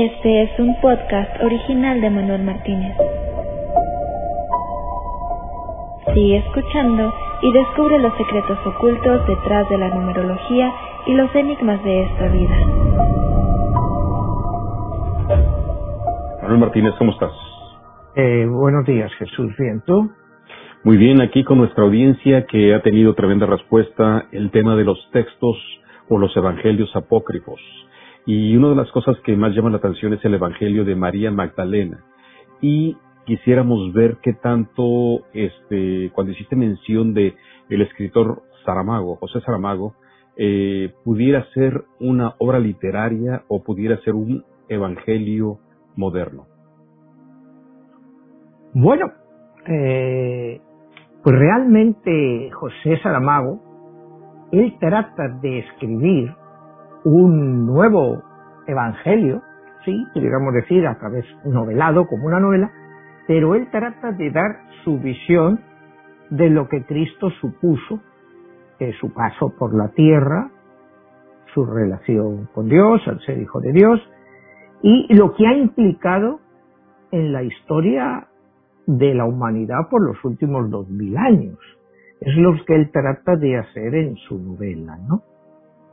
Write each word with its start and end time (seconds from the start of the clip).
Este 0.00 0.42
es 0.42 0.50
un 0.60 0.80
podcast 0.80 1.42
original 1.42 2.00
de 2.00 2.08
Manuel 2.08 2.44
Martínez. 2.44 2.96
Sigue 6.14 6.36
escuchando 6.36 7.12
y 7.42 7.52
descubre 7.52 7.98
los 7.98 8.16
secretos 8.16 8.58
ocultos 8.64 9.26
detrás 9.26 9.68
de 9.68 9.76
la 9.76 9.88
numerología 9.88 10.72
y 11.04 11.14
los 11.14 11.34
enigmas 11.34 11.82
de 11.82 12.02
esta 12.04 12.28
vida. 12.28 12.56
Manuel 16.42 16.60
Martínez, 16.60 16.94
¿cómo 16.96 17.10
estás? 17.10 17.32
Eh, 18.14 18.46
buenos 18.48 18.86
días, 18.86 19.12
Jesús. 19.14 19.52
¿Bien 19.58 19.82
tú? 19.84 20.12
Muy 20.84 20.96
bien, 20.96 21.20
aquí 21.20 21.42
con 21.42 21.58
nuestra 21.58 21.82
audiencia 21.82 22.46
que 22.46 22.72
ha 22.72 22.82
tenido 22.82 23.14
tremenda 23.14 23.46
respuesta 23.46 24.28
el 24.30 24.52
tema 24.52 24.76
de 24.76 24.84
los 24.84 25.10
textos 25.10 25.56
o 26.08 26.18
los 26.18 26.36
evangelios 26.36 26.94
apócrifos. 26.94 27.58
Y 28.28 28.54
una 28.58 28.68
de 28.68 28.74
las 28.74 28.90
cosas 28.90 29.16
que 29.24 29.34
más 29.38 29.54
llama 29.54 29.70
la 29.70 29.78
atención 29.78 30.12
es 30.12 30.22
el 30.22 30.34
evangelio 30.34 30.84
de 30.84 30.94
María 30.94 31.30
Magdalena. 31.30 32.04
Y 32.60 32.94
quisiéramos 33.24 33.90
ver 33.94 34.18
qué 34.22 34.34
tanto, 34.34 35.22
este, 35.32 36.10
cuando 36.12 36.34
hiciste 36.34 36.54
mención 36.54 37.14
de 37.14 37.34
el 37.70 37.80
escritor 37.80 38.42
Saramago, 38.66 39.16
José 39.16 39.40
Saramago, 39.40 39.94
eh, 40.36 40.92
pudiera 41.06 41.42
ser 41.54 41.84
una 42.00 42.34
obra 42.36 42.58
literaria 42.58 43.44
o 43.48 43.62
pudiera 43.64 43.96
ser 44.02 44.12
un 44.12 44.44
evangelio 44.68 45.60
moderno. 45.96 46.44
Bueno, 48.74 49.10
eh, 49.66 50.60
pues 51.24 51.34
realmente 51.34 52.50
José 52.52 53.00
Saramago, 53.02 53.58
él 54.52 54.76
trata 54.78 55.28
de 55.40 55.60
escribir 55.60 56.34
un 57.16 57.66
nuevo 57.66 58.22
evangelio, 58.66 59.42
sí, 59.84 60.06
podríamos 60.12 60.52
decir, 60.54 60.86
a 60.86 60.98
través 60.98 61.24
novelado 61.44 62.06
como 62.06 62.26
una 62.26 62.40
novela, 62.40 62.70
pero 63.26 63.54
él 63.54 63.68
trata 63.70 64.12
de 64.12 64.30
dar 64.30 64.60
su 64.84 64.98
visión 64.98 65.60
de 66.30 66.50
lo 66.50 66.68
que 66.68 66.84
Cristo 66.84 67.30
supuso, 67.40 68.00
eh, 68.78 68.92
su 69.00 69.12
paso 69.12 69.54
por 69.58 69.74
la 69.74 69.88
tierra, 69.88 70.50
su 71.54 71.64
relación 71.64 72.48
con 72.54 72.68
Dios, 72.68 73.00
al 73.06 73.20
ser 73.20 73.38
hijo 73.38 73.60
de 73.60 73.72
Dios, 73.72 74.00
y 74.82 75.12
lo 75.14 75.34
que 75.34 75.46
ha 75.46 75.54
implicado 75.54 76.40
en 77.10 77.32
la 77.32 77.42
historia 77.42 78.28
de 78.86 79.14
la 79.14 79.24
humanidad 79.24 79.88
por 79.90 80.04
los 80.04 80.22
últimos 80.24 80.70
dos 80.70 80.88
mil 80.88 81.16
años. 81.16 81.58
Es 82.20 82.36
lo 82.36 82.52
que 82.66 82.74
él 82.74 82.90
trata 82.90 83.36
de 83.36 83.56
hacer 83.56 83.94
en 83.94 84.16
su 84.16 84.38
novela, 84.38 84.98
¿no? 85.08 85.22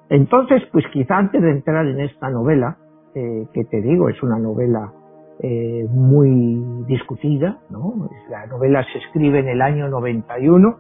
Entonces, 0.09 0.61
pues 0.71 0.85
quizá 0.93 1.17
antes 1.17 1.41
de 1.41 1.51
entrar 1.51 1.85
en 1.87 1.99
esta 1.99 2.29
novela, 2.29 2.77
eh, 3.15 3.47
que 3.53 3.65
te 3.65 3.81
digo, 3.81 4.09
es 4.09 4.21
una 4.21 4.37
novela 4.37 4.91
eh, 5.39 5.87
muy 5.89 6.85
discutida, 6.87 7.59
¿no? 7.69 8.09
La 8.29 8.45
novela 8.45 8.85
se 8.91 8.99
escribe 8.99 9.39
en 9.39 9.47
el 9.47 9.61
año 9.61 9.89
91, 9.89 10.77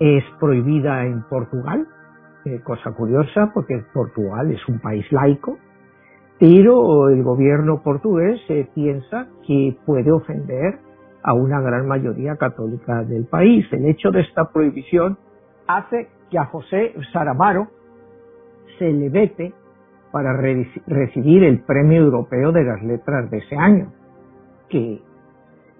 es 0.00 0.24
prohibida 0.38 1.06
en 1.06 1.22
Portugal, 1.28 1.86
eh, 2.44 2.60
cosa 2.62 2.92
curiosa 2.92 3.50
porque 3.54 3.82
Portugal 3.94 4.50
es 4.50 4.68
un 4.68 4.80
país 4.80 5.10
laico, 5.10 5.56
pero 6.38 7.08
el 7.08 7.22
gobierno 7.22 7.82
portugués 7.82 8.40
piensa 8.74 9.28
que 9.46 9.76
puede 9.86 10.10
ofender 10.10 10.80
a 11.22 11.32
una 11.32 11.60
gran 11.60 11.86
mayoría 11.86 12.36
católica 12.36 13.02
del 13.04 13.24
país. 13.26 13.64
El 13.72 13.86
hecho 13.86 14.10
de 14.10 14.20
esta 14.20 14.50
prohibición 14.52 15.16
hace 15.66 16.08
que 16.34 16.38
a 16.40 16.46
José 16.46 16.92
Saramaro 17.12 17.68
se 18.76 18.92
le 18.92 19.08
vete 19.08 19.52
para 20.10 20.36
recibir 20.36 21.44
el 21.44 21.60
Premio 21.60 22.02
Europeo 22.02 22.50
de 22.50 22.64
las 22.64 22.82
Letras 22.82 23.30
de 23.30 23.38
ese 23.38 23.56
año, 23.56 23.92
que 24.68 25.00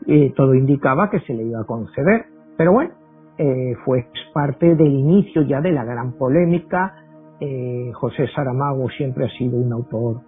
eh, 0.07 0.33
todo 0.37 0.55
indicaba 0.55 1.11
que 1.11 1.19
se 1.21 1.35
le 1.35 1.43
iba 1.43 1.61
a 1.61 1.65
conceder. 1.65 2.27
Pero 2.57 2.73
bueno, 2.73 2.93
eh, 3.37 3.75
fue 3.85 4.07
parte 4.33 4.77
del 4.77 4.93
inicio 4.93 5.43
ya 5.43 5.61
de 5.61 5.73
la 5.73 5.85
gran 5.85 6.13
polémica. 6.13 7.03
Eh, 7.41 7.91
José 7.95 8.29
Saramago 8.29 8.89
siempre 8.91 9.25
ha 9.25 9.31
sido 9.31 9.59
un 9.59 9.73
autor 9.73 10.21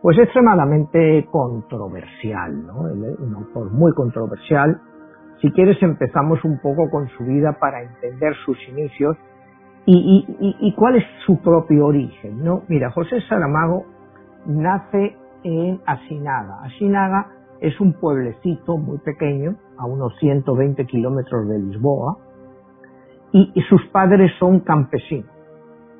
pues 0.00 0.16
extremadamente 0.16 1.26
controversial, 1.28 2.66
¿no? 2.66 2.82
Un 2.82 3.34
autor 3.34 3.72
muy 3.72 3.92
controversial. 3.94 4.80
Si 5.40 5.50
quieres 5.50 5.82
empezamos 5.82 6.44
un 6.44 6.60
poco 6.60 6.88
con 6.88 7.08
su 7.08 7.24
vida 7.24 7.56
para 7.58 7.82
entender 7.82 8.34
sus 8.44 8.56
inicios 8.68 9.16
y, 9.84 10.74
cuál 10.76 10.96
es 10.96 11.04
su 11.26 11.40
propio 11.40 11.86
origen, 11.86 12.44
¿no? 12.44 12.62
Mira, 12.68 12.90
José 12.90 13.20
Saramago 13.28 13.84
nace 14.46 15.16
en 15.42 15.80
Asinaga. 15.86 16.62
Asinaga 16.62 17.26
es 17.60 17.80
un 17.80 17.92
pueblecito 17.94 18.76
muy 18.76 18.98
pequeño, 18.98 19.56
a 19.78 19.86
unos 19.86 20.16
120 20.18 20.84
kilómetros 20.86 21.48
de 21.48 21.58
Lisboa, 21.58 22.18
y 23.32 23.60
sus 23.68 23.84
padres 23.86 24.30
son 24.38 24.60
campesinos, 24.60 25.30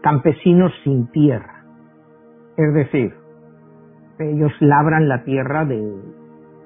campesinos 0.02 0.70
sin 0.84 1.10
tierra. 1.10 1.64
Es 2.56 2.74
decir, 2.74 3.14
ellos 4.18 4.52
labran 4.60 5.08
la 5.08 5.24
tierra 5.24 5.64
de, 5.64 5.80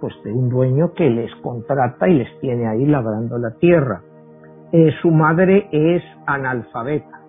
pues 0.01 0.15
de 0.25 0.33
un 0.33 0.49
dueño 0.49 0.93
que 0.95 1.09
les 1.09 1.35
contrata 1.37 2.09
y 2.09 2.19
les 2.19 2.41
tiene 2.41 2.67
ahí 2.67 2.87
labrando 2.87 3.39
la 3.39 3.53
tierra. 3.59 4.03
Eh, 4.73 4.91
su 5.01 5.13
madre 5.13 5.69
es 5.71 6.03
analfabeta 6.27 7.21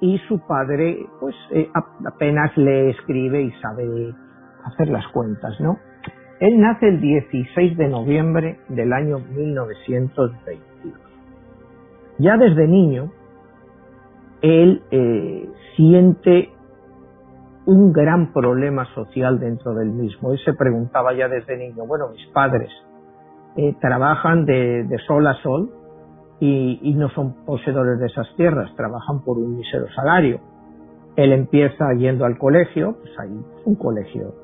y 0.00 0.18
su 0.28 0.38
padre 0.46 0.98
pues 1.20 1.34
eh, 1.50 1.68
apenas 2.06 2.56
le 2.56 2.90
escribe 2.90 3.42
y 3.42 3.50
sabe 3.60 4.14
hacer 4.64 4.88
las 4.88 5.06
cuentas, 5.08 5.60
¿no? 5.60 5.78
Él 6.40 6.58
nace 6.58 6.88
el 6.88 7.00
16 7.00 7.76
de 7.76 7.88
noviembre 7.88 8.60
del 8.68 8.94
año 8.94 9.18
1922. 9.18 10.94
Ya 12.18 12.38
desde 12.38 12.66
niño, 12.66 13.12
él 14.40 14.82
eh, 14.90 15.50
siente 15.76 16.50
un 17.66 17.92
gran 17.92 18.32
problema 18.32 18.86
social 18.94 19.38
dentro 19.38 19.74
del 19.74 19.90
mismo. 19.90 20.32
Él 20.32 20.38
se 20.44 20.54
preguntaba 20.54 21.12
ya 21.12 21.28
desde 21.28 21.58
niño, 21.58 21.86
bueno, 21.86 22.08
mis 22.08 22.26
padres 22.28 22.70
trabajan 23.80 24.44
de, 24.44 24.86
sol 25.06 25.26
a 25.26 25.34
sol 25.42 25.70
y, 26.40 26.94
no 26.94 27.08
son 27.10 27.44
poseedores 27.44 27.98
de 27.98 28.06
esas 28.06 28.26
tierras, 28.36 28.74
trabajan 28.76 29.22
por 29.24 29.38
un 29.38 29.56
mísero 29.56 29.86
salario. 29.94 30.40
Él 31.16 31.32
empieza 31.32 31.92
yendo 31.94 32.24
al 32.24 32.36
colegio, 32.36 32.96
pues 33.00 33.18
hay 33.18 33.30
un 33.64 33.74
colegio. 33.76 34.34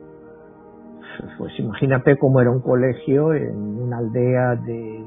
Pues 1.37 1.53
imagínate 1.59 2.17
cómo 2.17 2.41
era 2.41 2.51
un 2.51 2.63
colegio 2.63 3.35
en 3.35 3.57
una 3.57 3.99
aldea 3.99 4.57
de, 4.57 5.05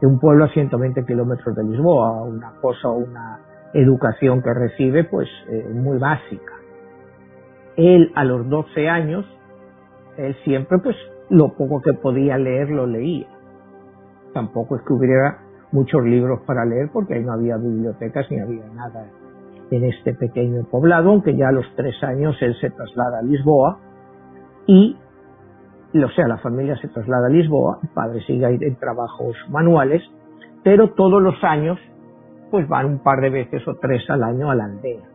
de 0.00 0.06
un 0.06 0.18
pueblo 0.20 0.44
a 0.44 0.48
120 0.48 1.04
kilómetros 1.06 1.56
de 1.56 1.64
Lisboa, 1.64 2.22
una 2.22 2.52
cosa, 2.60 2.90
una 2.90 3.40
educación 3.72 4.42
que 4.42 4.52
recibe 4.52 5.04
pues 5.04 5.28
eh, 5.48 5.66
muy 5.72 5.98
básica 5.98 6.52
él 7.76 8.12
a 8.14 8.24
los 8.24 8.48
12 8.48 8.88
años, 8.88 9.24
él 10.16 10.36
siempre 10.44 10.78
pues 10.78 10.96
lo 11.30 11.54
poco 11.54 11.80
que 11.80 11.94
podía 11.94 12.36
leer 12.38 12.70
lo 12.70 12.86
leía. 12.86 13.28
Tampoco 14.34 14.76
es 14.76 14.82
que 14.82 14.92
hubiera 14.92 15.41
muchos 15.72 16.04
libros 16.04 16.40
para 16.46 16.64
leer 16.64 16.90
porque 16.92 17.14
ahí 17.14 17.24
no 17.24 17.32
había 17.32 17.56
bibliotecas 17.56 18.30
ni 18.30 18.38
había 18.38 18.66
nada 18.74 19.06
en 19.70 19.84
este 19.84 20.14
pequeño 20.14 20.64
poblado, 20.70 21.10
aunque 21.10 21.34
ya 21.34 21.48
a 21.48 21.52
los 21.52 21.64
tres 21.76 21.94
años 22.02 22.36
él 22.42 22.54
se 22.60 22.70
traslada 22.70 23.20
a 23.20 23.22
Lisboa 23.22 23.78
y, 24.66 24.96
o 25.94 26.08
sea, 26.10 26.28
la 26.28 26.36
familia 26.38 26.76
se 26.76 26.88
traslada 26.88 27.26
a 27.26 27.30
Lisboa, 27.30 27.78
el 27.82 27.88
padre 27.88 28.20
sigue 28.26 28.44
ahí 28.44 28.58
en 28.60 28.76
trabajos 28.76 29.34
manuales, 29.48 30.02
pero 30.62 30.90
todos 30.90 31.22
los 31.22 31.42
años 31.42 31.78
pues 32.50 32.68
van 32.68 32.86
un 32.86 32.98
par 32.98 33.20
de 33.22 33.30
veces 33.30 33.66
o 33.66 33.76
tres 33.76 34.08
al 34.10 34.22
año 34.22 34.50
a 34.50 34.54
la 34.54 34.64
aldea 34.66 35.12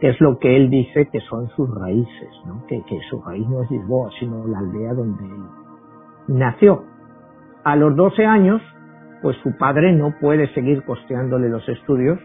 que 0.00 0.08
es 0.08 0.20
lo 0.20 0.38
que 0.38 0.56
él 0.56 0.70
dice 0.70 1.08
que 1.12 1.20
son 1.20 1.48
sus 1.50 1.72
raíces, 1.74 2.30
¿no? 2.46 2.64
que, 2.66 2.82
su 3.10 3.20
raíz 3.20 3.46
no 3.46 3.62
es 3.62 3.70
Lisboa, 3.70 4.10
sino 4.18 4.46
la 4.46 4.58
aldea 4.58 4.94
donde 4.94 5.24
él 5.24 5.42
nació. 6.28 6.84
A 7.64 7.76
los 7.76 7.94
12 7.94 8.24
años, 8.24 8.62
pues 9.22 9.36
su 9.42 9.56
padre 9.56 9.92
no 9.92 10.14
puede 10.20 10.52
seguir 10.54 10.82
costeándole 10.84 11.48
los 11.48 11.68
estudios 11.68 12.18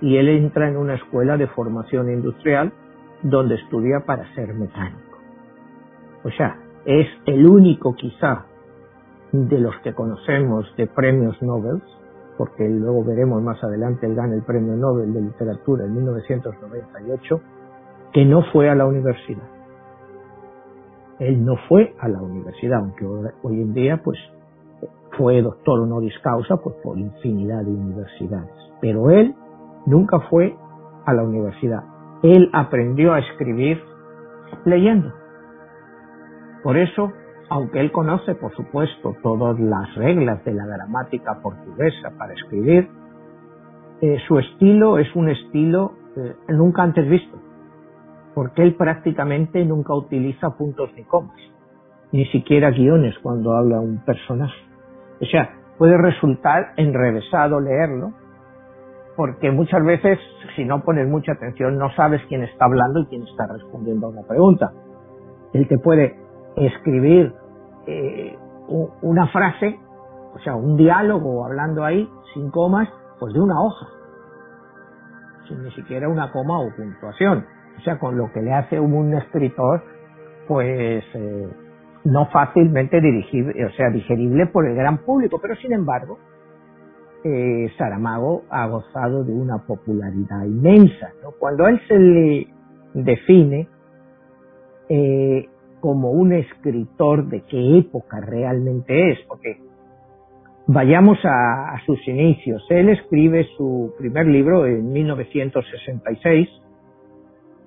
y 0.00 0.16
él 0.16 0.28
entra 0.28 0.68
en 0.68 0.76
una 0.76 0.94
escuela 0.94 1.36
de 1.36 1.46
formación 1.48 2.10
industrial 2.10 2.72
donde 3.22 3.56
estudia 3.56 4.00
para 4.06 4.32
ser 4.34 4.54
mecánico. 4.54 5.18
O 6.24 6.30
sea, 6.30 6.56
es 6.84 7.06
el 7.26 7.46
único 7.46 7.94
quizá 7.94 8.46
de 9.32 9.60
los 9.60 9.76
que 9.80 9.92
conocemos 9.92 10.74
de 10.76 10.86
premios 10.86 11.40
Nobel 11.42 11.82
porque 12.40 12.66
luego 12.66 13.04
veremos 13.04 13.42
más 13.42 13.62
adelante, 13.62 14.06
él 14.06 14.14
gana 14.14 14.34
el 14.34 14.40
Premio 14.40 14.74
Nobel 14.74 15.12
de 15.12 15.20
Literatura 15.20 15.84
en 15.84 15.94
1998, 15.94 17.40
que 18.14 18.24
no 18.24 18.42
fue 18.50 18.70
a 18.70 18.74
la 18.74 18.86
universidad. 18.86 19.44
Él 21.18 21.44
no 21.44 21.56
fue 21.68 21.94
a 21.98 22.08
la 22.08 22.22
universidad, 22.22 22.78
aunque 22.78 23.04
hoy 23.04 23.60
en 23.60 23.74
día 23.74 24.00
pues 24.02 24.18
fue 25.20 25.42
doctor 25.42 25.80
honoris 25.80 26.18
causa 26.20 26.56
pues, 26.56 26.76
por 26.82 26.98
infinidad 26.98 27.62
de 27.62 27.70
universidades. 27.70 28.48
Pero 28.80 29.10
él 29.10 29.34
nunca 29.84 30.18
fue 30.30 30.56
a 31.04 31.12
la 31.12 31.22
universidad. 31.22 31.84
Él 32.22 32.48
aprendió 32.54 33.12
a 33.12 33.18
escribir 33.18 33.82
leyendo. 34.64 35.12
Por 36.62 36.78
eso, 36.78 37.12
aunque 37.50 37.80
él 37.80 37.92
conoce, 37.92 38.34
por 38.34 38.54
supuesto, 38.56 39.14
todas 39.22 39.60
las 39.60 39.94
reglas 39.94 40.42
de 40.46 40.54
la 40.54 40.64
gramática 40.64 41.38
portuguesa 41.42 42.12
para 42.16 42.32
escribir, 42.32 42.88
eh, 44.00 44.16
su 44.26 44.38
estilo 44.38 44.96
es 44.96 45.14
un 45.14 45.28
estilo 45.28 45.92
eh, 46.16 46.34
nunca 46.48 46.82
antes 46.82 47.06
visto, 47.06 47.36
porque 48.34 48.62
él 48.62 48.74
prácticamente 48.74 49.62
nunca 49.66 49.94
utiliza 49.94 50.56
puntos 50.56 50.90
ni 50.96 51.04
comas, 51.04 51.36
ni 52.10 52.24
siquiera 52.26 52.70
guiones 52.70 53.14
cuando 53.22 53.52
habla 53.52 53.80
un 53.80 54.02
personaje. 54.02 54.69
O 55.20 55.24
sea, 55.26 55.50
puede 55.78 55.96
resultar 55.96 56.72
enrevesado 56.76 57.60
leerlo, 57.60 58.12
porque 59.16 59.50
muchas 59.50 59.84
veces, 59.84 60.18
si 60.56 60.64
no 60.64 60.82
pones 60.82 61.08
mucha 61.08 61.32
atención, 61.32 61.76
no 61.78 61.90
sabes 61.94 62.22
quién 62.28 62.42
está 62.42 62.64
hablando 62.64 63.00
y 63.00 63.06
quién 63.06 63.22
está 63.22 63.46
respondiendo 63.52 64.06
a 64.06 64.10
una 64.10 64.22
pregunta. 64.22 64.72
Él 65.52 65.68
te 65.68 65.78
puede 65.78 66.16
escribir 66.56 67.34
eh, 67.86 68.38
una 69.02 69.26
frase, 69.28 69.78
o 70.34 70.38
sea, 70.38 70.54
un 70.54 70.76
diálogo 70.76 71.44
hablando 71.44 71.84
ahí, 71.84 72.08
sin 72.32 72.50
comas, 72.50 72.88
pues 73.18 73.34
de 73.34 73.40
una 73.40 73.60
hoja, 73.60 73.86
sin 75.48 75.62
ni 75.62 75.70
siquiera 75.72 76.08
una 76.08 76.30
coma 76.32 76.60
o 76.60 76.70
puntuación. 76.74 77.44
O 77.78 77.80
sea, 77.82 77.98
con 77.98 78.16
lo 78.16 78.30
que 78.32 78.40
le 78.40 78.52
hace 78.52 78.78
un 78.78 79.14
escritor, 79.14 79.82
pues 80.46 81.04
eh, 81.14 81.48
no 82.04 82.26
fácilmente 82.26 83.00
dirigible, 83.00 83.64
o 83.64 83.70
sea, 83.72 83.90
digerible 83.90 84.46
por 84.46 84.66
el 84.66 84.74
gran 84.74 84.98
público, 84.98 85.38
pero 85.40 85.54
sin 85.56 85.72
embargo, 85.72 86.18
eh, 87.24 87.70
Saramago 87.76 88.44
ha 88.50 88.66
gozado 88.66 89.24
de 89.24 89.32
una 89.32 89.58
popularidad 89.58 90.44
inmensa. 90.44 91.12
Cuando 91.38 91.66
a 91.66 91.70
él 91.70 91.80
se 91.86 91.98
le 91.98 92.46
define 92.94 93.68
eh, 94.88 95.46
como 95.80 96.10
un 96.10 96.32
escritor 96.32 97.28
de 97.28 97.42
qué 97.42 97.78
época 97.78 98.20
realmente 98.20 99.12
es, 99.12 99.18
porque 99.28 99.58
vayamos 100.66 101.18
a, 101.24 101.76
sus 101.86 102.06
inicios. 102.06 102.64
Él 102.70 102.90
escribe 102.90 103.46
su 103.56 103.94
primer 103.98 104.26
libro 104.26 104.66
en 104.66 104.92
1966 104.92 106.48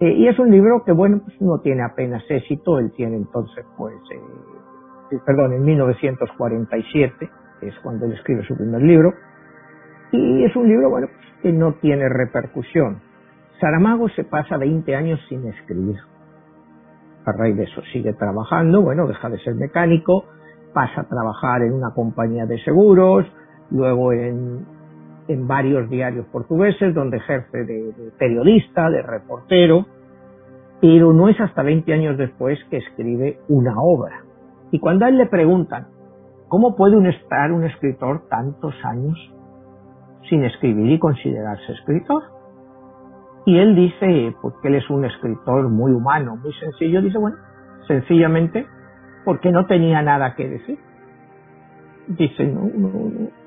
eh, 0.04 0.16
y 0.18 0.28
es 0.28 0.38
un 0.38 0.52
libro 0.52 0.84
que, 0.84 0.92
bueno, 0.92 1.22
pues 1.24 1.40
no 1.40 1.60
tiene 1.60 1.82
apenas 1.82 2.24
éxito. 2.28 2.78
Él 2.78 2.92
tiene 2.92 3.16
entonces, 3.16 3.66
pues, 3.78 3.96
eh, 4.12 5.18
perdón, 5.26 5.54
en 5.54 5.64
1947 5.64 7.30
es 7.62 7.74
cuando 7.82 8.06
él 8.06 8.12
escribe 8.12 8.44
su 8.46 8.58
primer 8.58 8.82
libro 8.82 9.14
y 10.12 10.44
es 10.44 10.54
un 10.58 10.68
libro, 10.68 10.90
bueno, 10.90 11.08
pues, 11.08 11.26
que 11.42 11.54
no 11.54 11.76
tiene 11.76 12.10
repercusión. 12.10 13.00
Saramago 13.62 14.10
se 14.10 14.26
pasa 14.26 14.58
20 14.58 14.94
años 14.94 15.22
sin 15.30 15.48
escribir. 15.48 15.96
A 17.26 17.32
raíz 17.32 17.56
de 17.56 17.64
eso 17.64 17.82
sigue 17.94 18.12
trabajando, 18.14 18.82
bueno, 18.82 19.08
deja 19.08 19.30
de 19.30 19.40
ser 19.40 19.56
mecánico, 19.56 20.26
pasa 20.74 21.02
a 21.02 21.08
trabajar 21.08 21.62
en 21.62 21.72
una 21.72 21.94
compañía 21.94 22.46
de 22.46 22.62
seguros, 22.62 23.26
luego 23.72 24.12
en, 24.12 24.66
en 25.28 25.48
varios 25.48 25.90
diarios 25.90 26.26
portugueses 26.28 26.94
donde 26.94 27.18
ejerce 27.18 27.64
de, 27.64 28.12
periodista, 28.18 28.90
de 28.90 29.02
reportero, 29.02 29.86
pero 30.84 31.14
no 31.14 31.30
es 31.30 31.40
hasta 31.40 31.64
20 31.64 31.94
años 31.94 32.18
después 32.18 32.60
que 32.70 32.76
escribe 32.76 33.40
una 33.48 33.74
obra. 33.80 34.26
Y 34.70 34.80
cuando 34.80 35.06
a 35.06 35.08
él 35.08 35.18
le 35.18 35.28
preguntan, 35.28 35.88
¿cómo 36.50 36.76
puede 36.76 36.98
un 36.98 37.06
estar 37.06 37.54
un 37.54 37.64
escritor 37.64 38.28
tantos 38.28 38.76
años 38.84 39.18
sin 40.28 40.44
escribir 40.44 40.92
y 40.92 41.00
considerarse 41.00 41.72
escritor? 41.72 42.24
Y 43.46 43.60
él 43.60 43.78
dice, 43.78 44.36
porque 44.42 44.68
él 44.68 44.76
es 44.76 44.90
un 44.90 45.06
escritor 45.06 45.70
muy 45.70 45.94
humano, 45.94 46.36
muy 46.36 46.52
sencillo, 46.56 47.02
dice, 47.02 47.18
bueno, 47.18 47.38
sencillamente 47.88 48.68
porque 49.24 49.54
no 49.54 49.66
tenía 49.68 50.02
nada 50.02 50.36
que 50.36 50.50
decir. 50.50 50.80
Dice, 52.10 52.46
no, 52.46 52.70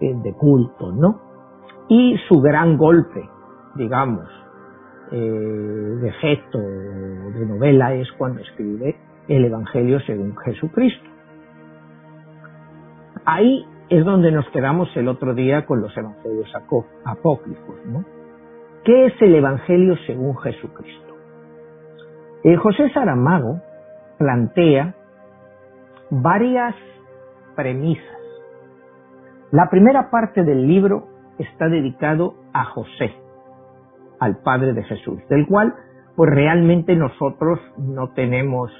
eh, 0.01 0.13
de 0.23 0.33
culto, 0.33 0.91
¿no? 0.91 1.21
Y 1.87 2.17
su 2.27 2.41
gran 2.41 2.77
golpe, 2.77 3.21
digamos, 3.75 4.25
eh, 5.11 5.17
de 5.17 6.11
gesto, 6.13 6.59
de 6.59 7.45
novela, 7.45 7.93
es 7.93 8.11
cuando 8.13 8.41
escribe 8.41 8.95
el 9.27 9.45
Evangelio 9.45 9.99
según 10.01 10.35
Jesucristo. 10.37 11.09
Ahí 13.25 13.65
es 13.89 14.05
donde 14.05 14.31
nos 14.31 14.47
quedamos 14.49 14.89
el 14.95 15.07
otro 15.07 15.33
día 15.33 15.65
con 15.65 15.81
los 15.81 15.95
Evangelios 15.95 16.49
apócrifos, 17.03 17.75
¿no? 17.85 18.05
¿Qué 18.83 19.07
es 19.07 19.21
el 19.21 19.35
Evangelio 19.35 19.95
según 20.07 20.37
Jesucristo? 20.37 21.13
El 22.43 22.57
José 22.57 22.89
Saramago 22.93 23.61
plantea 24.17 24.95
varias 26.09 26.75
premisas. 27.55 28.05
La 29.51 29.69
primera 29.69 30.09
parte 30.09 30.43
del 30.43 30.67
libro 30.67 31.07
está 31.37 31.67
dedicado 31.67 32.35
a 32.53 32.65
José, 32.65 33.13
al 34.21 34.37
Padre 34.37 34.73
de 34.73 34.83
Jesús, 34.83 35.19
del 35.29 35.47
cual 35.47 35.73
pues 36.15 36.29
realmente 36.29 36.95
nosotros 36.95 37.59
no 37.77 38.11
tenemos, 38.11 38.71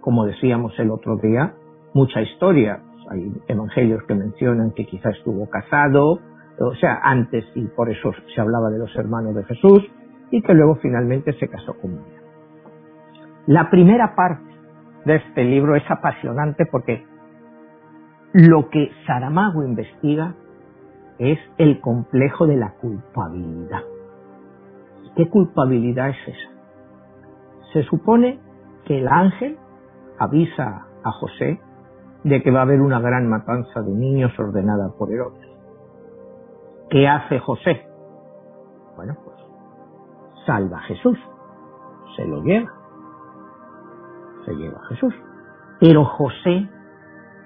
como 0.00 0.24
decíamos 0.24 0.72
el 0.78 0.90
otro 0.90 1.16
día, 1.16 1.52
mucha 1.92 2.22
historia. 2.22 2.80
Hay 3.10 3.32
evangelios 3.48 4.02
que 4.04 4.14
mencionan 4.14 4.72
que 4.72 4.86
quizá 4.86 5.10
estuvo 5.10 5.48
casado, 5.50 6.20
o 6.58 6.74
sea, 6.80 7.00
antes 7.02 7.44
y 7.54 7.66
por 7.66 7.90
eso 7.90 8.12
se 8.34 8.40
hablaba 8.40 8.70
de 8.70 8.78
los 8.78 8.96
hermanos 8.96 9.34
de 9.34 9.44
Jesús, 9.44 9.82
y 10.30 10.40
que 10.40 10.54
luego 10.54 10.76
finalmente 10.76 11.34
se 11.34 11.48
casó 11.48 11.74
con 11.74 11.92
ella. 11.92 12.22
La 13.46 13.68
primera 13.68 14.14
parte 14.14 14.50
de 15.04 15.16
este 15.16 15.44
libro 15.44 15.76
es 15.76 15.84
apasionante 15.90 16.64
porque 16.64 17.04
lo 18.32 18.70
que 18.70 18.90
Saramago 19.06 19.64
investiga 19.64 20.34
es 21.18 21.38
el 21.58 21.80
complejo 21.80 22.46
de 22.46 22.56
la 22.56 22.70
culpabilidad. 22.80 23.82
¿Qué 25.16 25.28
culpabilidad 25.28 26.10
es 26.10 26.28
esa? 26.28 26.50
Se 27.72 27.82
supone 27.84 28.40
que 28.84 28.98
el 28.98 29.08
ángel 29.08 29.58
avisa 30.18 30.86
a 31.04 31.12
José 31.12 31.60
de 32.24 32.42
que 32.42 32.50
va 32.50 32.60
a 32.60 32.62
haber 32.62 32.80
una 32.80 33.00
gran 33.00 33.28
matanza 33.28 33.82
de 33.82 33.92
niños 33.92 34.32
ordenada 34.38 34.90
por 34.98 35.12
Herodes. 35.12 35.48
¿Qué 36.90 37.08
hace 37.08 37.38
José? 37.38 37.86
Bueno, 38.96 39.16
pues 39.24 39.36
salva 40.46 40.78
a 40.78 40.82
Jesús, 40.82 41.18
se 42.16 42.26
lo 42.26 42.42
lleva 42.42 42.82
se 44.44 44.54
lleva 44.54 44.78
a 44.78 44.86
Jesús. 44.88 45.14
Pero 45.80 46.04
José 46.04 46.68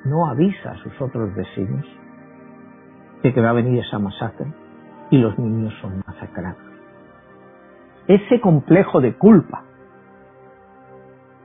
no 0.05 0.27
avisa 0.27 0.73
a 0.73 0.77
sus 0.83 1.01
otros 1.01 1.35
vecinos 1.35 1.85
de 3.23 3.33
que 3.33 3.41
va 3.41 3.51
a 3.51 3.55
venir 3.55 3.81
esa 3.81 3.99
masacre 3.99 4.53
y 5.11 5.19
los 5.19 5.39
niños 5.39 5.73
son 5.81 6.03
masacrados. 6.07 6.66
Ese 8.09 8.41
complejo 8.41 9.01
de 9.01 9.17
culpa 9.17 9.65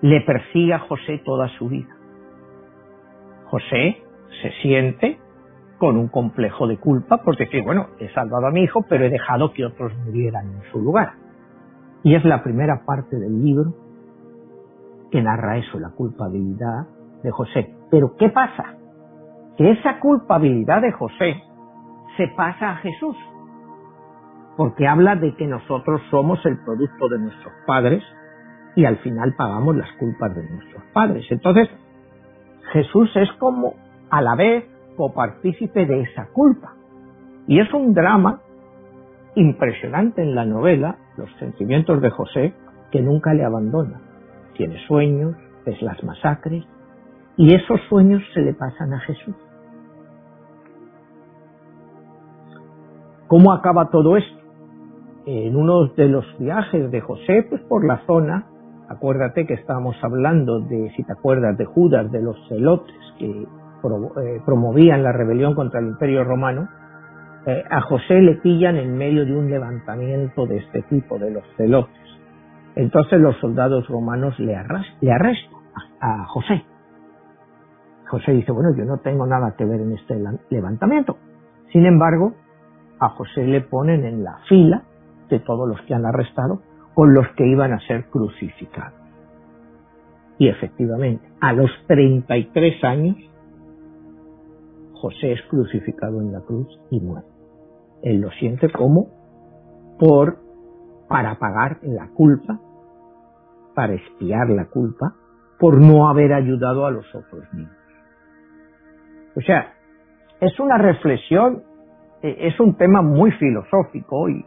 le 0.02 0.22
persigue 0.22 0.74
a 0.74 0.80
José 0.80 1.22
toda 1.24 1.48
su 1.58 1.70
vida. 1.70 1.96
José 3.46 4.04
se 4.42 4.52
siente 4.62 5.20
con 5.78 5.98
un 5.98 6.08
complejo 6.08 6.68
de 6.68 6.78
culpa 6.78 7.18
porque 7.24 7.46
dice, 7.46 7.62
bueno, 7.64 7.88
he 8.00 8.10
salvado 8.14 8.48
a 8.48 8.52
mi 8.52 8.64
hijo, 8.64 8.86
pero 8.88 9.06
he 9.06 9.10
dejado 9.10 9.52
que 9.52 9.66
otros 9.66 9.92
murieran 10.06 10.46
en 10.48 10.72
su 10.72 10.80
lugar. 10.80 11.14
Y 12.04 12.16
es 12.16 12.24
la 12.24 12.44
primera 12.44 12.84
parte 12.86 13.18
del 13.18 13.44
libro 13.44 13.74
que 15.12 15.22
narra 15.22 15.58
eso, 15.58 15.80
la 15.80 15.90
culpabilidad 15.90 16.88
de 17.24 17.32
José. 17.32 17.76
Pero 17.90 18.16
¿qué 18.16 18.30
pasa? 18.30 18.76
Que 19.58 19.72
esa 19.72 20.00
culpabilidad 20.00 20.82
de 20.82 20.92
José 20.92 21.42
se 22.18 22.28
pasa 22.30 22.72
a 22.72 22.76
Jesús, 22.78 23.16
porque 24.62 24.88
habla 24.88 25.16
de 25.16 25.34
que 25.34 25.48
nosotros 25.48 26.00
somos 26.12 26.46
el 26.46 26.56
producto 26.64 27.10
de 27.10 27.18
nuestros 27.18 27.52
padres 27.66 28.04
y 28.76 28.86
al 28.86 28.98
final 28.98 29.34
pagamos 29.36 29.76
las 29.76 29.92
culpas 29.94 30.36
de 30.36 30.48
nuestros 30.48 30.84
padres. 30.94 31.26
Entonces, 31.32 31.68
Jesús 32.72 33.10
es 33.16 33.28
como 33.40 33.74
a 34.12 34.22
la 34.22 34.36
vez 34.36 34.64
copartícipe 34.96 35.88
de 35.88 36.02
esa 36.02 36.28
culpa. 36.28 36.76
Y 37.48 37.60
es 37.60 37.74
un 37.74 37.96
drama 37.96 38.42
impresionante 39.34 40.22
en 40.22 40.36
la 40.36 40.46
novela, 40.46 40.96
los 41.18 41.32
sentimientos 41.40 42.00
de 42.00 42.12
José, 42.12 42.54
que 42.92 43.02
nunca 43.02 43.34
le 43.34 43.44
abandonan 43.44 44.00
tiene 44.54 44.78
sueños, 44.86 45.36
ves 45.66 45.82
las 45.82 46.04
masacres, 46.04 46.64
y 47.36 47.52
esos 47.52 47.82
sueños 47.90 48.22
se 48.36 48.42
le 48.42 48.54
pasan 48.54 48.94
a 48.94 49.00
Jesús. 49.00 49.34
¿Cómo 53.26 53.54
acaba 53.54 53.90
todo 53.90 54.18
esto? 54.18 54.41
En 55.26 55.56
uno 55.56 55.88
de 55.88 56.08
los 56.08 56.26
viajes 56.40 56.90
de 56.90 57.02
José, 57.02 57.46
pues 57.50 57.62
por 57.64 57.86
la 57.86 58.06
zona, 58.08 58.48
acuérdate 58.90 59.46
que 59.46 59.54
estábamos 59.54 59.96
hablando 60.02 60.60
de, 60.62 60.92
si 60.96 61.04
te 61.04 61.14
acuerdas, 61.14 61.58
de 61.58 61.66
Judas, 61.66 62.12
de 62.12 62.22
los 62.22 62.38
celotes 62.48 62.96
que 63.20 63.30
eh, 63.30 64.42
promovían 64.46 65.04
la 65.04 65.12
rebelión 65.12 65.54
contra 65.54 65.80
el 65.80 65.88
imperio 65.88 66.24
romano, 66.24 66.68
eh, 67.46 67.64
a 67.70 67.82
José 67.82 68.22
le 68.22 68.36
pillan 68.36 68.78
en 68.78 68.98
medio 68.98 69.26
de 69.26 69.36
un 69.36 69.50
levantamiento 69.50 70.46
de 70.46 70.58
este 70.58 70.82
tipo, 70.84 71.20
de 71.20 71.32
los 71.32 71.44
celotes. 71.56 71.96
Entonces 72.76 73.20
los 73.20 73.36
soldados 73.38 73.88
romanos 73.88 74.40
le, 74.40 74.58
le 75.02 75.12
arrestan 75.12 75.60
a, 76.00 76.26
José. 76.26 76.64
José 78.10 78.32
dice, 78.32 78.52
bueno, 78.52 78.70
yo 78.76 78.86
no 78.86 78.98
tengo 78.98 79.26
nada 79.26 79.56
que 79.58 79.66
ver 79.66 79.82
en 79.82 79.94
este 79.94 80.16
levantamiento. 80.50 81.18
Sin 81.72 81.86
embargo, 81.86 82.34
a 83.00 83.10
José 83.10 83.46
le 83.46 83.62
ponen 83.62 84.04
en 84.04 84.24
la 84.24 84.38
fila 84.48 84.84
de 85.32 85.40
todos 85.40 85.68
los 85.68 85.82
que 85.84 85.96
han 85.96 86.06
arrestado 86.06 86.62
con 86.94 87.14
los 87.14 87.28
que 87.36 87.48
iban 87.48 87.74
a 87.74 87.80
ser 87.88 88.06
crucificados. 88.10 89.00
Y 90.38 90.48
efectivamente, 90.50 91.28
a 91.40 91.54
los 91.54 91.70
33 91.88 92.84
años, 92.84 93.16
José 94.94 95.32
es 95.32 95.42
crucificado 95.50 96.22
en 96.22 96.32
la 96.32 96.42
cruz 96.42 96.68
y 96.92 97.00
muere. 97.00 97.28
Él 98.04 98.22
lo 98.22 98.30
siente 98.32 98.72
como 98.72 99.08
por 100.00 100.38
para 101.08 101.38
pagar 101.40 101.80
la 101.82 102.08
culpa, 102.10 102.60
para 103.76 103.94
espiar 103.94 104.50
la 104.50 104.66
culpa, 104.66 105.14
por 105.60 105.80
no 105.80 106.10
haber 106.10 106.34
ayudado 106.34 106.86
a 106.86 106.92
los 106.92 107.06
otros 107.14 107.44
niños. 107.54 107.76
O 109.36 109.42
sea, 109.42 109.74
es 110.40 110.60
una 110.60 110.78
reflexión, 110.78 111.64
eh, 112.22 112.36
es 112.40 112.60
un 112.60 112.76
tema 112.76 113.02
muy 113.02 113.32
filosófico 113.32 114.30
y, 114.30 114.46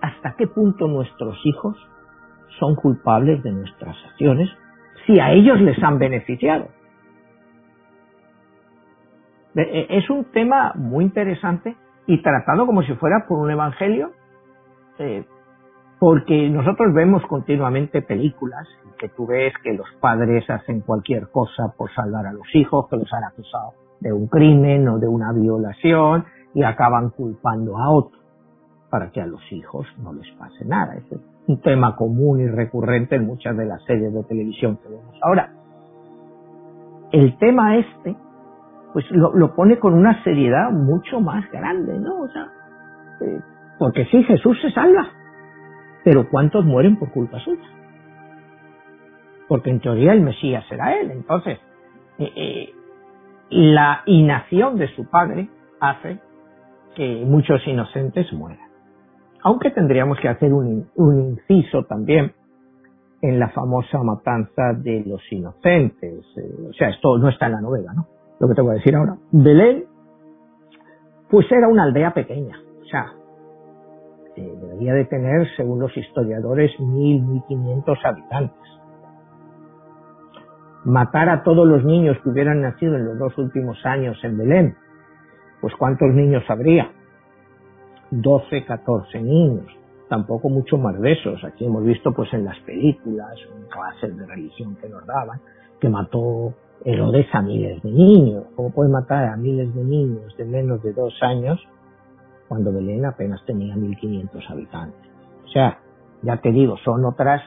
hasta 0.00 0.34
qué 0.36 0.46
punto 0.46 0.88
nuestros 0.88 1.38
hijos 1.44 1.76
son 2.58 2.74
culpables 2.74 3.42
de 3.42 3.52
nuestras 3.52 3.96
acciones 4.10 4.48
si 5.06 5.18
a 5.20 5.32
ellos 5.32 5.60
les 5.60 5.82
han 5.82 5.98
beneficiado. 5.98 6.68
E, 9.54 9.86
es 9.90 10.08
un 10.10 10.24
tema 10.26 10.72
muy 10.74 11.04
interesante 11.04 11.76
y 12.06 12.22
tratado 12.22 12.66
como 12.66 12.82
si 12.82 12.94
fuera 12.94 13.26
por 13.26 13.38
un 13.38 13.50
evangelio, 13.50 14.12
eh, 14.98 15.24
porque 15.98 16.48
nosotros 16.48 16.92
vemos 16.94 17.22
continuamente 17.26 18.02
películas 18.02 18.66
que 18.98 19.08
tú 19.08 19.26
ves 19.26 19.52
que 19.62 19.72
los 19.72 19.86
padres 20.00 20.48
hacen 20.50 20.80
cualquier 20.80 21.28
cosa 21.30 21.72
por 21.76 21.90
salvar 21.92 22.26
a 22.26 22.32
los 22.32 22.46
hijos, 22.54 22.88
que 22.88 22.96
los 22.96 23.12
han 23.12 23.24
acusado 23.24 23.72
de 24.00 24.12
un 24.12 24.28
crimen 24.28 24.88
o 24.88 24.98
de 24.98 25.08
una 25.08 25.32
violación 25.32 26.24
y 26.54 26.62
acaban 26.62 27.10
culpando 27.10 27.78
a 27.78 27.90
otro 27.90 28.17
para 28.90 29.10
que 29.10 29.20
a 29.20 29.26
los 29.26 29.40
hijos 29.52 29.86
no 29.98 30.12
les 30.12 30.30
pase 30.32 30.64
nada. 30.64 30.96
es 30.96 31.04
un 31.46 31.60
tema 31.60 31.96
común 31.96 32.40
y 32.40 32.46
recurrente 32.46 33.16
en 33.16 33.26
muchas 33.26 33.56
de 33.56 33.66
las 33.66 33.82
series 33.84 34.12
de 34.12 34.24
televisión 34.24 34.78
que 34.78 34.88
vemos 34.88 35.18
ahora. 35.22 35.52
El 37.12 37.36
tema 37.38 37.76
este 37.76 38.16
pues 38.92 39.04
lo, 39.10 39.54
pone 39.54 39.78
con 39.78 39.94
una 39.94 40.22
seriedad 40.24 40.70
mucho 40.70 41.20
más 41.20 41.48
grande, 41.50 41.98
¿no? 41.98 42.22
O 42.22 42.28
sea, 42.28 42.48
eh, 43.20 43.40
porque 43.78 44.06
sí, 44.06 44.22
Jesús 44.24 44.58
se 44.62 44.70
salva, 44.72 45.08
pero 46.04 46.28
¿cuántos 46.28 46.64
mueren 46.64 46.98
por 46.98 47.12
culpa 47.12 47.38
suya? 47.40 47.62
Porque 49.46 49.70
en 49.70 49.80
teoría 49.80 50.12
el 50.12 50.22
Mesías 50.22 50.64
será 50.68 50.98
él. 50.98 51.10
Entonces, 51.10 51.58
eh, 52.18 52.32
eh, 52.34 52.74
la 53.50 54.02
inacción 54.06 54.76
de 54.76 54.88
su 54.94 55.08
padre 55.08 55.48
hace 55.80 56.18
que 56.94 57.24
muchos 57.26 57.66
inocentes 57.66 58.32
mueran. 58.32 58.67
Aunque 59.42 59.70
tendríamos 59.70 60.18
que 60.20 60.28
hacer 60.28 60.52
un, 60.52 60.88
un 60.96 61.20
inciso 61.20 61.84
también 61.84 62.32
en 63.20 63.38
la 63.38 63.48
famosa 63.50 64.02
matanza 64.02 64.72
de 64.76 65.04
los 65.06 65.20
inocentes. 65.32 66.24
o 66.68 66.72
sea, 66.72 66.90
esto 66.90 67.18
no 67.18 67.28
está 67.28 67.46
en 67.46 67.52
la 67.52 67.60
novela, 67.60 67.92
¿no? 67.92 68.06
lo 68.38 68.48
que 68.48 68.54
te 68.54 68.62
voy 68.62 68.72
a 68.72 68.74
decir 68.74 68.94
ahora. 68.94 69.16
Belén, 69.32 69.84
pues 71.30 71.50
era 71.50 71.68
una 71.68 71.84
aldea 71.84 72.12
pequeña, 72.14 72.58
o 72.80 72.84
sea, 72.84 73.12
eh, 74.36 74.54
debería 74.60 74.94
de 74.94 75.04
tener, 75.06 75.48
según 75.56 75.80
los 75.80 75.96
historiadores, 75.96 76.70
mil, 76.78 77.22
mil 77.22 77.42
quinientos 77.48 77.98
habitantes. 78.04 78.56
Matar 80.84 81.28
a 81.28 81.42
todos 81.42 81.66
los 81.66 81.84
niños 81.84 82.16
que 82.22 82.30
hubieran 82.30 82.62
nacido 82.62 82.94
en 82.96 83.04
los 83.04 83.18
dos 83.18 83.36
últimos 83.36 83.84
años 83.84 84.16
en 84.22 84.38
Belén, 84.38 84.76
pues 85.60 85.74
¿cuántos 85.76 86.08
niños 86.14 86.44
habría? 86.48 86.92
12, 88.10 88.64
14 88.64 89.20
niños, 89.20 89.66
tampoco 90.08 90.48
mucho 90.48 90.78
más 90.78 90.98
de 91.00 91.12
esos. 91.12 91.42
Aquí 91.44 91.64
hemos 91.64 91.84
visto 91.84 92.12
pues 92.12 92.32
en 92.32 92.44
las 92.44 92.58
películas, 92.60 93.34
en 93.54 93.66
clases 93.68 94.16
de 94.16 94.26
religión 94.26 94.76
que 94.80 94.88
nos 94.88 95.06
daban, 95.06 95.40
que 95.80 95.88
mató 95.88 96.54
Herodes 96.84 97.26
a 97.32 97.42
miles 97.42 97.82
de 97.82 97.90
niños. 97.90 98.44
¿Cómo 98.54 98.70
puede 98.70 98.90
matar 98.90 99.26
a 99.26 99.36
miles 99.36 99.74
de 99.74 99.84
niños 99.84 100.36
de 100.36 100.44
menos 100.44 100.82
de 100.82 100.92
dos 100.92 101.14
años 101.22 101.60
cuando 102.48 102.72
Belén 102.72 103.04
apenas 103.04 103.44
tenía 103.44 103.74
1.500 103.74 104.50
habitantes? 104.50 105.10
O 105.44 105.48
sea, 105.48 105.80
ya 106.22 106.36
te 106.38 106.52
digo, 106.52 106.76
son 106.84 107.04
otras 107.04 107.42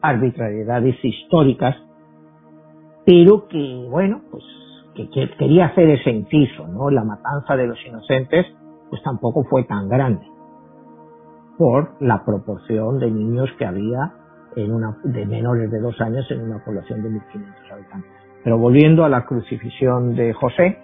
arbitrariedades 0.00 0.96
históricas, 1.04 1.76
pero 3.04 3.48
que, 3.48 3.86
bueno, 3.88 4.22
pues 4.30 4.44
que, 4.94 5.08
quería 5.38 5.66
hacer 5.66 5.90
ese 5.90 6.10
inciso, 6.10 6.66
¿no? 6.68 6.90
La 6.90 7.04
matanza 7.04 7.56
de 7.56 7.66
los 7.66 7.78
inocentes, 7.86 8.46
pues 8.92 9.02
tampoco 9.02 9.42
fue 9.44 9.64
tan 9.64 9.88
grande 9.88 10.20
por 11.56 11.94
la 12.00 12.22
proporción 12.26 12.98
de 12.98 13.10
niños 13.10 13.48
que 13.58 13.64
había 13.64 14.12
en 14.54 14.70
una, 14.70 14.98
de 15.02 15.24
menores 15.24 15.70
de 15.70 15.80
dos 15.80 15.98
años 16.02 16.30
en 16.30 16.42
una 16.42 16.62
población 16.62 17.02
de 17.02 17.08
1.500 17.08 17.72
habitantes. 17.72 18.10
Pero 18.44 18.58
volviendo 18.58 19.06
a 19.06 19.08
la 19.08 19.24
crucifixión 19.24 20.14
de 20.14 20.34
José, 20.34 20.76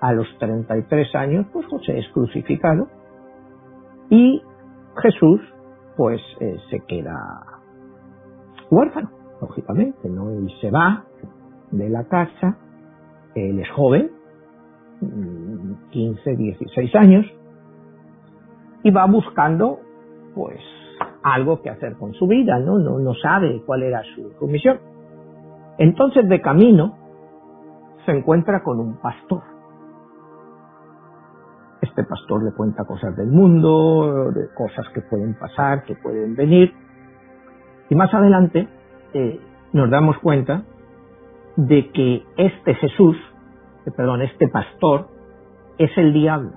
a 0.00 0.12
los 0.12 0.26
33 0.38 1.14
años, 1.14 1.46
pues 1.50 1.64
José 1.64 1.98
es 1.98 2.06
crucificado 2.12 2.88
y 4.10 4.42
Jesús, 5.00 5.40
pues 5.96 6.20
eh, 6.40 6.58
se 6.68 6.80
queda 6.80 7.16
huérfano, 8.70 9.08
lógicamente, 9.40 10.10
¿no? 10.10 10.28
Él 10.28 10.50
se 10.60 10.70
va 10.70 11.04
de 11.70 11.88
la 11.88 12.04
casa, 12.04 12.58
él 13.34 13.60
es 13.60 13.70
joven, 13.70 14.10
15, 15.00 16.32
mm, 16.32 16.36
16 16.36 16.94
años, 16.94 17.26
y 18.82 18.90
va 18.90 19.06
buscando, 19.06 19.80
pues, 20.34 20.60
algo 21.22 21.62
que 21.62 21.70
hacer 21.70 21.96
con 21.96 22.12
su 22.14 22.26
vida, 22.26 22.58
¿no? 22.58 22.78
No, 22.78 22.98
no 22.98 23.14
sabe 23.14 23.62
cuál 23.64 23.82
era 23.82 24.02
su 24.14 24.46
misión. 24.46 24.78
Entonces 25.78 26.28
de 26.28 26.40
camino 26.40 26.96
se 28.04 28.12
encuentra 28.12 28.62
con 28.62 28.78
un 28.78 28.96
pastor. 29.00 29.42
Este 31.80 32.04
pastor 32.04 32.44
le 32.44 32.52
cuenta 32.52 32.84
cosas 32.84 33.16
del 33.16 33.28
mundo, 33.28 34.30
de 34.32 34.48
cosas 34.54 34.86
que 34.94 35.00
pueden 35.02 35.34
pasar, 35.34 35.84
que 35.84 35.94
pueden 35.96 36.34
venir. 36.36 36.72
Y 37.88 37.94
más 37.94 38.12
adelante 38.12 38.68
eh, 39.12 39.40
nos 39.72 39.90
damos 39.90 40.18
cuenta 40.18 40.64
de 41.56 41.90
que 41.90 42.24
este 42.36 42.74
Jesús, 42.74 43.16
perdón, 43.90 44.22
este 44.22 44.48
pastor, 44.48 45.08
es 45.78 45.90
el 45.96 46.12
diablo. 46.12 46.52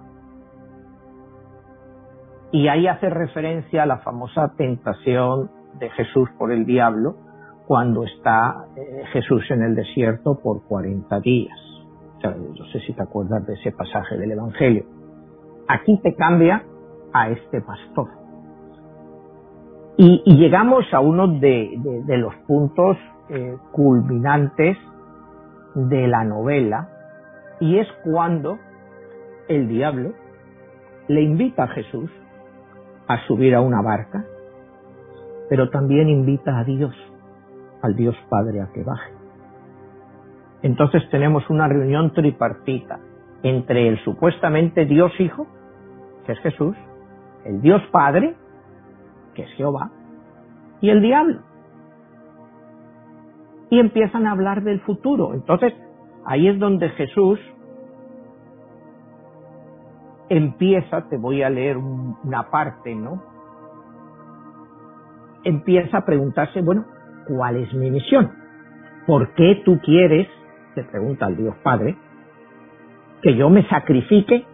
Y 2.51 2.67
ahí 2.69 2.87
hace 2.87 3.09
referencia 3.09 3.83
a 3.83 3.85
la 3.85 3.97
famosa 3.99 4.53
tentación 4.55 5.51
de 5.79 5.89
Jesús 5.91 6.29
por 6.37 6.51
el 6.51 6.65
diablo, 6.65 7.15
cuando 7.67 8.03
está 8.05 8.65
eh, 8.75 9.03
Jesús 9.11 9.43
en 9.51 9.61
el 9.61 9.75
desierto 9.75 10.39
por 10.39 10.63
40 10.63 11.19
días. 11.19 11.57
no 12.23 12.65
sé 12.71 12.79
si 12.79 12.93
te 12.93 13.03
acuerdas 13.03 13.45
de 13.45 13.53
ese 13.53 13.71
pasaje 13.73 14.17
del 14.17 14.31
Evangelio. 14.31 14.85
Aquí 15.67 15.99
te 16.01 16.15
cambia 16.15 16.63
a 17.13 17.29
este 17.29 17.61
pastor. 17.61 18.07
Y, 19.97 20.21
llegamos 20.37 20.85
a 20.93 20.99
uno 20.99 21.27
de, 21.27 21.79
los 22.07 22.33
puntos 22.47 22.97
eh, 23.29 23.57
culminantes 23.71 24.77
de 25.73 26.07
la 26.07 26.23
novela, 26.23 26.89
y 27.59 27.79
es 27.79 27.87
cuando 28.03 28.59
el 29.47 29.67
diablo 29.67 30.13
le 31.07 31.21
invita 31.21 31.63
a 31.63 31.67
Jesús 31.69 32.09
a 33.07 33.25
subir 33.27 33.55
a 33.55 33.61
una 33.61 33.81
barca, 33.81 34.25
pero 35.49 35.69
también 35.69 36.09
invita 36.09 36.59
a 36.59 36.63
Dios 36.63 36.95
al 37.81 37.95
Dios 37.95 38.15
Padre 38.29 38.61
a 38.61 38.67
que 38.73 38.83
baje. 38.83 39.13
Entonces 40.63 41.07
tenemos 41.09 41.49
una 41.49 41.67
reunión 41.67 42.13
tripartita 42.13 42.99
entre 43.43 43.87
el 43.87 44.03
supuestamente 44.03 44.85
Dios 44.85 45.11
Hijo, 45.19 45.47
que 46.25 46.33
es 46.33 46.39
Jesús, 46.39 46.75
el 47.45 47.61
Dios 47.61 47.81
Padre, 47.91 48.35
que 49.35 49.43
es 49.43 49.49
Jehová, 49.53 49.91
y 50.81 50.89
el 50.89 51.01
diablo. 51.01 51.41
y 53.69 53.79
empiezan 53.79 54.25
a 54.27 54.31
hablar 54.31 54.63
del 54.63 54.79
futuro. 54.81 55.33
Entonces, 55.33 55.73
ahí 56.27 56.49
es 56.49 56.59
donde 56.59 56.89
Jesús 56.89 57.39
empieza, 60.29 61.07
te 61.07 61.17
voy 61.17 61.41
a 61.41 61.49
leer 61.49 61.77
una 61.77 62.49
parte, 62.51 62.93
¿no? 62.93 63.23
Empieza 65.43 65.99
a 65.99 66.05
preguntarse, 66.05 66.61
bueno, 66.61 66.85
¿cuál 67.27 67.55
es 67.55 67.73
mi 67.73 67.89
misión? 67.89 68.31
¿Por 69.05 69.33
qué 69.35 69.61
tú 69.63 69.79
quieres, 69.79 70.27
le 70.75 70.83
pregunta 70.83 71.25
al 71.25 71.37
Dios 71.37 71.55
Padre, 71.63 71.97
que 73.21 73.35
yo 73.37 73.49
me 73.49 73.65
sacrifique 73.69 74.45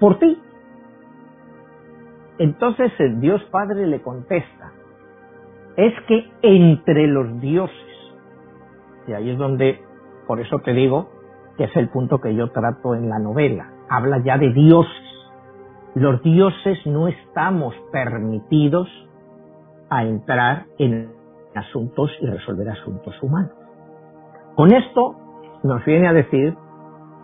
por 0.00 0.18
ti? 0.18 0.36
Entonces 2.38 2.92
el 2.98 3.20
Dios 3.20 3.40
Padre 3.52 3.86
le 3.86 4.02
contesta, 4.02 4.72
es 5.76 5.94
que 6.08 6.32
entre 6.42 7.06
los 7.06 7.40
dioses, 7.40 7.94
y 9.06 9.12
ahí 9.12 9.30
es 9.30 9.38
donde, 9.38 9.83
por 10.26 10.40
eso 10.40 10.58
te 10.60 10.72
digo, 10.72 11.08
que 11.56 11.64
es 11.64 11.76
el 11.76 11.88
punto 11.88 12.20
que 12.20 12.34
yo 12.34 12.50
trato 12.50 12.94
en 12.94 13.08
la 13.08 13.18
novela, 13.18 13.70
habla 13.88 14.18
ya 14.24 14.38
de 14.38 14.52
dioses. 14.52 14.90
Los 15.94 16.22
dioses 16.22 16.78
no 16.86 17.08
estamos 17.08 17.74
permitidos 17.92 18.88
a 19.90 20.04
entrar 20.04 20.66
en 20.78 21.12
asuntos 21.54 22.10
y 22.20 22.26
resolver 22.26 22.68
asuntos 22.68 23.14
humanos. 23.22 23.52
Con 24.56 24.72
esto 24.72 25.14
nos 25.62 25.84
viene 25.84 26.08
a 26.08 26.12
decir 26.12 26.56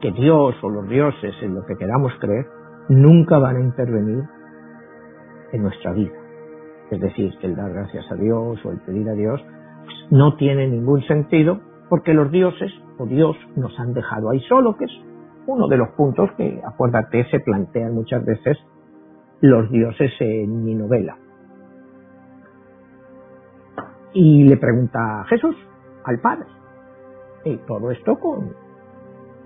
que 0.00 0.12
Dios 0.12 0.54
o 0.62 0.68
los 0.70 0.88
dioses, 0.88 1.34
en 1.42 1.54
lo 1.54 1.64
que 1.66 1.76
queramos 1.76 2.12
creer, 2.20 2.46
nunca 2.88 3.38
van 3.38 3.56
a 3.56 3.60
intervenir 3.60 4.24
en 5.52 5.62
nuestra 5.62 5.92
vida. 5.92 6.14
Es 6.90 7.00
decir, 7.00 7.36
que 7.38 7.46
el 7.46 7.56
dar 7.56 7.72
gracias 7.72 8.10
a 8.10 8.14
Dios 8.14 8.58
o 8.64 8.70
el 8.70 8.80
pedir 8.80 9.08
a 9.08 9.12
Dios 9.12 9.40
pues, 9.84 9.96
no 10.10 10.34
tiene 10.36 10.68
ningún 10.68 11.02
sentido 11.02 11.60
porque 11.88 12.14
los 12.14 12.30
dioses 12.30 12.72
Dios 13.06 13.36
nos 13.56 13.78
han 13.78 13.92
dejado 13.92 14.30
ahí 14.30 14.40
solo, 14.40 14.76
que 14.76 14.84
es 14.84 14.92
uno 15.46 15.68
de 15.68 15.76
los 15.76 15.88
puntos 15.90 16.30
que, 16.36 16.60
acuérdate, 16.64 17.24
se 17.30 17.40
plantean 17.40 17.94
muchas 17.94 18.24
veces 18.24 18.58
los 19.40 19.70
dioses 19.70 20.12
en 20.20 20.64
mi 20.64 20.74
novela. 20.74 21.16
Y 24.12 24.44
le 24.44 24.56
pregunta 24.56 25.20
a 25.20 25.24
Jesús, 25.24 25.56
al 26.04 26.20
Padre, 26.20 26.46
y 27.44 27.56
todo 27.58 27.90
esto 27.90 28.18
con, 28.18 28.52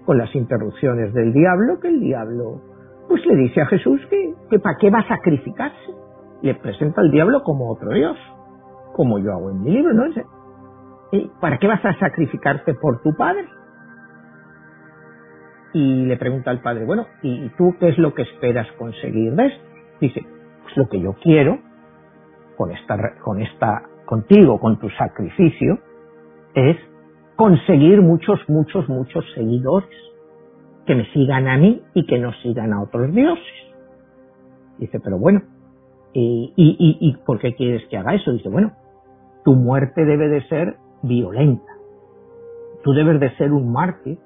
con 0.04 0.18
las 0.18 0.34
interrupciones 0.34 1.12
del 1.12 1.32
diablo, 1.32 1.78
que 1.80 1.88
el 1.88 2.00
diablo 2.00 2.60
pues 3.08 3.24
le 3.26 3.36
dice 3.36 3.60
a 3.60 3.66
Jesús 3.66 4.00
que, 4.08 4.34
que 4.50 4.58
para 4.58 4.76
qué 4.78 4.90
va 4.90 5.00
a 5.00 5.08
sacrificarse. 5.08 5.94
Le 6.42 6.54
presenta 6.54 7.00
al 7.00 7.10
diablo 7.10 7.42
como 7.42 7.70
otro 7.70 7.90
Dios, 7.90 8.16
como 8.94 9.18
yo 9.18 9.32
hago 9.32 9.50
en 9.50 9.62
mi 9.62 9.70
libro, 9.70 9.92
¿no? 9.92 10.04
¿Y 11.14 11.30
¿Para 11.40 11.58
qué 11.58 11.68
vas 11.68 11.84
a 11.84 11.96
sacrificarte 12.00 12.74
por 12.74 13.00
tu 13.00 13.14
padre? 13.14 13.46
Y 15.72 16.06
le 16.06 16.16
pregunta 16.16 16.50
al 16.50 16.60
padre, 16.60 16.84
bueno, 16.84 17.06
¿y 17.22 17.48
tú 17.50 17.76
qué 17.78 17.90
es 17.90 17.98
lo 17.98 18.14
que 18.14 18.22
esperas 18.22 18.66
conseguir 18.72 19.32
esto? 19.32 19.64
Dice, 20.00 20.26
pues 20.62 20.76
lo 20.76 20.88
que 20.88 21.00
yo 21.00 21.14
quiero 21.22 21.60
con 22.56 22.72
esta, 22.72 22.96
con 23.22 23.40
esta, 23.40 23.82
contigo, 24.06 24.58
con 24.58 24.80
tu 24.80 24.90
sacrificio, 24.90 25.78
es 26.52 26.76
conseguir 27.36 28.02
muchos, 28.02 28.40
muchos, 28.48 28.88
muchos 28.88 29.24
seguidores 29.34 29.96
que 30.84 30.96
me 30.96 31.04
sigan 31.12 31.46
a 31.46 31.56
mí 31.56 31.80
y 31.94 32.06
que 32.06 32.18
no 32.18 32.32
sigan 32.42 32.72
a 32.72 32.82
otros 32.82 33.12
dioses. 33.12 33.54
Dice, 34.78 34.98
pero 34.98 35.18
bueno, 35.18 35.42
¿y, 36.12 36.52
y, 36.56 36.98
y 37.00 37.16
por 37.24 37.38
qué 37.38 37.54
quieres 37.54 37.86
que 37.88 37.98
haga 37.98 38.14
eso? 38.14 38.32
Dice, 38.32 38.48
bueno, 38.48 38.72
tu 39.44 39.54
muerte 39.54 40.04
debe 40.04 40.28
de 40.28 40.42
ser 40.48 40.76
violenta. 41.06 41.72
Tú 42.82 42.92
debes 42.92 43.20
de 43.20 43.34
ser 43.36 43.52
un 43.52 43.72
mártir 43.72 44.18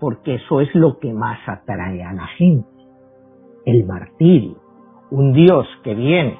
porque 0.00 0.36
eso 0.36 0.60
es 0.60 0.74
lo 0.74 0.98
que 0.98 1.12
más 1.12 1.38
atrae 1.46 2.02
a 2.02 2.12
la 2.12 2.26
gente. 2.26 2.68
El 3.64 3.86
martirio. 3.86 4.56
Un 5.10 5.32
Dios 5.32 5.66
que 5.84 5.94
viene 5.94 6.38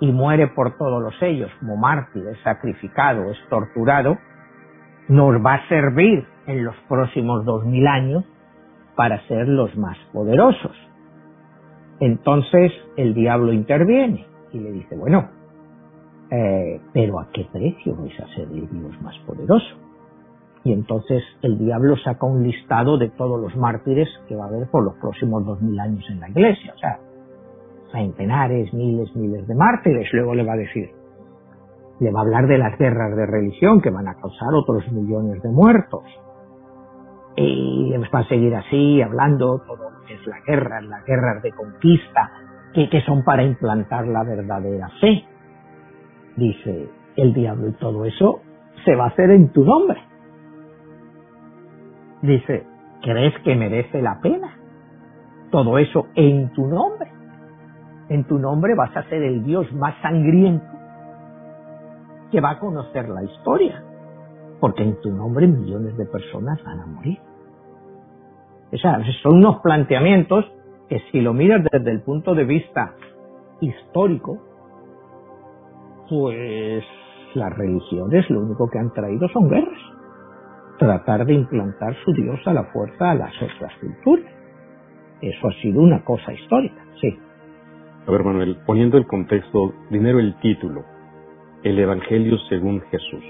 y 0.00 0.12
muere 0.12 0.48
por 0.48 0.76
todos 0.76 1.02
los 1.02 1.14
ellos 1.22 1.50
como 1.60 1.76
mártir, 1.76 2.26
es 2.26 2.38
sacrificado, 2.42 3.30
es 3.30 3.38
torturado, 3.48 4.18
nos 5.08 5.34
va 5.44 5.54
a 5.54 5.68
servir 5.68 6.26
en 6.46 6.64
los 6.64 6.76
próximos 6.88 7.44
dos 7.44 7.64
mil 7.64 7.86
años 7.86 8.24
para 8.94 9.20
ser 9.26 9.48
los 9.48 9.76
más 9.76 9.96
poderosos. 10.12 10.76
Entonces 12.00 12.72
el 12.96 13.14
diablo 13.14 13.52
interviene 13.52 14.26
y 14.52 14.58
le 14.58 14.72
dice, 14.72 14.96
bueno, 14.96 15.30
eh, 16.30 16.80
pero 16.92 17.20
¿a 17.20 17.28
qué 17.32 17.46
precio 17.52 17.94
vais 17.96 18.18
a 18.20 18.26
ser 18.34 18.48
el 18.48 18.68
Dios 18.68 19.00
más 19.02 19.16
poderoso? 19.26 19.76
Y 20.64 20.72
entonces 20.72 21.22
el 21.42 21.58
diablo 21.58 21.96
saca 21.96 22.26
un 22.26 22.42
listado 22.42 22.98
de 22.98 23.08
todos 23.10 23.40
los 23.40 23.54
mártires 23.56 24.08
que 24.28 24.34
va 24.34 24.46
a 24.46 24.48
haber 24.48 24.68
por 24.68 24.82
los 24.82 24.94
próximos 24.96 25.46
dos 25.46 25.62
mil 25.62 25.78
años 25.78 26.04
en 26.10 26.18
la 26.18 26.28
iglesia. 26.28 26.72
O 26.74 26.78
sea, 26.78 26.98
centenares, 27.92 28.74
miles, 28.74 29.14
miles 29.14 29.46
de 29.46 29.54
mártires. 29.54 30.08
Luego 30.12 30.34
le 30.34 30.44
va 30.44 30.54
a 30.54 30.56
decir, 30.56 30.90
le 32.00 32.10
va 32.10 32.18
a 32.18 32.22
hablar 32.24 32.48
de 32.48 32.58
las 32.58 32.76
guerras 32.78 33.16
de 33.16 33.26
religión 33.26 33.80
que 33.80 33.90
van 33.90 34.08
a 34.08 34.14
causar 34.14 34.54
otros 34.54 34.90
millones 34.90 35.40
de 35.40 35.50
muertos. 35.50 36.02
Y 37.36 37.94
va 38.12 38.18
a 38.18 38.28
seguir 38.28 38.54
así, 38.56 39.00
hablando 39.02 39.60
todo 39.66 39.90
lo 39.90 40.06
que 40.06 40.14
es 40.14 40.26
la 40.26 40.40
guerra, 40.46 40.80
las 40.80 41.04
guerras 41.04 41.42
de 41.42 41.52
conquista, 41.52 42.30
que 42.74 43.00
son 43.02 43.22
para 43.22 43.44
implantar 43.44 44.06
la 44.06 44.24
verdadera 44.24 44.88
fe. 45.00 45.24
Dice 46.36 46.88
el 47.16 47.32
diablo 47.32 47.68
y 47.68 47.72
todo 47.72 48.04
eso 48.04 48.40
se 48.84 48.94
va 48.94 49.04
a 49.04 49.08
hacer 49.08 49.30
en 49.30 49.52
tu 49.52 49.64
nombre. 49.64 50.00
Dice, 52.22 52.66
¿crees 53.02 53.34
que 53.42 53.54
merece 53.56 54.02
la 54.02 54.20
pena? 54.20 54.56
Todo 55.50 55.78
eso 55.78 56.08
en 56.14 56.52
tu 56.52 56.66
nombre. 56.66 57.10
En 58.08 58.24
tu 58.24 58.38
nombre 58.38 58.74
vas 58.74 58.96
a 58.96 59.02
ser 59.04 59.22
el 59.22 59.44
Dios 59.44 59.72
más 59.72 59.94
sangriento 60.02 60.66
que 62.30 62.40
va 62.40 62.50
a 62.50 62.58
conocer 62.58 63.08
la 63.08 63.22
historia, 63.22 63.82
porque 64.60 64.82
en 64.82 65.00
tu 65.00 65.10
nombre 65.10 65.46
millones 65.46 65.96
de 65.96 66.06
personas 66.06 66.62
van 66.64 66.80
a 66.80 66.86
morir. 66.86 67.18
O 68.72 68.76
sea, 68.76 69.00
son 69.22 69.36
unos 69.36 69.60
planteamientos 69.62 70.44
que 70.88 71.00
si 71.10 71.20
lo 71.20 71.32
miras 71.32 71.62
desde 71.70 71.90
el 71.90 72.02
punto 72.02 72.34
de 72.34 72.44
vista 72.44 72.94
histórico, 73.60 74.38
pues 76.08 76.84
las 77.34 77.56
religiones 77.56 78.28
lo 78.30 78.40
único 78.40 78.68
que 78.68 78.78
han 78.78 78.92
traído 78.92 79.28
son 79.28 79.48
guerras. 79.48 79.78
Tratar 80.78 81.24
de 81.26 81.34
implantar 81.34 81.94
su 82.04 82.12
Dios 82.12 82.40
a 82.46 82.52
la 82.52 82.64
fuerza 82.64 83.10
a 83.10 83.14
las 83.14 83.32
otras 83.42 83.72
culturas. 83.80 84.32
Eso 85.20 85.48
ha 85.48 85.52
sido 85.62 85.80
una 85.80 86.04
cosa 86.04 86.32
histórica, 86.32 86.84
sí. 87.00 87.18
A 88.06 88.10
ver, 88.10 88.22
Manuel, 88.22 88.58
poniendo 88.66 88.98
el 88.98 89.06
contexto, 89.06 89.72
primero 89.88 90.20
el 90.20 90.38
título, 90.40 90.84
el 91.62 91.78
Evangelio 91.78 92.38
según 92.48 92.80
Jesús. 92.82 93.24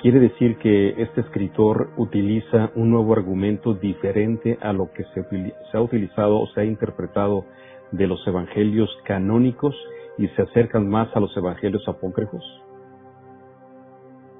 Quiere 0.00 0.18
decir 0.18 0.56
que 0.56 1.00
este 1.00 1.20
escritor 1.20 1.90
utiliza 1.96 2.72
un 2.74 2.90
nuevo 2.90 3.12
argumento 3.12 3.74
diferente 3.74 4.58
a 4.60 4.72
lo 4.72 4.90
que 4.92 5.04
se, 5.14 5.22
se, 5.70 5.76
ha 5.76 5.80
utilizado 5.80 6.40
o 6.40 6.46
se 6.48 6.62
ha 6.62 6.64
interpretado 6.64 7.44
de 7.92 8.08
los 8.08 8.26
evangelios 8.26 8.90
canónicos 9.04 9.76
y 10.18 10.28
se 10.28 10.42
acercan 10.42 10.88
más 10.88 11.14
a 11.16 11.20
los 11.20 11.36
evangelios 11.36 11.86
apócrifos? 11.88 12.42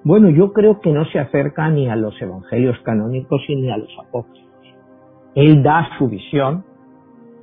Bueno, 0.04 0.30
yo 0.30 0.52
creo 0.52 0.80
que 0.80 0.90
no 0.90 1.04
se 1.06 1.20
acerca 1.20 1.68
ni 1.68 1.88
a 1.88 1.96
los 1.96 2.20
evangelios 2.20 2.76
canónicos 2.80 3.40
ni 3.48 3.70
a 3.70 3.76
los 3.76 3.96
apócrifos. 4.04 4.42
Él 5.34 5.62
da 5.62 5.88
su 5.96 6.08
visión 6.08 6.64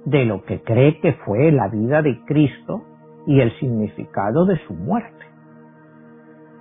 de 0.06 0.26
lo 0.26 0.44
que 0.44 0.62
cree 0.62 1.00
que 1.00 1.14
fue 1.26 1.52
la 1.52 1.68
vida 1.70 2.02
de 2.02 2.20
Cristo 2.26 2.84
y 3.26 3.40
el 3.40 3.58
significado 3.60 4.46
de 4.46 4.58
su 4.66 4.74
muerte. 4.74 5.26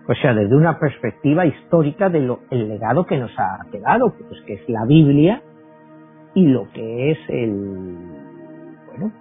O 0.08 0.14
sea, 0.14 0.32
desde 0.34 0.56
una 0.56 0.78
perspectiva 0.78 1.44
histórica 1.44 2.08
del 2.08 2.38
legado 2.50 3.04
que 3.04 3.18
nos 3.18 3.30
ha 3.38 3.66
quedado, 3.70 4.14
pues 4.28 4.40
que 4.46 4.54
es 4.54 4.68
la 4.68 4.84
Biblia 4.86 5.42
y 6.34 6.46
lo 6.46 6.70
que 6.72 7.10
es 7.10 7.18
el, 7.28 7.96
bueno, 8.86 9.12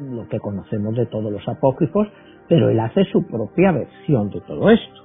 lo 0.00 0.28
que 0.28 0.40
conocemos 0.40 0.94
de 0.94 1.06
todos 1.06 1.30
los 1.30 1.46
apócrifos, 1.48 2.08
pero 2.48 2.68
él 2.68 2.80
hace 2.80 3.04
su 3.06 3.26
propia 3.26 3.72
versión 3.72 4.30
de 4.30 4.40
todo 4.42 4.70
esto. 4.70 5.02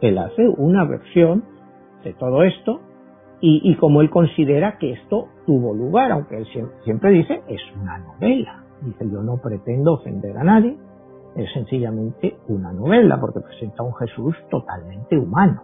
Él 0.00 0.18
hace 0.18 0.48
una 0.48 0.84
versión 0.84 1.44
de 2.04 2.12
todo 2.14 2.42
esto 2.42 2.80
y, 3.40 3.76
como 3.76 4.00
él 4.00 4.10
considera 4.10 4.78
que 4.78 4.92
esto 4.92 5.28
tuvo 5.44 5.74
lugar, 5.74 6.10
aunque 6.10 6.38
él 6.38 6.46
siempre 6.84 7.10
dice 7.10 7.42
es 7.48 7.60
una 7.80 7.98
novela. 7.98 8.64
Dice 8.80 9.08
yo 9.10 9.22
no 9.22 9.38
pretendo 9.38 9.94
ofender 9.94 10.36
a 10.36 10.44
nadie, 10.44 10.76
es 11.34 11.52
sencillamente 11.52 12.38
una 12.48 12.72
novela 12.72 13.20
porque 13.20 13.40
presenta 13.40 13.82
a 13.82 13.86
un 13.86 13.94
Jesús 13.94 14.34
totalmente 14.50 15.18
humano. 15.18 15.62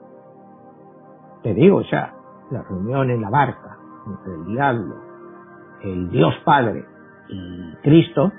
Te 1.43 1.55
digo, 1.55 1.79
o 1.79 1.85
sea, 1.85 2.15
la 2.51 2.63
reunión 2.63 3.11
en 3.11 3.21
la 3.21 3.31
barca 3.31 3.79
entre 4.07 4.35
el 4.35 4.45
diablo, 4.47 4.95
el 5.83 6.11
Dios 6.11 6.35
Padre 6.45 6.85
y 7.29 7.73
Cristo, 7.83 8.33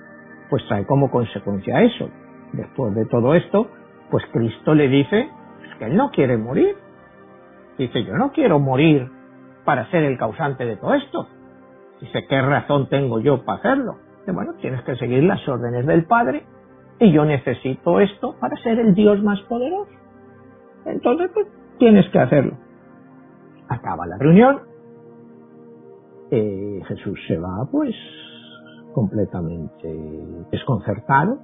pues 0.54 0.68
trae 0.68 0.86
como 0.86 1.10
consecuencia 1.10 1.82
eso. 1.82 2.12
Después 2.52 2.94
de 2.94 3.08
todo 3.08 3.34
esto, 3.34 3.72
Pues 4.12 4.24
Cristo 4.32 4.76
le 4.76 4.88
dice 4.88 5.28
que 5.80 5.86
él 5.86 5.98
no 5.98 6.12
quiere 6.12 6.38
morir. 6.38 6.76
Dice, 7.80 8.04
yo 8.04 8.14
no 8.14 8.32
quiero 8.32 8.60
morir 8.60 9.10
para 9.66 9.90
ser 9.90 10.04
el 10.04 10.16
causante 10.16 10.64
de 10.64 10.76
todo 10.78 10.94
esto. 10.94 11.28
Dice, 12.02 12.28
¿qué 12.30 12.40
razón 12.40 12.88
tengo 12.88 13.20
yo 13.20 13.44
para 13.44 13.58
hacerlo? 13.62 13.96
Dice, 14.20 14.32
bueno, 14.32 14.54
tienes 14.62 14.84
que 14.84 14.96
seguir 14.98 15.24
las 15.24 15.42
órdenes 15.50 15.88
del 15.88 16.06
Padre 16.06 16.46
y 17.00 17.12
yo 17.12 17.26
necesito 17.26 18.00
esto 18.00 18.36
para 18.40 18.56
ser 18.58 18.78
el 18.78 18.94
Dios 18.94 19.24
más 19.24 19.42
poderoso. 19.50 19.90
Entonces, 20.86 21.32
pues, 21.34 21.48
tienes 21.80 22.08
que 22.12 22.20
hacerlo. 22.20 22.60
Acaba 23.70 24.06
la 24.06 24.20
reunión. 24.20 24.62
Eh, 26.30 26.80
Jesús 26.88 27.20
se 27.28 27.40
va, 27.40 27.68
pues, 27.72 27.96
completamente 28.94 29.88
desconcertado. 30.52 31.38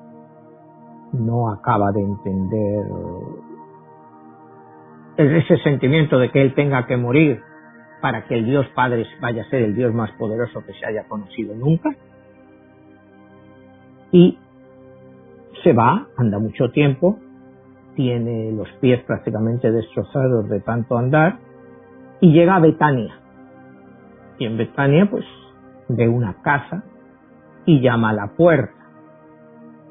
No 1.13 1.51
acaba 1.51 1.91
de 1.91 2.01
entender 2.01 2.85
ese 5.17 5.57
sentimiento 5.63 6.17
de 6.17 6.31
que 6.31 6.41
él 6.41 6.53
tenga 6.53 6.85
que 6.88 6.95
morir 6.95 7.41
para 8.01 8.25
que 8.25 8.35
el 8.35 8.45
Dios 8.45 8.65
Padre 8.73 9.05
vaya 9.19 9.43
a 9.43 9.49
ser 9.49 9.63
el 9.63 9.75
Dios 9.75 9.93
más 9.93 10.12
poderoso 10.13 10.63
que 10.65 10.73
se 10.73 10.85
haya 10.85 11.03
conocido 11.07 11.55
nunca. 11.55 11.89
Y 14.12 14.38
se 15.63 15.73
va, 15.73 16.07
anda 16.17 16.39
mucho 16.39 16.69
tiempo, 16.71 17.19
tiene 17.95 18.51
los 18.53 18.69
pies 18.79 19.03
prácticamente 19.03 19.71
destrozados 19.71 20.47
de 20.49 20.62
tanto 20.62 20.97
andar 20.97 21.39
y 22.21 22.31
llega 22.31 22.55
a 22.55 22.59
Betania. 22.59 23.19
Y 24.38 24.45
en 24.45 24.57
Betania 24.57 25.09
pues 25.09 25.25
ve 25.89 26.07
una 26.07 26.41
casa 26.41 26.83
y 27.65 27.82
llama 27.82 28.10
a 28.10 28.13
la 28.13 28.28
puerta. 28.36 28.74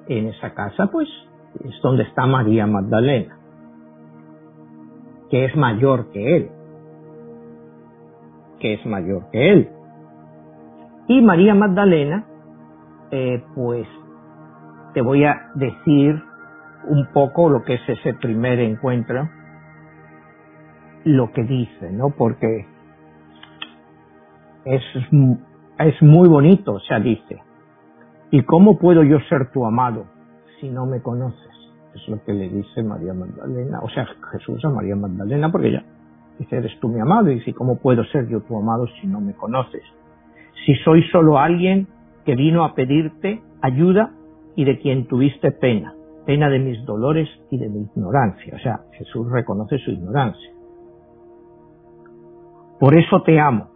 En 0.08 0.26
esa 0.26 0.54
casa 0.54 0.86
pues 0.90 1.08
es 1.64 1.80
donde 1.82 2.04
está 2.04 2.26
María 2.26 2.66
Magdalena, 2.66 3.38
que 5.30 5.44
es 5.44 5.56
mayor 5.56 6.10
que 6.10 6.36
él, 6.36 6.50
que 8.60 8.74
es 8.74 8.86
mayor 8.86 9.30
que 9.30 9.52
él. 9.52 9.68
Y 11.08 11.22
María 11.22 11.54
Magdalena, 11.54 12.24
eh, 13.10 13.42
pues 13.54 13.86
te 14.94 15.00
voy 15.00 15.24
a 15.24 15.50
decir 15.54 16.22
un 16.86 17.06
poco 17.12 17.48
lo 17.48 17.62
que 17.62 17.74
es 17.74 17.88
ese 17.88 18.14
primer 18.14 18.60
encuentro, 18.60 19.28
lo 21.04 21.32
que 21.32 21.44
dice, 21.44 21.90
¿no? 21.90 22.10
Porque 22.10 22.66
es, 24.64 24.82
es 25.78 26.02
muy 26.02 26.28
bonito, 26.28 26.74
o 26.74 26.80
sea, 26.80 27.00
dice, 27.00 27.40
¿y 28.30 28.42
cómo 28.42 28.78
puedo 28.78 29.02
yo 29.04 29.18
ser 29.28 29.50
tu 29.52 29.64
amado 29.64 30.06
si 30.60 30.68
no 30.68 30.86
me 30.86 31.00
conoces? 31.00 31.48
Es 31.94 32.08
lo 32.08 32.22
que 32.24 32.32
le 32.32 32.48
dice 32.48 32.82
María 32.82 33.14
Magdalena, 33.14 33.80
o 33.82 33.88
sea, 33.88 34.06
Jesús 34.32 34.64
a 34.64 34.70
María 34.70 34.96
Magdalena, 34.96 35.50
porque 35.50 35.72
ya 35.72 35.84
dice, 36.38 36.56
eres 36.56 36.78
tú 36.80 36.88
mi 36.88 37.00
amado, 37.00 37.30
y 37.30 37.36
dice, 37.36 37.52
¿cómo 37.52 37.78
puedo 37.78 38.04
ser 38.04 38.28
yo 38.28 38.40
tu 38.42 38.56
amado 38.56 38.86
si 39.00 39.06
no 39.06 39.20
me 39.20 39.34
conoces? 39.34 39.82
Si 40.64 40.74
soy 40.84 41.02
solo 41.10 41.38
alguien 41.38 41.88
que 42.24 42.36
vino 42.36 42.64
a 42.64 42.74
pedirte 42.74 43.42
ayuda 43.62 44.12
y 44.54 44.64
de 44.64 44.78
quien 44.78 45.06
tuviste 45.06 45.50
pena, 45.52 45.94
pena 46.26 46.48
de 46.50 46.58
mis 46.58 46.84
dolores 46.84 47.28
y 47.50 47.58
de 47.58 47.68
mi 47.68 47.82
ignorancia. 47.82 48.54
O 48.54 48.58
sea, 48.58 48.80
Jesús 48.92 49.30
reconoce 49.30 49.78
su 49.78 49.90
ignorancia. 49.90 50.50
Por 52.78 52.94
eso 52.94 53.22
te 53.22 53.40
amo, 53.40 53.70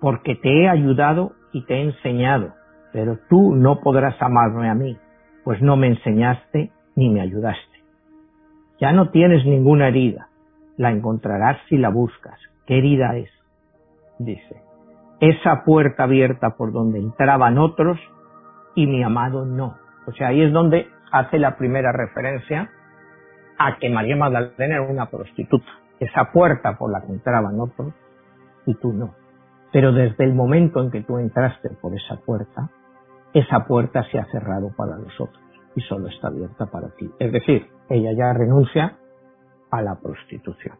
porque 0.00 0.34
te 0.36 0.62
he 0.62 0.68
ayudado 0.68 1.32
y 1.52 1.64
te 1.66 1.74
he 1.74 1.82
enseñado, 1.82 2.52
pero 2.94 3.18
tú 3.28 3.56
no 3.56 3.80
podrás 3.80 4.14
amarme 4.22 4.70
a 4.70 4.74
mí, 4.74 4.96
pues 5.42 5.60
no 5.60 5.76
me 5.76 5.88
enseñaste 5.88 6.70
ni 6.94 7.10
me 7.10 7.22
ayudaste. 7.22 7.82
Ya 8.80 8.92
no 8.92 9.10
tienes 9.10 9.44
ninguna 9.44 9.88
herida, 9.88 10.28
la 10.76 10.92
encontrarás 10.92 11.58
si 11.68 11.76
la 11.76 11.88
buscas. 11.88 12.38
¿Qué 12.66 12.78
herida 12.78 13.16
es? 13.16 13.30
Dice, 14.20 14.62
esa 15.18 15.64
puerta 15.64 16.04
abierta 16.04 16.50
por 16.50 16.70
donde 16.70 17.00
entraban 17.00 17.58
otros 17.58 17.98
y 18.76 18.86
mi 18.86 19.02
amado 19.02 19.44
no. 19.44 19.74
O 20.06 20.12
sea, 20.12 20.28
ahí 20.28 20.42
es 20.42 20.52
donde 20.52 20.86
hace 21.10 21.40
la 21.40 21.56
primera 21.56 21.90
referencia 21.90 22.70
a 23.58 23.76
que 23.78 23.90
María 23.90 24.14
Magdalena 24.14 24.76
era 24.76 24.82
una 24.82 25.10
prostituta. 25.10 25.66
Esa 25.98 26.30
puerta 26.30 26.78
por 26.78 26.92
la 26.92 27.00
que 27.00 27.10
entraban 27.10 27.58
otros 27.58 27.92
y 28.66 28.74
tú 28.76 28.92
no. 28.92 29.16
Pero 29.72 29.90
desde 29.90 30.22
el 30.22 30.32
momento 30.32 30.80
en 30.80 30.92
que 30.92 31.02
tú 31.02 31.18
entraste 31.18 31.70
por 31.82 31.92
esa 31.92 32.20
puerta, 32.24 32.70
esa 33.34 33.66
puerta 33.66 34.04
se 34.10 34.18
ha 34.18 34.24
cerrado 34.26 34.70
para 34.76 34.96
los 34.96 35.20
otros 35.20 35.42
y 35.76 35.80
solo 35.82 36.08
está 36.08 36.28
abierta 36.28 36.66
para 36.66 36.88
ti. 36.90 37.10
Es 37.18 37.32
decir, 37.32 37.66
ella 37.88 38.12
ya 38.16 38.32
renuncia 38.32 38.96
a 39.70 39.82
la 39.82 39.96
prostitución. 40.00 40.76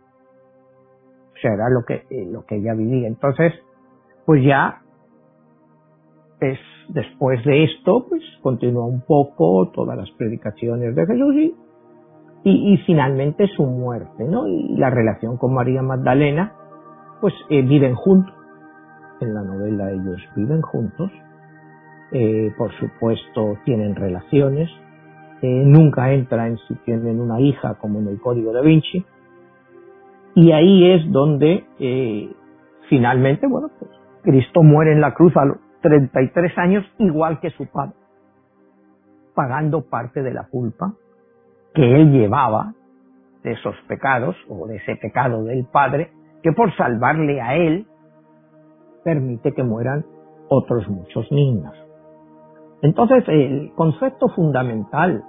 O 1.33 1.37
sea, 1.43 1.53
era 1.53 1.69
lo 1.69 1.85
que, 1.85 2.07
eh, 2.11 2.27
lo 2.31 2.47
que 2.47 2.57
ella 2.57 2.75
vivía. 2.75 3.09
Entonces, 3.09 3.53
pues 4.25 4.45
ya 4.45 4.83
es 6.41 6.59
después 6.89 7.45
de 7.45 7.65
esto, 7.65 8.07
pues 8.09 8.23
continúa 8.43 8.87
un 8.87 9.01
poco 9.01 9.71
todas 9.73 9.97
las 9.97 10.11
predicaciones 10.13 10.95
de 10.95 11.07
Jesús 11.07 11.35
y, 11.35 11.55
y, 12.45 12.77
finalmente 12.87 13.49
su 13.57 13.65
muerte, 13.65 14.25
¿no? 14.25 14.47
Y 14.47 14.77
la 14.77 14.91
relación 14.91 15.39
con 15.39 15.55
María 15.55 15.83
Magdalena, 15.83 16.53
pues 17.21 17.35
eh, 17.49 17.63
viven 17.63 17.95
juntos. 17.95 18.35
En 19.21 19.35
la 19.35 19.43
novela 19.43 19.91
ellos 19.91 20.21
viven 20.37 20.61
juntos. 20.61 21.11
Eh, 22.15 22.55
por 22.57 22.73
supuesto, 22.79 23.59
tienen 23.67 23.95
relaciones. 23.95 24.71
Eh, 25.43 25.63
nunca 25.67 26.11
entra 26.13 26.47
en 26.47 26.57
si 26.67 26.75
tienen 26.87 27.21
una 27.21 27.39
hija, 27.41 27.75
como 27.75 27.99
en 27.99 28.09
el 28.09 28.19
Código 28.19 28.53
da 28.53 28.63
Vinci. 28.63 29.05
Y 30.37 30.53
ahí 30.53 30.93
es 30.93 31.13
donde 31.13 31.65
finalmente, 32.89 33.47
bueno, 33.47 33.71
pues 33.79 33.91
Cristo 34.23 34.63
muere 34.63 34.93
en 34.93 35.01
la 35.01 35.15
cruz 35.15 35.37
a, 35.37 35.45
33 35.85 36.57
años 36.57 36.85
igual 36.99 37.41
que 37.41 37.51
su 37.51 37.67
padre, 37.67 37.93
pagando 39.35 39.83
parte 39.83 40.23
de 40.23 40.33
la 40.33 40.45
culpa 40.45 40.95
que 41.75 41.83
él 41.83 42.11
llevaba 42.11 42.73
de 43.43 43.53
esos 43.53 43.75
pecados 43.87 44.35
o 44.49 44.67
de 44.67 44.77
ese 44.77 44.97
pecado 44.97 45.45
del 45.45 45.67
padre, 45.67 46.11
que 46.43 46.53
por 46.53 46.75
salvarle 46.75 47.43
a 47.43 47.57
él 47.57 47.87
permite 49.05 49.53
que 49.53 49.63
mueran 49.63 50.07
otros 50.49 50.89
muchos 50.89 51.31
niños. 51.31 51.75
Entonces, 52.85 53.25
el 53.27 53.73
concepto 53.75 54.29
fundamental 54.29 55.25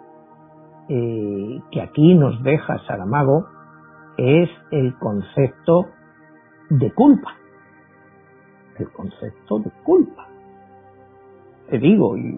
eh, 0.87 1.59
que 1.71 1.81
aquí 1.81 2.13
nos 2.13 2.43
deja 2.43 2.77
Saramago 2.85 3.47
es 4.17 4.49
el 4.71 4.95
concepto 4.99 5.87
de 6.69 6.93
culpa. 6.93 7.33
El 8.77 8.91
concepto 8.91 9.59
de 9.59 9.71
culpa 9.83 10.27
te 11.69 11.79
digo, 11.79 12.17
y 12.17 12.37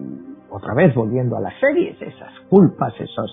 otra 0.50 0.74
vez 0.74 0.94
volviendo 0.94 1.36
a 1.36 1.40
las 1.40 1.54
series, 1.60 2.00
esas 2.00 2.32
culpas, 2.48 2.94
esas 2.98 3.30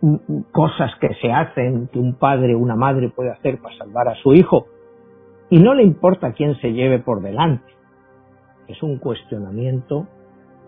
mm, 0.00 0.14
mm, 0.26 0.42
cosas 0.52 0.92
que 1.00 1.08
se 1.20 1.32
hacen, 1.32 1.88
que 1.88 1.98
un 1.98 2.14
padre 2.14 2.54
o 2.54 2.58
una 2.58 2.76
madre 2.76 3.08
puede 3.08 3.30
hacer 3.30 3.58
para 3.60 3.76
salvar 3.76 4.08
a 4.08 4.14
su 4.16 4.34
hijo, 4.34 4.66
y 5.50 5.58
no 5.58 5.74
le 5.74 5.82
importa 5.82 6.32
quién 6.32 6.54
se 6.60 6.72
lleve 6.72 6.98
por 6.98 7.22
delante. 7.22 7.72
Es 8.68 8.82
un 8.82 8.98
cuestionamiento 8.98 10.06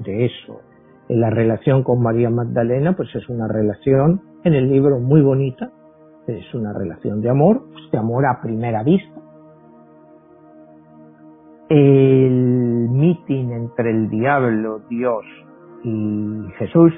de 0.01 0.27
eso. 0.27 0.61
En 1.09 1.21
la 1.21 1.31
relación 1.31 1.83
con 1.83 2.03
María 2.03 2.31
Magdalena, 2.31 2.95
pues 2.95 3.15
es 3.15 3.29
una 3.29 3.49
relación, 3.49 4.21
en 4.45 4.55
el 4.55 4.71
libro 4.71 5.01
muy 5.01 5.23
bonita, 5.23 5.71
es 6.27 6.55
una 6.55 6.73
relación 6.73 7.23
de 7.23 7.31
amor, 7.31 7.63
pues 7.73 7.91
de 7.91 7.99
amor 7.99 8.27
a 8.27 8.41
primera 8.43 8.83
vista, 8.83 9.19
el 11.69 12.89
meeting 12.91 13.51
entre 13.51 13.91
el 13.91 14.09
diablo, 14.09 14.81
Dios 14.89 15.25
y 15.85 16.47
Jesús 16.59 16.93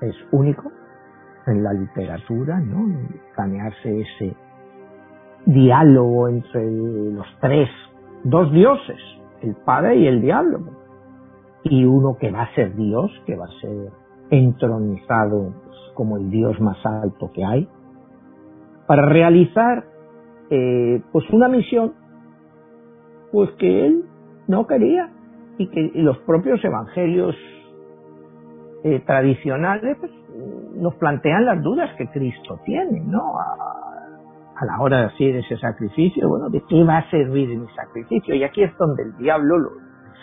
es 0.00 0.14
único 0.32 0.70
en 1.46 1.62
la 1.62 1.72
literatura, 1.72 2.60
¿no? 2.60 2.86
Planearse 3.34 4.00
ese 4.00 4.34
diálogo 5.46 6.28
entre 6.28 6.64
los 6.70 7.26
tres, 7.40 7.68
dos 8.24 8.50
dioses, 8.52 8.98
el 9.42 9.54
Padre 9.66 9.96
y 9.96 10.06
el 10.06 10.22
diablo, 10.22 10.60
y 11.64 11.84
uno 11.84 12.16
que 12.18 12.30
va 12.30 12.42
a 12.42 12.54
ser 12.54 12.74
Dios, 12.76 13.10
que 13.26 13.36
va 13.36 13.46
a 13.46 13.60
ser 13.60 13.90
entronizado 14.30 15.54
pues, 15.64 15.78
como 15.94 16.18
el 16.18 16.30
Dios 16.30 16.60
más 16.60 16.84
alto 16.84 17.30
que 17.32 17.44
hay, 17.44 17.68
para 18.86 19.06
realizar 19.06 19.84
eh, 20.50 21.02
pues 21.10 21.28
una 21.30 21.48
misión 21.48 21.94
pues 23.32 23.50
que 23.52 23.86
él 23.86 24.04
no 24.46 24.66
quería 24.66 25.10
y 25.58 25.68
que 25.68 25.90
los 25.94 26.18
propios 26.18 26.62
evangelios 26.64 27.34
eh, 28.84 29.00
tradicionales 29.06 29.96
pues, 29.98 30.12
nos 30.76 30.94
plantean 30.96 31.46
las 31.46 31.62
dudas 31.62 31.90
que 31.96 32.06
Cristo 32.08 32.60
tiene, 32.64 33.00
¿no? 33.00 33.38
A, 33.38 33.70
la 34.64 34.80
hora 34.80 35.00
de 35.00 35.04
hacer 35.06 35.36
ese 35.36 35.58
sacrificio, 35.58 36.26
bueno, 36.26 36.48
¿de 36.48 36.62
qué 36.66 36.84
va 36.84 36.98
a 36.98 37.10
servir 37.10 37.48
mi 37.48 37.66
sacrificio? 37.74 38.34
Y 38.34 38.44
aquí 38.44 38.62
es 38.62 38.74
donde 38.78 39.02
el 39.02 39.16
diablo 39.18 39.58
lo 39.58 39.70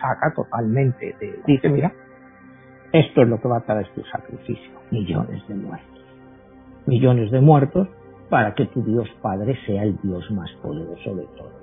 saca 0.02 0.34
totalmente. 0.36 1.16
De, 1.20 1.40
dice, 1.46 1.70
mira, 1.70 1.94
esto 2.92 3.22
es 3.22 3.28
lo 3.28 3.40
que 3.40 3.48
va 3.48 3.58
a 3.58 3.62
traer 3.62 3.88
tu 3.94 4.04
sacrificio, 4.06 4.72
millones 4.90 5.48
de 5.48 5.56
muertos. 5.56 6.02
millones 6.88 7.32
de 7.32 7.40
muertos 7.40 7.88
para 8.30 8.56
que 8.56 8.66
tu 8.66 8.84
Dios 8.84 9.08
Padre 9.22 9.58
sea 9.66 9.84
el 9.84 9.98
Dios 10.02 10.30
más 10.32 10.52
poderoso 10.64 11.16
de 11.16 11.26
todos. 11.38 11.54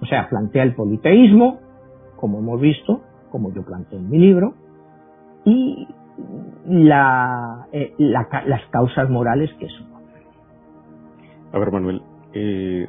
O 0.00 0.06
sea, 0.06 0.28
plantea 0.28 0.62
el 0.62 0.74
politeísmo, 0.74 1.60
como 2.16 2.38
hemos 2.38 2.60
visto, 2.60 3.02
como 3.30 3.52
yo 3.52 3.62
planteo 3.62 3.98
en 3.98 4.10
mi 4.10 4.18
libro, 4.18 4.54
y 5.44 5.88
la, 6.66 7.66
eh, 7.72 7.94
las 7.98 8.66
causas 8.70 9.08
morales 9.08 9.50
que 9.58 9.68
son. 9.68 9.86
A 11.52 11.58
ver, 11.58 11.70
Manuel, 11.70 12.02
eh, 12.32 12.88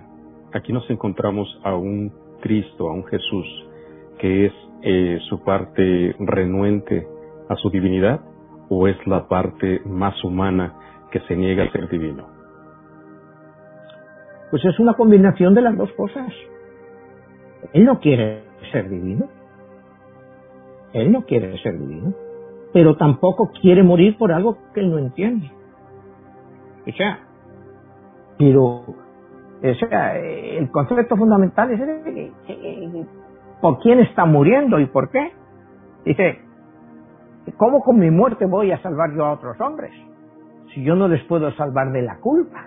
aquí 0.53 0.73
nos 0.73 0.89
encontramos 0.89 1.47
a 1.63 1.75
un 1.75 2.11
Cristo, 2.41 2.89
a 2.89 2.93
un 2.93 3.05
Jesús, 3.05 3.66
que 4.17 4.47
es 4.47 4.53
eh, 4.83 5.19
su 5.29 5.43
parte 5.43 6.15
renuente 6.19 7.07
a 7.49 7.55
su 7.55 7.69
divinidad 7.69 8.21
o 8.69 8.87
es 8.87 8.95
la 9.07 9.27
parte 9.27 9.81
más 9.85 10.21
humana 10.23 10.75
que 11.11 11.19
se 11.21 11.35
niega 11.35 11.63
a 11.63 11.71
ser 11.71 11.89
divino? 11.89 12.27
Pues 14.51 14.63
es 14.65 14.79
una 14.79 14.93
combinación 14.93 15.53
de 15.53 15.61
las 15.61 15.77
dos 15.77 15.91
cosas. 15.93 16.31
Él 17.73 17.85
no 17.85 17.99
quiere 17.99 18.43
ser 18.71 18.89
divino. 18.89 19.27
Él 20.93 21.11
no 21.11 21.25
quiere 21.25 21.57
ser 21.61 21.77
divino. 21.77 22.13
Pero 22.73 22.95
tampoco 22.95 23.51
quiere 23.61 23.83
morir 23.83 24.17
por 24.17 24.31
algo 24.31 24.57
que 24.73 24.81
él 24.81 24.91
no 24.91 24.99
entiende. 24.99 25.51
O 26.87 26.91
sea, 26.91 27.19
pero 28.37 28.85
o 29.63 29.73
sea, 29.79 30.17
el 30.17 30.69
concepto 30.69 31.17
fundamental 31.17 31.71
es 31.71 31.79
por 33.61 33.79
quién 33.79 33.99
está 33.99 34.25
muriendo 34.25 34.79
y 34.79 34.85
por 34.85 35.09
qué. 35.09 35.33
Dice, 36.05 36.39
¿cómo 37.57 37.81
con 37.81 37.99
mi 37.99 38.11
muerte 38.11 38.45
voy 38.45 38.71
a 38.71 38.81
salvar 38.81 39.13
yo 39.15 39.25
a 39.25 39.31
otros 39.33 39.59
hombres? 39.59 39.91
Si 40.73 40.83
yo 40.83 40.95
no 40.95 41.07
les 41.07 41.23
puedo 41.23 41.51
salvar 41.53 41.91
de 41.91 42.01
la 42.01 42.17
culpa. 42.17 42.65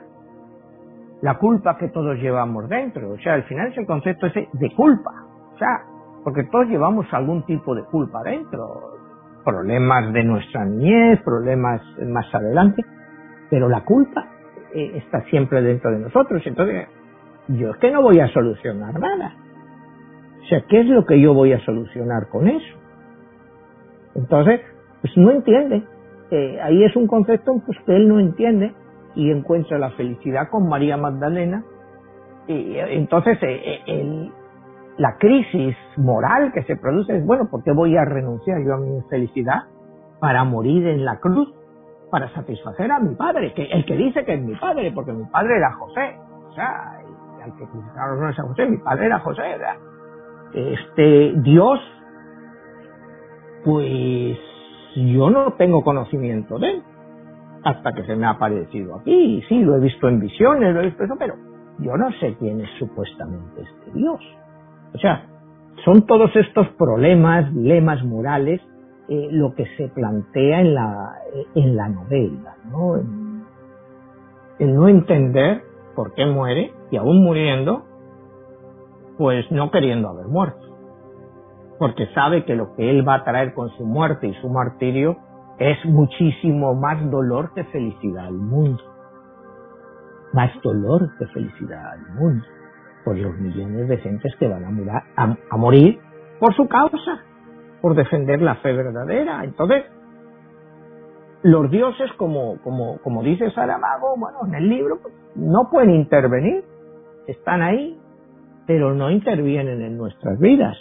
La 1.22 1.38
culpa 1.38 1.76
que 1.76 1.88
todos 1.88 2.16
llevamos 2.16 2.68
dentro. 2.68 3.12
O 3.12 3.18
sea, 3.18 3.34
al 3.34 3.44
final 3.44 3.68
es 3.68 3.78
el 3.78 3.86
concepto 3.86 4.26
ese 4.26 4.48
de 4.52 4.74
culpa. 4.74 5.12
O 5.54 5.58
sea, 5.58 5.82
porque 6.24 6.44
todos 6.44 6.66
llevamos 6.66 7.06
algún 7.12 7.44
tipo 7.44 7.74
de 7.74 7.84
culpa 7.84 8.22
dentro. 8.22 8.98
Problemas 9.44 10.12
de 10.12 10.24
nuestra 10.24 10.64
niñez, 10.64 11.22
problemas 11.22 11.82
más 12.06 12.34
adelante. 12.34 12.82
Pero 13.50 13.68
la 13.68 13.84
culpa 13.84 14.26
eh, 14.74 14.92
está 14.96 15.22
siempre 15.24 15.60
dentro 15.60 15.90
de 15.90 15.98
nosotros. 15.98 16.42
Entonces, 16.46 16.88
yo 17.48 17.70
es 17.70 17.76
que 17.78 17.90
no 17.90 18.02
voy 18.02 18.20
a 18.20 18.28
solucionar 18.28 18.98
nada. 18.98 19.34
O 20.42 20.44
sea, 20.46 20.62
¿qué 20.68 20.80
es 20.80 20.86
lo 20.86 21.04
que 21.04 21.20
yo 21.20 21.34
voy 21.34 21.52
a 21.52 21.60
solucionar 21.64 22.28
con 22.28 22.48
eso? 22.48 22.78
Entonces, 24.14 24.60
pues 25.00 25.16
no 25.16 25.30
entiende. 25.30 25.82
Eh, 26.30 26.58
ahí 26.62 26.84
es 26.84 26.94
un 26.96 27.06
concepto 27.06 27.52
pues, 27.64 27.78
que 27.86 27.96
él 27.96 28.08
no 28.08 28.18
entiende 28.18 28.72
y 29.14 29.30
encuentra 29.30 29.78
la 29.78 29.90
felicidad 29.90 30.48
con 30.50 30.68
María 30.68 30.96
Magdalena. 30.96 31.64
Y 32.46 32.76
eh, 32.76 32.96
entonces, 32.96 33.38
la 34.96 35.16
crisis 35.18 35.76
moral 35.96 36.52
que 36.52 36.62
se 36.64 36.76
produce 36.76 37.16
es, 37.16 37.24
bueno, 37.24 37.48
¿por 37.50 37.62
qué 37.62 37.72
voy 37.72 37.96
a 37.96 38.04
renunciar 38.04 38.62
yo 38.64 38.74
a 38.74 38.78
mi 38.78 39.00
felicidad 39.08 39.64
para 40.20 40.44
morir 40.44 40.86
en 40.86 41.04
la 41.04 41.18
cruz? 41.18 41.54
para 42.10 42.28
satisfacer 42.34 42.90
a 42.90 42.98
mi 42.98 43.14
padre, 43.14 43.54
que 43.54 43.64
el 43.64 43.84
que 43.86 43.96
dice 43.96 44.24
que 44.24 44.34
es 44.34 44.42
mi 44.42 44.54
padre, 44.56 44.92
porque 44.92 45.12
mi 45.12 45.24
padre 45.26 45.56
era 45.56 45.72
José, 45.72 46.18
o 46.48 46.52
sea, 46.52 46.98
al 47.42 47.56
que 47.56 47.64
es 47.64 47.70
a 47.96 48.42
José, 48.42 48.66
mi 48.66 48.78
padre 48.78 49.06
era 49.06 49.20
José, 49.20 49.42
¿verdad? 49.42 49.76
Este, 50.54 51.32
Dios, 51.42 51.78
pues 53.64 54.38
yo 54.96 55.30
no 55.30 55.52
tengo 55.52 55.82
conocimiento 55.82 56.58
de 56.58 56.70
él, 56.70 56.82
hasta 57.62 57.92
que 57.92 58.04
se 58.04 58.16
me 58.16 58.26
ha 58.26 58.30
aparecido 58.30 58.96
aquí, 58.96 59.42
sí, 59.48 59.60
lo 59.60 59.76
he 59.76 59.80
visto 59.80 60.08
en 60.08 60.20
visiones, 60.20 60.74
lo 60.74 60.80
he 60.80 60.86
visto 60.86 61.04
pero 61.18 61.34
yo 61.78 61.96
no 61.96 62.10
sé 62.12 62.36
quién 62.38 62.60
es 62.60 62.70
supuestamente 62.78 63.62
este 63.62 63.92
Dios. 63.98 64.20
O 64.94 64.98
sea, 64.98 65.26
son 65.84 66.06
todos 66.06 66.34
estos 66.34 66.68
problemas, 66.70 67.52
dilemas 67.54 68.04
morales 68.04 68.60
eh, 69.08 69.28
lo 69.32 69.54
que 69.54 69.66
se 69.76 69.88
plantea 69.88 70.60
en 70.60 70.74
la, 70.74 71.16
en 71.54 71.76
la 71.76 71.88
novela, 71.88 72.54
¿no? 72.70 72.96
El 74.58 74.74
no 74.74 74.88
entender 74.88 75.62
por 75.96 76.14
qué 76.14 76.26
muere 76.26 76.72
y 76.90 76.96
aún 76.96 77.22
muriendo, 77.22 77.86
pues 79.20 79.44
no 79.52 79.70
queriendo 79.70 80.08
haber 80.08 80.28
muerto. 80.28 80.66
Porque 81.78 82.06
sabe 82.14 82.46
que 82.46 82.56
lo 82.56 82.74
que 82.74 82.88
él 82.88 83.06
va 83.06 83.16
a 83.16 83.24
traer 83.24 83.52
con 83.52 83.68
su 83.76 83.84
muerte 83.84 84.28
y 84.28 84.34
su 84.40 84.48
martirio 84.48 85.18
es 85.58 85.76
muchísimo 85.84 86.74
más 86.74 86.98
dolor 87.10 87.52
que 87.52 87.64
felicidad 87.64 88.28
al 88.28 88.38
mundo. 88.38 88.82
Más 90.32 90.50
dolor 90.62 91.10
que 91.18 91.26
felicidad 91.26 91.92
al 91.92 92.14
mundo. 92.14 92.46
Por 93.04 93.18
los 93.18 93.36
millones 93.38 93.88
de 93.88 93.98
gentes 93.98 94.34
que 94.36 94.48
van 94.48 94.64
a, 94.88 95.36
a 95.50 95.56
morir 95.58 96.00
por 96.38 96.56
su 96.56 96.66
causa 96.66 97.20
por 97.82 97.94
defender 97.94 98.40
la 98.40 98.54
fe 98.54 98.72
verdadera. 98.72 99.44
Entonces, 99.44 99.84
los 101.42 101.70
dioses, 101.70 102.10
como, 102.16 102.56
como, 102.62 102.96
como 103.02 103.22
dice 103.22 103.50
Saramago, 103.50 104.16
bueno, 104.16 104.38
en 104.46 104.54
el 104.54 104.66
libro, 104.66 104.98
pues, 105.02 105.12
no 105.34 105.68
pueden 105.70 105.90
intervenir, 105.90 106.64
están 107.26 107.60
ahí, 107.60 107.99
pero 108.70 108.94
no 108.94 109.10
intervienen 109.10 109.82
en 109.82 109.98
nuestras 109.98 110.38
vidas. 110.38 110.78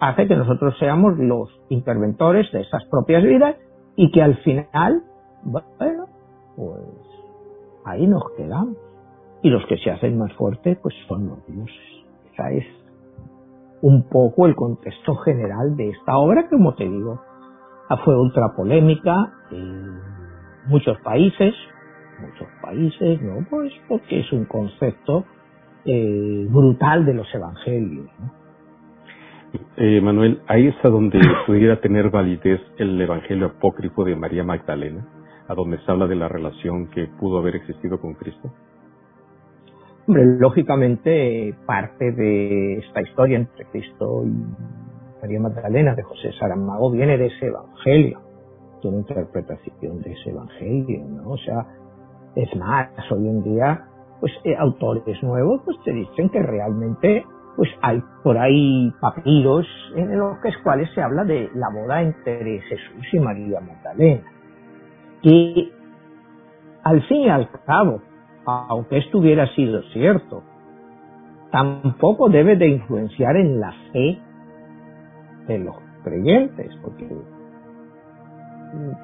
Hace 0.00 0.28
que 0.28 0.36
nosotros 0.36 0.76
seamos 0.78 1.16
los 1.16 1.48
interventores 1.70 2.52
de 2.52 2.60
esas 2.60 2.84
propias 2.90 3.22
vidas 3.22 3.56
y 3.96 4.10
que 4.10 4.20
al 4.20 4.36
final, 4.42 5.02
bueno, 5.42 6.04
pues 6.56 6.82
ahí 7.86 8.06
nos 8.06 8.22
quedamos. 8.36 8.76
Y 9.40 9.48
los 9.48 9.64
que 9.64 9.78
se 9.78 9.90
hacen 9.92 10.18
más 10.18 10.30
fuertes, 10.34 10.76
pues 10.82 10.94
son 11.08 11.26
los 11.26 11.46
dioses. 11.46 12.04
Esa 12.34 12.50
es 12.50 12.66
un 13.80 14.06
poco 14.10 14.46
el 14.46 14.54
contexto 14.54 15.14
general 15.16 15.74
de 15.74 15.88
esta 15.88 16.18
obra, 16.18 16.42
que 16.42 16.50
como 16.50 16.74
te 16.74 16.84
digo, 16.84 17.22
fue 18.04 18.14
ultra 18.14 18.52
polémica 18.54 19.32
en 19.50 20.00
muchos 20.66 20.98
países, 21.00 21.54
muchos 22.20 22.48
países, 22.60 23.22
¿no? 23.22 23.46
Pues 23.48 23.72
porque 23.88 24.20
es 24.20 24.30
un 24.34 24.44
concepto 24.44 25.24
eh, 25.86 26.46
brutal 26.50 27.04
de 27.06 27.14
los 27.14 27.34
evangelios, 27.34 28.10
eh, 29.76 30.00
Manuel, 30.00 30.40
ahí 30.48 30.68
es 30.68 30.74
a 30.84 30.88
donde 30.88 31.20
pudiera 31.46 31.80
tener 31.80 32.10
validez 32.10 32.60
el 32.78 33.00
evangelio 33.00 33.46
apócrifo 33.46 34.04
de 34.04 34.16
María 34.16 34.44
Magdalena, 34.44 35.06
a 35.48 35.54
donde 35.54 35.78
se 35.78 35.90
habla 35.90 36.06
de 36.06 36.16
la 36.16 36.28
relación 36.28 36.88
que 36.88 37.06
pudo 37.06 37.38
haber 37.38 37.56
existido 37.56 38.00
con 38.00 38.14
Cristo. 38.14 38.52
Hombre, 40.06 40.24
lógicamente 40.38 41.54
parte 41.66 42.12
de 42.12 42.78
esta 42.78 43.02
historia 43.02 43.38
entre 43.38 43.64
Cristo 43.66 44.24
y 44.24 45.20
María 45.20 45.40
Magdalena 45.40 45.94
de 45.94 46.02
José 46.02 46.30
Saramago 46.38 46.90
viene 46.92 47.18
de 47.18 47.26
ese 47.26 47.46
evangelio, 47.46 48.20
de 48.82 48.88
una 48.88 48.98
interpretación 48.98 50.00
de 50.02 50.12
ese 50.12 50.30
evangelio, 50.30 51.04
¿no? 51.06 51.30
O 51.30 51.38
sea, 51.38 51.66
es 52.36 52.54
más, 52.56 52.90
hoy 53.10 53.28
en 53.28 53.42
día, 53.42 53.84
pues 54.20 54.32
eh, 54.44 54.54
autores 54.58 55.22
nuevos 55.22 55.62
pues 55.64 55.76
te 55.84 55.92
dicen 55.92 56.28
que 56.30 56.42
realmente 56.42 57.24
pues 57.56 57.70
hay 57.80 58.02
por 58.22 58.36
ahí 58.36 58.92
papiros 59.00 59.66
en 59.94 60.18
los 60.18 60.36
cuales 60.62 60.90
se 60.94 61.02
habla 61.02 61.24
de 61.24 61.50
la 61.54 61.68
boda 61.70 62.02
entre 62.02 62.60
Jesús 62.60 63.06
y 63.12 63.18
María 63.18 63.60
Magdalena. 63.60 64.22
Y 65.22 65.72
al 66.84 67.02
fin 67.08 67.22
y 67.22 67.28
al 67.30 67.48
cabo, 67.64 68.02
aunque 68.44 68.98
esto 68.98 69.18
hubiera 69.18 69.46
sido 69.54 69.82
cierto, 69.92 70.42
tampoco 71.50 72.28
debe 72.28 72.56
de 72.56 72.68
influenciar 72.68 73.36
en 73.36 73.58
la 73.58 73.72
fe 73.92 74.18
de 75.48 75.58
los 75.58 75.76
creyentes, 76.04 76.76
porque 76.82 77.08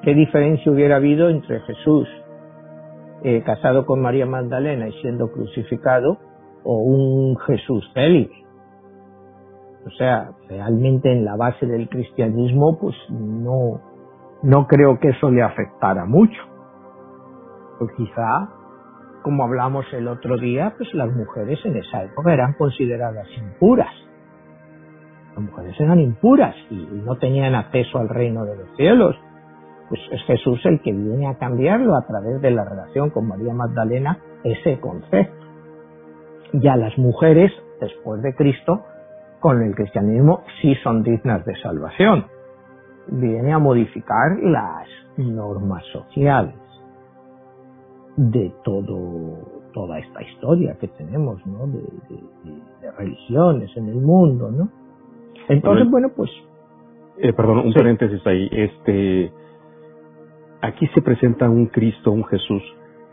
¿qué 0.03 0.13
diferencia 0.13 0.71
hubiera 0.71 0.97
habido 0.97 1.29
entre 1.29 1.59
Jesús 1.61 2.07
eh, 3.23 3.43
casado 3.43 3.85
con 3.85 4.01
María 4.01 4.25
Magdalena 4.25 4.87
y 4.87 4.93
siendo 5.01 5.31
crucificado 5.31 6.17
o 6.63 6.77
un 6.79 7.37
Jesús 7.39 7.89
célibe? 7.93 8.43
O 9.85 9.89
sea, 9.97 10.31
realmente 10.47 11.11
en 11.11 11.25
la 11.25 11.35
base 11.35 11.65
del 11.65 11.89
cristianismo, 11.89 12.79
pues 12.79 12.95
no, 13.09 13.81
no 14.41 14.67
creo 14.67 14.99
que 14.99 15.09
eso 15.09 15.29
le 15.29 15.41
afectara 15.41 16.05
mucho. 16.05 16.41
Pues 17.79 17.91
quizá 17.97 18.49
como 19.23 19.45
hablamos 19.45 19.85
el 19.93 20.07
otro 20.07 20.37
día, 20.37 20.73
pues 20.77 20.93
las 20.93 21.11
mujeres 21.11 21.59
en 21.65 21.77
esa 21.77 22.03
época 22.03 22.33
eran 22.33 22.53
consideradas 22.53 23.27
impuras. 23.37 23.93
Las 25.29 25.45
mujeres 25.45 25.79
eran 25.79 25.99
impuras 25.99 26.55
y 26.69 26.75
no 26.75 27.15
tenían 27.15 27.55
acceso 27.55 27.97
al 27.97 28.09
reino 28.09 28.45
de 28.45 28.57
los 28.57 28.75
cielos. 28.75 29.15
Pues 29.89 30.01
es 30.11 30.21
Jesús 30.23 30.59
el 30.65 30.81
que 30.81 30.91
viene 30.91 31.27
a 31.27 31.37
cambiarlo 31.37 31.95
a 31.95 32.05
través 32.05 32.41
de 32.41 32.51
la 32.51 32.63
relación 32.63 33.09
con 33.09 33.27
María 33.27 33.53
Magdalena, 33.53 34.17
ese 34.43 34.79
concepto. 34.79 35.45
Ya 36.53 36.75
las 36.75 36.97
mujeres, 36.97 37.51
después 37.79 38.21
de 38.21 38.33
Cristo, 38.35 38.81
con 39.39 39.61
el 39.61 39.75
cristianismo 39.75 40.43
sí 40.61 40.75
son 40.83 41.03
dignas 41.03 41.45
de 41.45 41.55
salvación. 41.61 42.25
Viene 43.07 43.51
a 43.51 43.59
modificar 43.59 44.37
las 44.41 44.87
normas 45.17 45.83
sociales 45.91 46.55
de 48.15 48.53
todo 48.63 49.63
toda 49.73 49.99
esta 49.99 50.21
historia 50.21 50.77
que 50.79 50.87
tenemos, 50.87 51.45
¿no? 51.45 51.67
De, 51.67 51.81
religiones 52.97 53.75
en 53.75 53.89
el 53.89 53.95
mundo, 53.95 54.51
¿no? 54.51 54.69
Entonces, 55.49 55.89
bueno, 55.89 56.09
pues... 56.15 56.29
Eh, 57.17 57.33
perdón, 57.33 57.59
un 57.59 57.73
paréntesis 57.73 58.25
ahí. 58.25 58.47
Este, 58.51 59.31
aquí 60.63 60.87
se 60.95 61.01
presenta 61.01 61.49
un 61.49 61.67
Cristo, 61.67 62.11
un 62.11 62.23
Jesús 62.25 62.63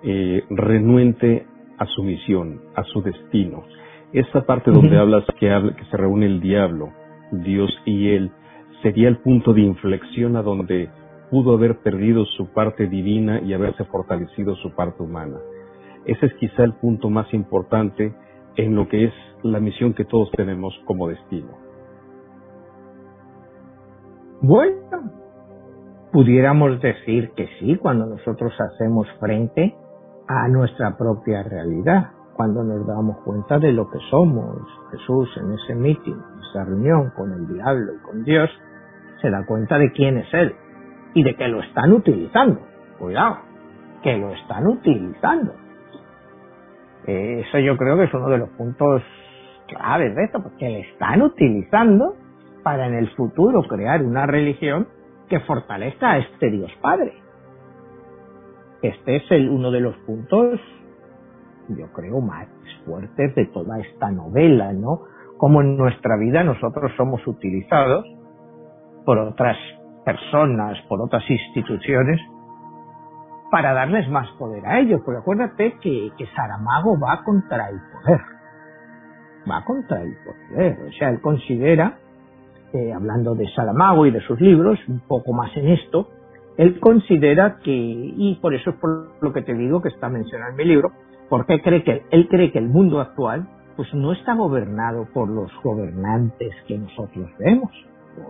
eh, 0.04 0.44
renuente 0.50 1.46
a 1.78 1.86
su 1.86 2.02
misión, 2.02 2.60
a 2.76 2.84
su 2.84 3.02
destino. 3.02 3.64
Esa 4.12 4.42
parte 4.46 4.70
donde 4.70 4.96
hablas 4.96 5.24
que, 5.38 5.50
habla, 5.50 5.74
que 5.74 5.84
se 5.86 5.96
reúne 5.96 6.26
el 6.26 6.40
diablo, 6.40 6.90
Dios 7.32 7.70
y 7.84 8.08
él, 8.10 8.30
sería 8.82 9.08
el 9.08 9.18
punto 9.18 9.52
de 9.52 9.62
inflexión 9.62 10.36
a 10.36 10.42
donde 10.42 10.88
pudo 11.30 11.54
haber 11.54 11.78
perdido 11.78 12.24
su 12.24 12.52
parte 12.52 12.86
divina 12.86 13.40
y 13.40 13.52
haberse 13.52 13.84
fortalecido 13.84 14.54
su 14.56 14.74
parte 14.74 15.02
humana. 15.02 15.36
Ese 16.06 16.26
es 16.26 16.34
quizá 16.34 16.64
el 16.64 16.74
punto 16.74 17.10
más 17.10 17.32
importante 17.34 18.14
en 18.56 18.74
lo 18.74 18.88
que 18.88 19.04
es 19.04 19.12
la 19.42 19.60
misión 19.60 19.92
que 19.92 20.04
todos 20.04 20.30
tenemos 20.32 20.74
como 20.86 21.08
destino. 21.08 21.50
Bueno, 24.40 25.19
pudiéramos 26.12 26.80
decir 26.80 27.30
que 27.36 27.48
sí 27.58 27.76
cuando 27.76 28.06
nosotros 28.06 28.52
hacemos 28.60 29.06
frente 29.18 29.74
a 30.28 30.48
nuestra 30.48 30.96
propia 30.96 31.42
realidad, 31.42 32.10
cuando 32.34 32.62
nos 32.64 32.86
damos 32.86 33.18
cuenta 33.24 33.58
de 33.58 33.72
lo 33.72 33.90
que 33.90 33.98
somos. 34.10 34.56
Jesús 34.92 35.28
en 35.36 35.52
ese 35.52 35.74
meeting, 35.74 36.14
en 36.14 36.40
esa 36.50 36.64
reunión 36.64 37.10
con 37.16 37.32
el 37.32 37.46
diablo 37.48 37.92
y 37.94 37.98
con 37.98 38.24
Dios, 38.24 38.50
se 39.20 39.30
da 39.30 39.44
cuenta 39.44 39.78
de 39.78 39.92
quién 39.92 40.18
es 40.18 40.32
Él 40.32 40.54
y 41.14 41.22
de 41.22 41.34
que 41.34 41.48
lo 41.48 41.60
están 41.60 41.92
utilizando. 41.92 42.60
Cuidado, 42.98 43.38
que 44.02 44.16
lo 44.16 44.32
están 44.32 44.66
utilizando. 44.66 45.52
Eso 47.06 47.58
yo 47.58 47.76
creo 47.76 47.96
que 47.96 48.04
es 48.04 48.14
uno 48.14 48.28
de 48.28 48.38
los 48.38 48.48
puntos 48.50 49.02
claves 49.68 50.14
de 50.14 50.24
esto, 50.24 50.42
porque 50.42 50.68
le 50.68 50.80
están 50.80 51.22
utilizando 51.22 52.14
para 52.62 52.86
en 52.86 52.94
el 52.94 53.10
futuro 53.16 53.62
crear 53.62 54.02
una 54.02 54.26
religión 54.26 54.86
que 55.30 55.40
fortalezca 55.40 56.10
a 56.10 56.18
este 56.18 56.50
Dios 56.50 56.70
Padre. 56.82 57.14
Este 58.82 59.16
es 59.16 59.22
el, 59.30 59.48
uno 59.48 59.70
de 59.70 59.80
los 59.80 59.96
puntos, 59.98 60.60
yo 61.68 61.86
creo, 61.92 62.20
más 62.20 62.48
fuertes 62.84 63.34
de 63.34 63.46
toda 63.46 63.78
esta 63.78 64.10
novela, 64.10 64.72
¿no? 64.72 65.02
Como 65.38 65.60
en 65.62 65.76
nuestra 65.76 66.16
vida 66.16 66.42
nosotros 66.42 66.90
somos 66.96 67.24
utilizados 67.26 68.04
por 69.06 69.18
otras 69.18 69.56
personas, 70.04 70.78
por 70.88 71.00
otras 71.00 71.22
instituciones, 71.30 72.20
para 73.50 73.72
darles 73.72 74.08
más 74.10 74.28
poder 74.38 74.66
a 74.66 74.80
ellos. 74.80 75.00
Porque 75.04 75.20
acuérdate 75.20 75.78
que, 75.80 76.10
que 76.18 76.26
Saramago 76.34 76.98
va 76.98 77.22
contra 77.22 77.68
el 77.68 77.78
poder. 77.92 78.20
Va 79.50 79.64
contra 79.64 80.02
el 80.02 80.16
poder. 80.24 80.78
O 80.88 80.92
sea, 80.92 81.10
él 81.10 81.20
considera, 81.20 81.98
eh, 82.72 82.92
hablando 82.92 83.34
de 83.34 83.48
Saramago 83.54 84.06
y 84.06 84.10
de 84.10 84.20
sus 84.20 84.40
libros, 84.40 84.78
un 84.88 85.00
poco 85.00 85.32
más 85.32 85.56
en 85.56 85.68
esto, 85.68 86.08
él 86.56 86.78
considera 86.78 87.58
que, 87.64 87.72
y 87.72 88.38
por 88.40 88.54
eso 88.54 88.70
es 88.70 88.76
por 88.76 89.12
lo 89.20 89.32
que 89.32 89.42
te 89.42 89.54
digo 89.54 89.80
que 89.80 89.88
está 89.88 90.08
mencionado 90.08 90.50
en 90.50 90.56
mi 90.56 90.64
libro, 90.64 90.92
porque 91.28 91.60
cree 91.62 91.82
que, 91.82 92.02
él 92.10 92.28
cree 92.28 92.52
que 92.52 92.58
el 92.58 92.68
mundo 92.68 93.00
actual 93.00 93.48
pues 93.76 93.92
no 93.94 94.12
está 94.12 94.34
gobernado 94.34 95.08
por 95.14 95.28
los 95.28 95.50
gobernantes 95.62 96.52
que 96.66 96.76
nosotros 96.76 97.30
vemos, 97.38 97.70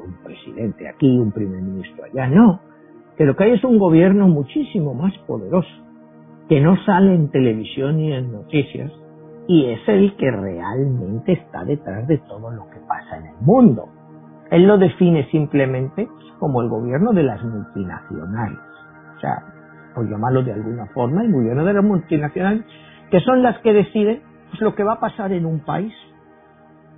un 0.07 0.23
presidente 0.23 0.89
aquí, 0.89 1.19
un 1.19 1.33
primer 1.33 1.61
ministro 1.61 2.05
allá, 2.05 2.29
no, 2.29 2.61
que 3.17 3.25
lo 3.25 3.35
que 3.37 3.45
hay 3.45 3.53
es 3.53 3.65
un 3.65 3.79
gobierno 3.79 4.29
muchísimo 4.29 4.95
más 4.95 5.13
poderoso, 5.27 5.69
que 6.49 6.61
no 6.61 6.77
sale 6.85 7.15
en 7.15 7.31
televisión 7.31 7.97
ni 7.97 8.13
en 8.13 8.33
noticias, 8.33 8.93
y 9.49 9.67
es 9.67 9.81
el 9.89 10.17
que 10.17 10.31
realmente 10.31 11.33
está 11.33 11.65
detrás 11.65 12.07
de 12.07 12.19
todo 12.19 12.51
lo 12.51 12.71
que 12.71 12.79
pasa 12.87 13.19
en 13.19 13.27
el 13.27 13.37
mundo. 13.41 13.90
Él 14.51 14.67
lo 14.67 14.79
define 14.79 15.29
simplemente 15.31 16.09
como 16.39 16.63
el 16.63 16.69
gobierno 16.69 17.13
de 17.13 17.23
las 17.23 17.43
multinacionales. 17.43 18.59
O 19.17 19.21
sea, 19.21 19.43
por 19.95 20.09
llamarlo 20.09 20.43
de 20.43 20.53
alguna 20.53 20.87
forma, 20.87 21.23
el 21.23 21.33
gobierno 21.33 21.65
de 21.65 21.73
las 21.73 21.85
multinacionales, 21.85 22.65
que 23.11 23.21
son 23.21 23.43
las 23.43 23.59
que 23.61 23.73
deciden 23.73 24.23
pues, 24.51 24.61
lo 24.61 24.75
que 24.75 24.85
va 24.85 24.95
a 24.95 25.01
pasar 25.01 25.33
en 25.33 25.47
un 25.47 25.61
país 25.61 25.93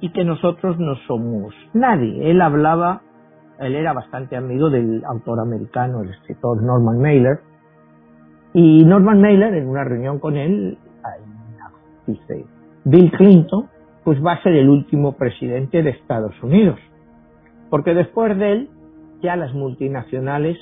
y 0.01 0.11
que 0.13 0.25
nosotros 0.25 0.79
no 0.79 0.95
somos 1.07 1.55
nadie. 1.75 2.31
Él 2.31 2.41
hablaba 2.41 3.03
él 3.59 3.77
era 3.77 3.93
bastante 3.93 4.37
amigo 4.37 4.71
del 4.71 5.05
autor 5.05 5.41
americano, 5.41 6.03
el 6.03 6.11
escritor 6.11 6.63
Norman 6.63 7.01
Mailer, 7.01 7.41
y 8.55 8.85
Norman 8.85 9.21
Mailer, 9.21 9.55
en 9.55 9.69
una 9.69 9.85
reunión 9.85 10.19
con 10.19 10.37
él, 10.37 10.79
dice, 12.07 12.45
Bill 12.85 13.11
Clinton, 13.13 13.69
pues 14.05 14.23
va 14.25 14.33
a 14.33 14.43
ser 14.43 14.55
el 14.55 14.69
último 14.69 15.13
presidente 15.13 15.83
de 15.83 15.91
Estados 15.91 16.35
Unidos, 16.43 16.79
porque 17.73 17.95
después 17.95 18.37
de 18.37 18.53
él, 18.53 18.69
ya 19.23 19.35
las 19.35 19.55
multinacionales 19.55 20.59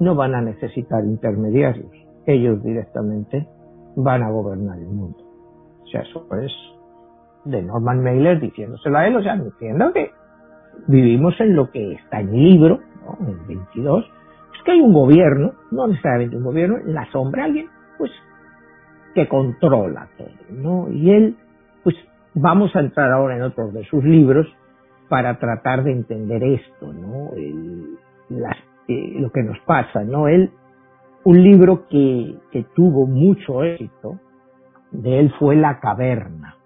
no 0.00 0.16
van 0.16 0.34
a 0.34 0.42
necesitar 0.42 1.04
intermediarios, 1.04 1.92
ellos 2.26 2.60
directamente 2.64 3.46
van 3.94 4.24
a 4.24 4.32
gobernar 4.32 4.76
el 4.80 4.88
mundo. 4.88 5.16
O 5.84 5.86
sea, 5.86 6.00
eso 6.00 6.26
es 6.42 6.50
de 7.44 7.62
Norman 7.62 8.02
Mailer 8.02 8.40
diciéndoselo 8.40 8.98
a 8.98 9.06
él, 9.06 9.14
o 9.14 9.22
sea, 9.22 9.36
diciendo 9.36 9.92
que 9.92 10.10
vivimos 10.88 11.40
en 11.40 11.54
lo 11.54 11.70
que 11.70 11.92
está 11.92 12.18
en 12.18 12.30
el 12.30 12.42
libro, 12.42 12.80
en 13.20 13.28
el 13.28 13.46
22, 13.46 14.04
es 14.56 14.62
que 14.64 14.72
hay 14.72 14.80
un 14.80 14.92
gobierno, 14.92 15.52
no 15.70 15.86
necesariamente 15.86 16.36
un 16.36 16.42
gobierno, 16.42 16.78
en 16.78 16.94
la 16.94 17.08
sombra 17.12 17.44
alguien, 17.44 17.68
pues, 17.96 18.10
que 19.14 19.28
controla 19.28 20.08
todo, 20.18 20.30
¿no? 20.50 20.90
Y 20.90 21.12
él, 21.12 21.36
pues, 21.84 21.94
vamos 22.34 22.74
a 22.74 22.80
entrar 22.80 23.12
ahora 23.12 23.36
en 23.36 23.42
otros 23.42 23.72
de 23.72 23.84
sus 23.84 24.02
libros 24.02 24.48
para 25.10 25.38
tratar 25.38 25.84
de 25.84 25.92
entender 25.92 26.42
esto, 26.42 26.92
¿no? 26.92 27.32
Eh, 27.36 29.18
lo 29.18 29.30
que 29.30 29.42
nos 29.42 29.58
pasa, 29.66 30.04
¿no? 30.04 30.28
Él, 30.28 30.52
un 31.24 31.42
libro 31.42 31.86
que, 31.88 32.36
que 32.50 32.64
tuvo 32.74 33.06
mucho 33.06 33.62
éxito 33.64 34.20
de 34.92 35.20
él 35.20 35.34
fue 35.38 35.56
La 35.56 35.80
Caverna. 35.80 36.56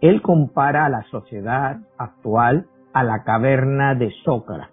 Él 0.00 0.22
compara 0.22 0.86
a 0.86 0.88
la 0.88 1.02
sociedad 1.10 1.78
actual 1.98 2.66
a 2.92 3.02
la 3.02 3.24
caverna 3.24 3.94
de 3.94 4.10
Sócrates, 4.24 4.70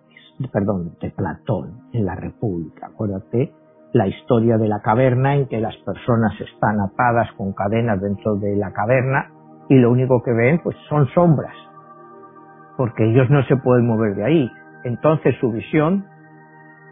perdón, 0.51 0.95
de 1.01 1.11
Platón, 1.11 1.89
en 1.91 2.05
la 2.05 2.15
República. 2.15 2.87
Acuérdate 2.87 3.51
la 3.93 4.07
historia 4.07 4.57
de 4.57 4.67
la 4.67 4.81
caverna 4.81 5.35
en 5.35 5.47
que 5.47 5.59
las 5.59 5.75
personas 5.77 6.33
están 6.39 6.79
atadas 6.79 7.31
con 7.37 7.53
cadenas 7.53 8.01
dentro 8.01 8.35
de 8.35 8.55
la 8.55 8.71
caverna 8.71 9.29
y 9.69 9.75
lo 9.75 9.91
único 9.91 10.21
que 10.23 10.31
ven 10.31 10.59
pues 10.63 10.75
son 10.89 11.07
sombras, 11.13 11.55
porque 12.77 13.09
ellos 13.09 13.29
no 13.29 13.43
se 13.45 13.57
pueden 13.57 13.87
mover 13.87 14.15
de 14.15 14.25
ahí. 14.25 14.51
Entonces 14.83 15.35
su 15.39 15.51
visión, 15.51 16.05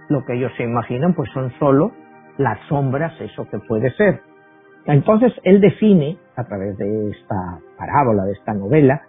lo 0.10 0.26
que 0.26 0.34
ellos 0.34 0.52
se 0.58 0.63
imaginan 0.63 1.13
pues 1.13 1.30
son 1.34 1.52
solo 1.60 1.91
las 2.38 2.60
sombras, 2.67 3.13
eso 3.20 3.48
que 3.50 3.60
puede 3.60 3.91
ser. 3.91 4.22
Entonces 4.86 5.34
él 5.44 5.62
define, 5.62 6.17
a 6.36 6.44
través 6.44 6.78
de 6.78 7.12
esta 7.12 7.60
parábola, 7.78 8.24
de 8.24 8.34
esta 8.34 8.54
novela, 8.54 9.02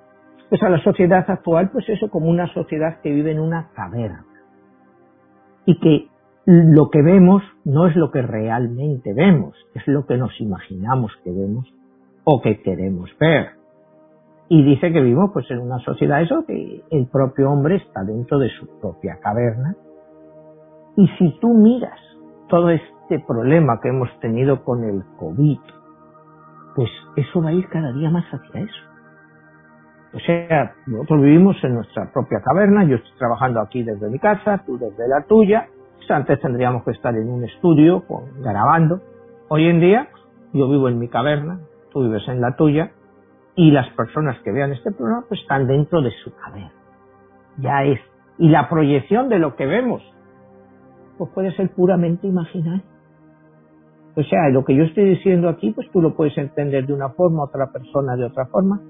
pues 0.48 0.62
a 0.62 0.68
la 0.68 0.78
sociedad 0.82 1.24
actual, 1.28 1.70
pues 1.70 1.88
eso 1.88 2.10
como 2.10 2.26
una 2.26 2.46
sociedad 2.52 3.00
que 3.00 3.10
vive 3.10 3.32
en 3.32 3.40
una 3.40 3.68
caverna. 3.74 4.24
Y 5.64 5.78
que 5.78 6.08
lo 6.44 6.90
que 6.90 7.00
vemos 7.02 7.42
no 7.64 7.86
es 7.86 7.96
lo 7.96 8.10
que 8.10 8.20
realmente 8.20 9.14
vemos, 9.14 9.56
es 9.74 9.86
lo 9.86 10.04
que 10.06 10.16
nos 10.16 10.38
imaginamos 10.40 11.12
que 11.24 11.30
vemos 11.30 11.72
o 12.24 12.42
que 12.42 12.60
queremos 12.60 13.10
ver. 13.18 13.61
Y 14.48 14.62
dice 14.64 14.92
que 14.92 15.00
vivimos 15.00 15.30
pues 15.32 15.50
en 15.50 15.60
una 15.60 15.78
sociedad 15.78 16.20
eso 16.20 16.44
que 16.46 16.82
el 16.90 17.06
propio 17.06 17.50
hombre 17.50 17.76
está 17.76 18.02
dentro 18.04 18.38
de 18.38 18.50
su 18.50 18.66
propia 18.80 19.18
caverna. 19.22 19.74
Y 20.96 21.08
si 21.18 21.38
tú 21.40 21.54
miras 21.54 21.98
todo 22.48 22.70
este 22.70 23.18
problema 23.26 23.80
que 23.80 23.88
hemos 23.88 24.10
tenido 24.20 24.62
con 24.62 24.84
el 24.84 25.02
COVID, 25.18 25.58
pues 26.74 26.90
eso 27.16 27.42
va 27.42 27.50
a 27.50 27.52
ir 27.52 27.68
cada 27.68 27.92
día 27.92 28.10
más 28.10 28.26
hacia 28.26 28.60
eso. 28.60 28.92
O 30.14 30.18
sea, 30.18 30.74
nosotros 30.86 31.22
vivimos 31.22 31.56
en 31.64 31.74
nuestra 31.74 32.12
propia 32.12 32.40
caverna, 32.44 32.84
yo 32.84 32.96
estoy 32.96 33.12
trabajando 33.18 33.60
aquí 33.60 33.82
desde 33.82 34.10
mi 34.10 34.18
casa, 34.18 34.62
tú 34.66 34.76
desde 34.76 35.08
la 35.08 35.22
tuya, 35.22 35.68
pues 35.96 36.10
antes 36.10 36.38
tendríamos 36.40 36.84
que 36.84 36.90
estar 36.90 37.14
en 37.16 37.30
un 37.30 37.44
estudio 37.44 38.04
grabando. 38.42 39.00
Hoy 39.48 39.66
en 39.68 39.80
día 39.80 40.08
yo 40.52 40.68
vivo 40.68 40.88
en 40.88 40.98
mi 40.98 41.08
caverna, 41.08 41.60
tú 41.90 42.02
vives 42.02 42.28
en 42.28 42.42
la 42.42 42.56
tuya, 42.56 42.92
y 43.54 43.70
las 43.70 43.88
personas 43.90 44.38
que 44.40 44.52
vean 44.52 44.72
este 44.72 44.92
programa 44.92 45.24
pues 45.28 45.40
están 45.40 45.66
dentro 45.66 46.00
de 46.00 46.10
su 46.22 46.34
caverna. 46.34 46.72
Ya 47.58 47.84
es. 47.84 48.00
Y 48.38 48.48
la 48.48 48.68
proyección 48.68 49.28
de 49.28 49.38
lo 49.38 49.56
que 49.56 49.66
vemos, 49.66 50.02
pues 51.18 51.30
puede 51.32 51.52
ser 51.52 51.70
puramente 51.74 52.26
imaginario. 52.26 52.82
O 54.14 54.22
sea, 54.22 54.48
lo 54.50 54.64
que 54.64 54.74
yo 54.74 54.84
estoy 54.84 55.04
diciendo 55.04 55.48
aquí, 55.48 55.70
pues 55.70 55.90
tú 55.90 56.02
lo 56.02 56.14
puedes 56.14 56.36
entender 56.36 56.86
de 56.86 56.92
una 56.92 57.10
forma, 57.10 57.44
otra 57.44 57.72
persona 57.72 58.14
de 58.16 58.24
otra 58.24 58.46
forma, 58.46 58.80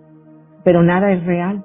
pero 0.65 0.83
nada 0.83 1.13
es 1.13 1.25
real. 1.25 1.65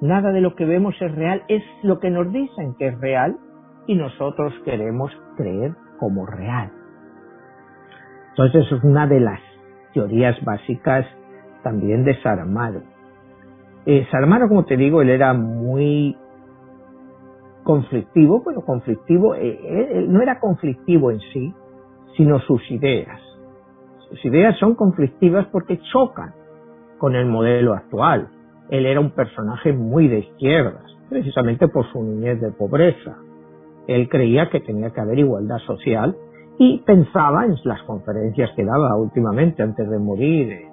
Nada 0.00 0.32
de 0.32 0.40
lo 0.40 0.54
que 0.54 0.64
vemos 0.64 0.94
es 1.00 1.12
real, 1.14 1.42
es 1.48 1.62
lo 1.82 1.98
que 1.98 2.10
nos 2.10 2.32
dicen 2.32 2.74
que 2.78 2.88
es 2.88 3.00
real 3.00 3.36
y 3.86 3.96
nosotros 3.96 4.52
queremos 4.64 5.10
creer 5.36 5.74
como 5.98 6.26
real. 6.26 6.70
Entonces 8.30 8.70
es 8.70 8.84
una 8.84 9.06
de 9.08 9.20
las 9.20 9.40
teorías 9.92 10.36
básicas 10.44 11.06
también 11.62 12.04
de 12.04 12.20
Saramago. 12.22 12.82
Eh, 13.86 14.06
como 14.48 14.64
te 14.64 14.76
digo, 14.76 15.02
él 15.02 15.10
era 15.10 15.32
muy 15.32 16.16
conflictivo, 17.64 18.42
bueno, 18.42 18.62
conflictivo, 18.62 19.34
eh, 19.34 20.04
no 20.08 20.20
era 20.20 20.40
conflictivo 20.40 21.10
en 21.10 21.20
sí, 21.32 21.54
sino 22.16 22.38
sus 22.40 22.70
ideas. 22.70 23.20
Sus 24.10 24.24
ideas 24.24 24.58
son 24.58 24.74
conflictivas 24.74 25.46
porque 25.52 25.80
chocan 25.92 26.32
con 26.98 27.14
el 27.14 27.26
modelo 27.26 27.74
actual. 27.74 28.28
Él 28.70 28.86
era 28.86 29.00
un 29.00 29.10
personaje 29.10 29.72
muy 29.72 30.08
de 30.08 30.20
izquierdas, 30.20 30.84
precisamente 31.08 31.68
por 31.68 31.90
su 31.92 32.02
niñez 32.02 32.40
de 32.40 32.50
pobreza. 32.50 33.16
Él 33.86 34.08
creía 34.08 34.50
que 34.50 34.60
tenía 34.60 34.90
que 34.90 35.00
haber 35.00 35.18
igualdad 35.18 35.58
social 35.58 36.16
y 36.58 36.78
pensaba 36.80 37.46
en 37.46 37.54
las 37.64 37.82
conferencias 37.82 38.50
que 38.56 38.64
daba 38.64 38.96
últimamente 38.96 39.62
antes 39.62 39.88
de 39.88 39.98
morir 39.98 40.66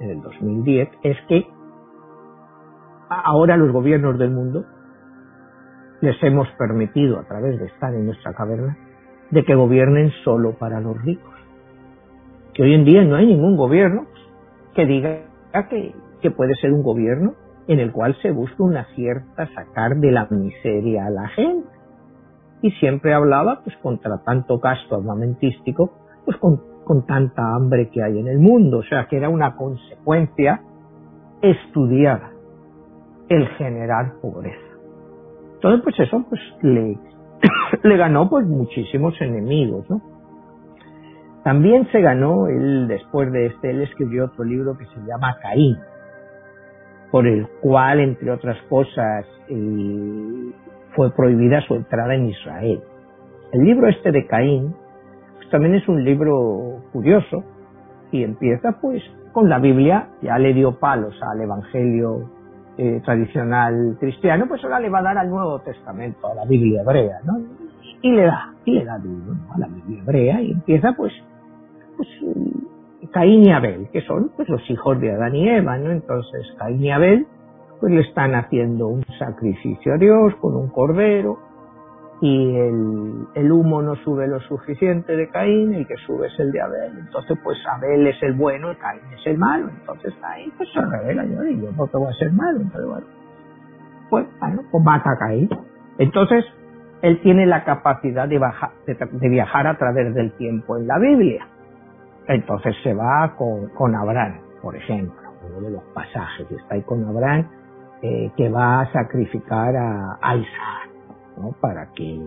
en 0.00 0.10
el 0.10 0.20
2010, 0.20 0.88
es 1.02 1.16
que 1.28 1.46
ahora 3.08 3.56
los 3.56 3.72
gobiernos 3.72 4.18
del 4.18 4.30
mundo 4.30 4.64
les 6.00 6.22
hemos 6.22 6.48
permitido 6.58 7.18
a 7.18 7.24
través 7.24 7.58
de 7.58 7.66
estar 7.66 7.94
en 7.94 8.06
nuestra 8.06 8.32
caverna 8.34 8.76
de 9.30 9.44
que 9.44 9.54
gobiernen 9.54 10.10
solo 10.24 10.52
para 10.58 10.80
los 10.80 11.00
ricos. 11.02 11.34
Que 12.54 12.62
hoy 12.62 12.74
en 12.74 12.84
día 12.84 13.04
no 13.04 13.16
hay 13.16 13.26
ningún 13.26 13.56
gobierno 13.56 14.06
que 14.74 14.86
diga 14.86 15.20
que, 15.68 16.30
puede 16.30 16.54
ser 16.56 16.72
un 16.72 16.82
gobierno 16.82 17.34
en 17.66 17.78
el 17.78 17.92
cual 17.92 18.16
se 18.22 18.30
busca 18.30 18.62
una 18.62 18.84
cierta 18.94 19.48
sacar 19.54 19.96
de 19.96 20.10
la 20.10 20.26
miseria 20.30 21.06
a 21.06 21.10
la 21.10 21.28
gente. 21.28 21.68
Y 22.62 22.70
siempre 22.72 23.14
hablaba 23.14 23.60
pues 23.64 23.76
contra 23.78 24.18
tanto 24.24 24.58
gasto 24.58 24.96
armamentístico, 24.96 25.90
pues 26.24 26.36
con, 26.38 26.60
con 26.84 27.06
tanta 27.06 27.54
hambre 27.54 27.88
que 27.90 28.02
hay 28.02 28.18
en 28.18 28.28
el 28.28 28.38
mundo. 28.38 28.78
O 28.78 28.82
sea 28.84 29.06
que 29.06 29.16
era 29.16 29.28
una 29.28 29.56
consecuencia 29.56 30.60
estudiada 31.40 32.32
el 33.28 33.46
generar 33.56 34.14
pobreza. 34.20 34.58
Entonces 35.54 35.80
pues 35.82 35.98
eso 36.00 36.24
pues 36.28 36.40
le, 36.62 36.98
le 37.82 37.96
ganó 37.96 38.28
pues 38.28 38.46
muchísimos 38.46 39.18
enemigos, 39.20 39.88
¿no? 39.88 40.00
También 41.44 41.88
se 41.90 42.02
ganó, 42.02 42.48
él 42.48 42.86
después 42.86 43.32
de 43.32 43.46
este, 43.46 43.70
él 43.70 43.80
escribió 43.82 44.26
otro 44.26 44.44
libro 44.44 44.76
que 44.76 44.84
se 44.86 45.00
llama 45.06 45.38
Caín, 45.40 45.78
por 47.10 47.26
el 47.26 47.48
cual, 47.62 48.00
entre 48.00 48.30
otras 48.30 48.58
cosas, 48.68 49.24
eh, 49.48 50.52
fue 50.94 51.14
prohibida 51.14 51.60
su 51.62 51.74
entrada 51.74 52.14
en 52.14 52.28
Israel. 52.28 52.80
El 53.52 53.64
libro 53.64 53.88
este 53.88 54.12
de 54.12 54.26
Caín, 54.26 54.74
pues 55.36 55.48
también 55.50 55.74
es 55.74 55.88
un 55.88 56.04
libro 56.04 56.82
curioso 56.92 57.44
y 58.12 58.22
empieza 58.22 58.72
pues 58.80 59.02
con 59.32 59.48
la 59.48 59.58
Biblia, 59.58 60.08
ya 60.22 60.38
le 60.38 60.52
dio 60.52 60.78
palos 60.78 61.14
al 61.22 61.40
Evangelio 61.40 62.30
eh, 62.76 63.00
tradicional 63.04 63.96
cristiano, 64.00 64.46
pues 64.48 64.62
ahora 64.64 64.80
le 64.80 64.88
va 64.88 65.00
a 65.00 65.02
dar 65.02 65.18
al 65.18 65.28
Nuevo 65.28 65.60
Testamento, 65.60 66.26
a 66.26 66.34
la 66.34 66.44
Biblia 66.44 66.82
hebrea, 66.82 67.20
¿no? 67.24 67.38
Y 68.02 68.12
le 68.12 68.22
da, 68.22 68.54
y 68.64 68.72
le 68.72 68.84
da 68.84 68.98
duro, 68.98 69.36
a 69.54 69.58
la 69.58 69.66
Biblia 69.68 70.00
hebrea 70.02 70.42
y 70.42 70.52
empieza 70.52 70.92
pues, 70.96 71.12
pues 71.96 72.08
Caín 73.12 73.44
y 73.44 73.52
Abel, 73.52 73.88
que 73.92 74.00
son 74.02 74.30
pues 74.36 74.48
los 74.48 74.68
hijos 74.70 75.00
de 75.00 75.12
Adán 75.12 75.34
y 75.34 75.48
Eva, 75.48 75.78
¿no? 75.78 75.90
Entonces 75.90 76.54
Caín 76.58 76.82
y 76.82 76.90
Abel 76.90 77.26
pues 77.80 77.92
le 77.92 78.00
están 78.02 78.34
haciendo 78.34 78.88
un 78.88 79.04
sacrificio 79.18 79.94
a 79.94 79.96
Dios 79.96 80.34
con 80.40 80.56
un 80.56 80.68
cordero 80.68 81.38
y 82.20 82.56
el, 82.56 83.26
el, 83.34 83.50
humo 83.50 83.80
no 83.80 83.96
sube 83.96 84.28
lo 84.28 84.40
suficiente 84.40 85.16
de 85.16 85.28
Caín, 85.30 85.72
el 85.72 85.86
que 85.86 85.96
sube 86.06 86.26
es 86.26 86.38
el 86.38 86.52
de 86.52 86.60
Abel, 86.60 86.98
entonces 86.98 87.38
pues 87.42 87.56
Abel 87.66 88.06
es 88.06 88.22
el 88.22 88.34
bueno 88.34 88.70
y 88.72 88.76
Caín 88.76 89.00
es 89.18 89.26
el 89.26 89.38
malo, 89.38 89.70
entonces 89.70 90.12
Caín 90.20 90.52
pues 90.58 90.68
se 90.72 90.80
revela, 90.82 91.24
yo 91.24 91.40
digo, 91.42 91.70
yo 91.70 91.76
porque 91.76 91.96
voy 91.96 92.08
a 92.08 92.16
ser 92.18 92.30
malo, 92.32 92.60
entonces 92.60 92.86
bueno, 92.86 93.06
pues 94.10 94.26
bueno, 94.40 94.62
pues 94.70 94.84
mata 94.84 95.12
a 95.12 95.18
Caín. 95.18 95.48
Entonces, 95.98 96.44
él 97.00 97.20
tiene 97.22 97.46
la 97.46 97.64
capacidad 97.64 98.28
de, 98.28 98.38
de 98.86 99.28
viajar 99.28 99.66
a 99.66 99.78
través 99.78 100.14
del 100.14 100.32
tiempo 100.32 100.76
en 100.76 100.86
la 100.86 100.98
Biblia. 100.98 101.46
Entonces 102.26 102.74
se 102.82 102.92
va 102.92 103.34
con, 103.36 103.68
con 103.70 103.94
Abraham, 103.94 104.40
por 104.60 104.76
ejemplo, 104.76 105.14
uno 105.46 105.60
de 105.60 105.70
los 105.70 105.82
pasajes, 105.94 106.50
está 106.50 106.74
ahí 106.74 106.82
con 106.82 107.04
Abraham, 107.04 107.48
eh, 108.02 108.30
que 108.36 108.48
va 108.48 108.80
a 108.80 108.92
sacrificar 108.92 109.76
a, 109.76 110.36
Isaac, 110.36 110.90
¿no? 111.36 111.52
Para 111.60 111.90
que 111.92 112.20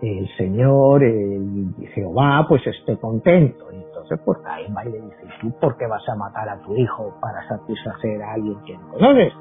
el 0.00 0.28
Señor, 0.36 1.02
el 1.02 1.74
Jehová, 1.94 2.46
pues 2.48 2.66
esté 2.66 2.96
contento. 2.98 3.70
Entonces, 3.70 4.20
pues 4.24 4.38
Caín 4.44 4.74
va 4.74 4.84
y 4.86 4.92
le 4.92 5.00
dice, 5.00 5.24
¿tú 5.40 5.52
por 5.60 5.76
qué 5.76 5.86
vas 5.86 6.08
a 6.08 6.14
matar 6.16 6.48
a 6.48 6.60
tu 6.62 6.74
hijo 6.76 7.14
para 7.20 7.46
satisfacer 7.48 8.22
a 8.22 8.32
alguien 8.32 8.56
que 8.64 8.78
no 8.78 8.88
conoces? 8.92 9.32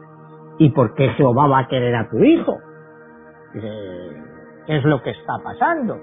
¿Y 0.57 0.69
por 0.71 0.95
qué 0.95 1.09
Jehová 1.09 1.47
va 1.47 1.59
a 1.59 1.67
querer 1.67 1.95
a 1.95 2.09
tu 2.09 2.17
hijo? 2.17 2.57
¿Qué 3.53 4.77
es 4.77 4.83
lo 4.83 5.01
que 5.01 5.11
está 5.11 5.37
pasando? 5.43 5.97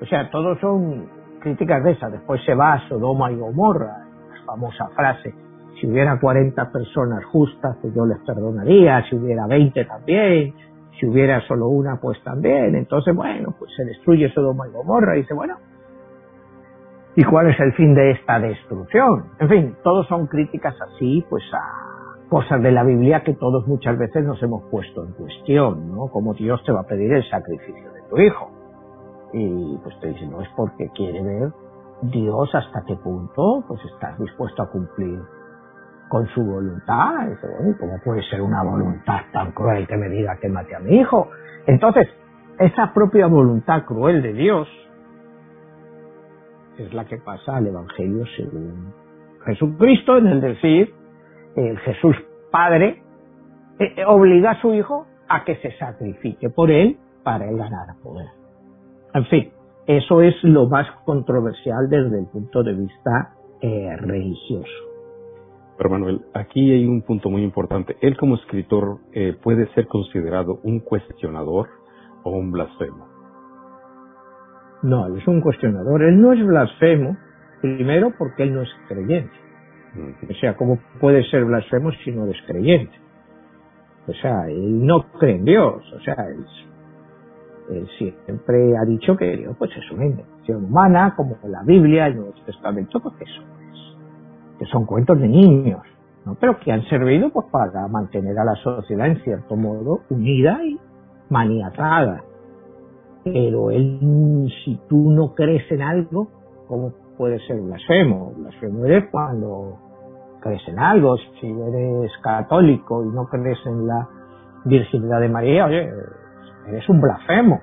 O 0.00 0.06
sea, 0.06 0.30
todos 0.30 0.58
son 0.60 1.08
críticas 1.40 1.84
de 1.84 1.92
esas. 1.92 2.10
Después 2.10 2.42
se 2.44 2.54
va 2.54 2.74
a 2.74 2.88
Sodoma 2.88 3.30
y 3.30 3.36
Gomorra, 3.36 4.06
la 4.30 4.44
famosa 4.44 4.88
frase, 4.96 5.34
si 5.82 5.88
hubiera 5.88 6.20
40 6.20 6.70
personas 6.70 7.24
justas, 7.24 7.76
pues 7.82 7.92
yo 7.92 8.06
les 8.06 8.18
perdonaría, 8.20 9.04
si 9.10 9.16
hubiera 9.16 9.48
20 9.48 9.84
también, 9.84 10.54
si 10.98 11.06
hubiera 11.06 11.40
solo 11.48 11.66
una, 11.66 12.00
pues 12.00 12.22
también. 12.22 12.76
Entonces, 12.76 13.12
bueno, 13.16 13.52
pues 13.58 13.72
se 13.76 13.84
destruye 13.84 14.32
Sodoma 14.32 14.68
y 14.68 14.70
Gomorra 14.70 15.16
y 15.16 15.22
dice, 15.22 15.34
bueno, 15.34 15.56
¿y 17.16 17.24
cuál 17.24 17.50
es 17.50 17.58
el 17.58 17.72
fin 17.72 17.94
de 17.94 18.12
esta 18.12 18.38
destrucción? 18.38 19.24
En 19.40 19.48
fin, 19.48 19.76
todos 19.82 20.06
son 20.06 20.28
críticas 20.28 20.76
así, 20.80 21.26
pues 21.28 21.42
a 21.52 22.28
cosas 22.28 22.62
de 22.62 22.70
la 22.70 22.84
Biblia 22.84 23.24
que 23.24 23.34
todos 23.34 23.66
muchas 23.66 23.98
veces 23.98 24.24
nos 24.24 24.40
hemos 24.40 24.62
puesto 24.70 25.04
en 25.04 25.14
cuestión, 25.14 25.90
¿no? 25.92 26.06
Como 26.12 26.32
Dios 26.34 26.62
te 26.64 26.70
va 26.70 26.82
a 26.82 26.86
pedir 26.86 27.12
el 27.12 27.28
sacrificio 27.28 27.90
de 27.92 28.02
tu 28.08 28.18
hijo 28.20 28.52
y 29.32 29.78
pues 29.82 29.98
te 29.98 30.10
dice, 30.10 30.28
no 30.28 30.42
es 30.42 30.48
porque 30.56 30.88
quiere 30.94 31.22
ver 31.22 31.50
Dios 32.02 32.54
hasta 32.54 32.84
qué 32.86 32.94
punto 32.96 33.64
pues 33.66 33.80
estás 33.84 34.18
dispuesto 34.18 34.62
a 34.62 34.70
cumplir 34.70 35.18
con 36.12 36.28
su 36.34 36.44
voluntad. 36.44 37.26
¿cómo 37.80 37.98
puede 38.04 38.22
ser 38.24 38.42
una 38.42 38.62
voluntad 38.62 39.20
tan 39.32 39.52
cruel 39.52 39.86
que 39.86 39.96
me 39.96 40.10
diga 40.10 40.36
que 40.36 40.50
mate 40.50 40.76
a 40.76 40.78
mi 40.78 41.00
hijo? 41.00 41.30
Entonces, 41.66 42.06
esa 42.58 42.92
propia 42.92 43.28
voluntad 43.28 43.86
cruel 43.86 44.20
de 44.20 44.34
Dios 44.34 44.68
es 46.76 46.92
la 46.92 47.06
que 47.06 47.16
pasa 47.16 47.56
al 47.56 47.66
Evangelio 47.66 48.26
según 48.36 48.92
Jesucristo, 49.46 50.18
en 50.18 50.26
el 50.26 50.40
decir, 50.42 50.92
el 51.56 51.78
Jesús 51.78 52.14
Padre 52.50 53.02
eh, 53.78 53.94
eh, 53.96 54.04
obliga 54.04 54.50
a 54.50 54.60
su 54.60 54.74
hijo 54.74 55.06
a 55.30 55.44
que 55.44 55.56
se 55.56 55.72
sacrifique 55.78 56.50
por 56.50 56.70
él 56.70 56.98
para 57.24 57.48
él 57.48 57.56
ganar 57.56 57.86
poder. 58.02 58.28
En 59.14 59.24
fin, 59.28 59.50
eso 59.86 60.20
es 60.20 60.34
lo 60.42 60.68
más 60.68 60.86
controversial 61.06 61.88
desde 61.88 62.18
el 62.18 62.26
punto 62.26 62.62
de 62.62 62.74
vista 62.74 63.32
eh, 63.62 63.96
religioso. 63.96 64.91
Pero 65.76 65.90
Manuel, 65.90 66.20
aquí 66.34 66.70
hay 66.72 66.86
un 66.86 67.02
punto 67.02 67.30
muy 67.30 67.42
importante. 67.42 67.96
Él 68.00 68.16
como 68.16 68.36
escritor 68.36 68.98
eh, 69.12 69.36
puede 69.42 69.66
ser 69.74 69.86
considerado 69.86 70.60
un 70.62 70.80
cuestionador 70.80 71.68
o 72.22 72.30
un 72.30 72.52
blasfemo. 72.52 73.08
No, 74.82 75.06
él 75.06 75.18
es 75.18 75.26
un 75.26 75.40
cuestionador. 75.40 76.02
Él 76.02 76.20
no 76.20 76.32
es 76.32 76.44
blasfemo, 76.44 77.16
primero 77.60 78.12
porque 78.18 78.42
él 78.42 78.54
no 78.54 78.62
es 78.62 78.70
creyente. 78.88 79.42
O 80.28 80.34
sea, 80.40 80.56
¿cómo 80.56 80.78
puede 81.00 81.22
ser 81.24 81.44
blasfemo 81.44 81.92
si 82.04 82.10
no 82.12 82.26
es 82.26 82.36
creyente? 82.46 82.94
O 84.06 84.12
sea, 84.14 84.48
él 84.48 84.84
no 84.84 85.04
cree 85.18 85.36
en 85.36 85.44
Dios. 85.44 85.92
O 85.92 86.00
sea, 86.00 86.16
él 87.68 87.88
siempre 87.98 88.76
ha 88.76 88.84
dicho 88.84 89.16
que 89.16 89.36
Dios 89.36 89.54
pues 89.58 89.70
es 89.76 89.90
una 89.90 90.06
invención 90.06 90.64
humana, 90.64 91.14
como 91.16 91.36
la 91.44 91.62
Biblia, 91.64 92.06
el 92.06 92.16
Nuevo 92.16 92.34
Testamento, 92.44 93.00
porque 93.00 93.24
eso 93.24 93.42
es, 93.42 93.61
que 94.58 94.66
son 94.66 94.86
cuentos 94.86 95.18
de 95.20 95.28
niños, 95.28 95.82
¿no? 96.24 96.36
pero 96.40 96.58
que 96.58 96.72
han 96.72 96.82
servido 96.84 97.30
pues 97.30 97.46
para 97.50 97.88
mantener 97.88 98.38
a 98.38 98.44
la 98.44 98.54
sociedad 98.56 99.06
en 99.06 99.22
cierto 99.22 99.56
modo 99.56 100.00
unida 100.10 100.64
y 100.64 100.78
maniatada. 101.30 102.22
Pero 103.24 103.70
él, 103.70 104.50
si 104.64 104.80
tú 104.88 105.10
no 105.10 105.34
crees 105.34 105.70
en 105.70 105.82
algo, 105.82 106.28
¿cómo 106.66 106.92
puede 107.16 107.38
ser 107.46 107.60
blasfemo? 107.60 108.32
Blasfemo 108.36 108.84
eres 108.84 109.08
cuando 109.10 109.78
crees 110.40 110.66
en 110.68 110.78
algo, 110.78 111.16
si 111.40 111.46
eres 111.46 112.10
católico 112.22 113.04
y 113.04 113.08
no 113.08 113.26
crees 113.26 113.58
en 113.64 113.86
la 113.86 114.08
virginidad 114.64 115.20
de 115.20 115.28
María, 115.28 115.66
oye, 115.66 115.88
eres 116.68 116.88
un 116.88 117.00
blasfemo 117.00 117.60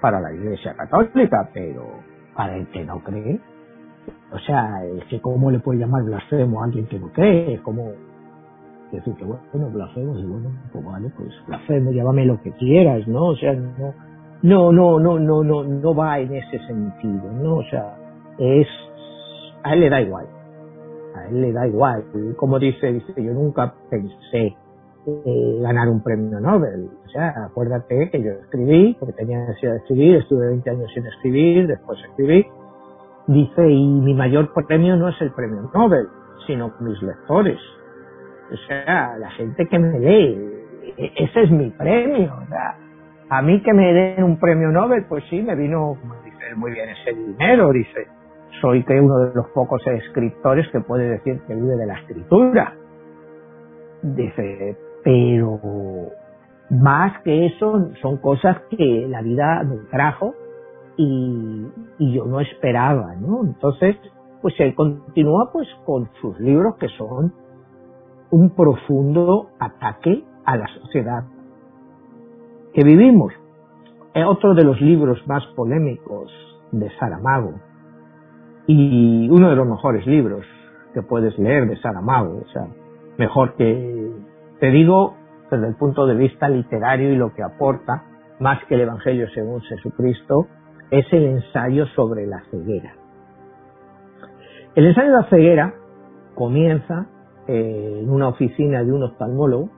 para 0.00 0.20
la 0.20 0.32
Iglesia 0.32 0.74
Católica, 0.74 1.48
pero 1.52 1.82
para 2.34 2.56
el 2.56 2.66
que 2.68 2.84
no 2.84 3.00
cree, 3.00 3.40
o 4.34 4.38
sea, 4.40 4.84
es 4.84 5.04
que 5.04 5.20
cómo 5.20 5.50
le 5.50 5.60
puede 5.60 5.78
llamar 5.78 6.02
blasfemo 6.02 6.60
a 6.60 6.64
alguien 6.64 6.86
que 6.86 6.98
no 6.98 7.08
cree, 7.12 7.60
como 7.62 7.92
decir 8.90 9.14
que 9.14 9.24
bueno, 9.24 9.70
blasfemo, 9.72 10.18
y 10.18 10.24
bueno, 10.24 10.50
pues 10.72 10.84
vale, 10.84 11.10
pues 11.16 11.30
blasfemo, 11.46 11.92
llámame 11.92 12.26
lo 12.26 12.40
que 12.42 12.52
quieras, 12.52 13.06
¿no? 13.06 13.26
O 13.26 13.36
sea, 13.36 13.54
no, 13.54 13.92
no, 14.42 14.72
no, 14.72 14.98
no, 14.98 15.18
no, 15.18 15.44
no, 15.44 15.64
no 15.64 15.94
va 15.94 16.18
en 16.18 16.34
ese 16.34 16.58
sentido, 16.66 17.32
¿no? 17.32 17.56
O 17.56 17.64
sea, 17.64 17.96
es 18.38 18.66
a 19.64 19.72
él 19.72 19.80
le 19.80 19.90
da 19.90 20.00
igual. 20.00 20.26
A 21.16 21.26
él 21.28 21.40
le 21.40 21.52
da 21.52 21.66
igual. 21.66 22.04
Como 22.36 22.58
dice, 22.58 22.92
dice, 22.92 23.14
yo 23.16 23.32
nunca 23.32 23.74
pensé 23.88 24.54
eh, 25.06 25.58
ganar 25.62 25.88
un 25.88 26.02
premio 26.02 26.38
Nobel. 26.40 26.90
O 27.04 27.08
sea, 27.08 27.46
acuérdate 27.46 28.10
que 28.10 28.22
yo 28.22 28.30
escribí, 28.32 28.96
porque 28.98 29.14
tenía 29.14 29.40
necesidad 29.40 29.72
de 29.72 29.78
escribir, 29.78 30.16
estuve 30.16 30.48
20 30.48 30.70
años 30.70 30.90
sin 30.92 31.06
escribir, 31.06 31.66
después 31.66 31.98
escribí. 32.10 32.46
Dice, 33.26 33.70
y 33.70 33.86
mi 33.86 34.14
mayor 34.14 34.52
premio 34.52 34.96
no 34.96 35.08
es 35.08 35.20
el 35.22 35.30
premio 35.32 35.70
Nobel, 35.74 36.06
sino 36.46 36.72
mis 36.80 37.00
lectores. 37.02 37.58
O 38.52 38.56
sea, 38.68 39.16
la 39.18 39.30
gente 39.30 39.66
que 39.66 39.78
me 39.78 39.98
lee. 39.98 40.38
E-, 40.98 41.12
ese 41.16 41.42
es 41.42 41.50
mi 41.50 41.70
premio. 41.70 42.32
A 43.30 43.40
mí 43.40 43.62
que 43.62 43.72
me 43.72 43.92
den 43.94 44.24
un 44.24 44.38
premio 44.38 44.70
Nobel, 44.70 45.06
pues 45.08 45.24
sí, 45.30 45.42
me 45.42 45.54
vino, 45.54 45.96
dice 46.22 46.54
muy 46.56 46.72
bien, 46.72 46.88
ese 46.90 47.14
dinero, 47.14 47.72
dice. 47.72 48.06
Soy 48.60 48.84
que 48.84 49.00
uno 49.00 49.18
de 49.20 49.34
los 49.34 49.48
pocos 49.48 49.84
escritores 49.86 50.68
que 50.70 50.80
puede 50.80 51.08
decir 51.08 51.40
que 51.46 51.54
vive 51.54 51.76
de 51.76 51.86
la 51.86 51.94
escritura. 51.94 52.74
Dice, 54.02 54.76
pero 55.02 55.58
más 56.70 57.20
que 57.22 57.46
eso 57.46 57.90
son 58.00 58.18
cosas 58.18 58.58
que 58.70 59.06
la 59.08 59.22
vida 59.22 59.64
me 59.64 59.76
trajo 59.90 60.34
y, 60.96 61.66
yo 61.98 62.24
no 62.26 62.40
esperaba, 62.40 63.14
¿no? 63.16 63.44
Entonces, 63.44 63.96
pues 64.42 64.54
él 64.58 64.74
continúa 64.74 65.50
pues 65.52 65.68
con 65.84 66.08
sus 66.20 66.38
libros 66.40 66.76
que 66.76 66.88
son 66.88 67.32
un 68.30 68.50
profundo 68.50 69.50
ataque 69.58 70.24
a 70.44 70.56
la 70.56 70.66
sociedad 70.80 71.24
que 72.72 72.84
vivimos. 72.84 73.32
Es 74.14 74.24
otro 74.26 74.54
de 74.54 74.64
los 74.64 74.80
libros 74.80 75.18
más 75.26 75.44
polémicos 75.56 76.30
de 76.72 76.90
Saramago 76.98 77.54
y 78.66 79.28
uno 79.30 79.50
de 79.50 79.56
los 79.56 79.66
mejores 79.66 80.06
libros 80.06 80.44
que 80.92 81.02
puedes 81.02 81.38
leer 81.38 81.66
de 81.66 81.76
Saramago, 81.80 82.42
o 82.44 82.48
sea, 82.52 82.66
mejor 83.18 83.54
que 83.54 84.12
te 84.60 84.70
digo 84.70 85.14
desde 85.50 85.68
el 85.68 85.74
punto 85.74 86.06
de 86.06 86.14
vista 86.14 86.48
literario 86.48 87.12
y 87.12 87.16
lo 87.16 87.34
que 87.34 87.42
aporta, 87.42 88.04
más 88.40 88.64
que 88.64 88.74
el 88.74 88.82
Evangelio 88.82 89.28
según 89.34 89.60
Jesucristo, 89.62 90.46
es 90.98 91.12
el 91.12 91.24
ensayo 91.24 91.86
sobre 91.88 92.26
la 92.26 92.42
ceguera. 92.50 92.94
El 94.74 94.86
ensayo 94.86 95.08
de 95.08 95.16
la 95.16 95.28
ceguera 95.28 95.74
comienza 96.34 97.06
eh, 97.46 98.00
en 98.02 98.10
una 98.10 98.28
oficina 98.28 98.82
de 98.82 98.92
un 98.92 99.02
oftalmólogo, 99.02 99.70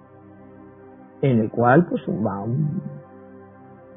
en 1.22 1.40
el 1.40 1.50
cual 1.50 1.86
pues 1.88 2.02
va, 2.08 2.44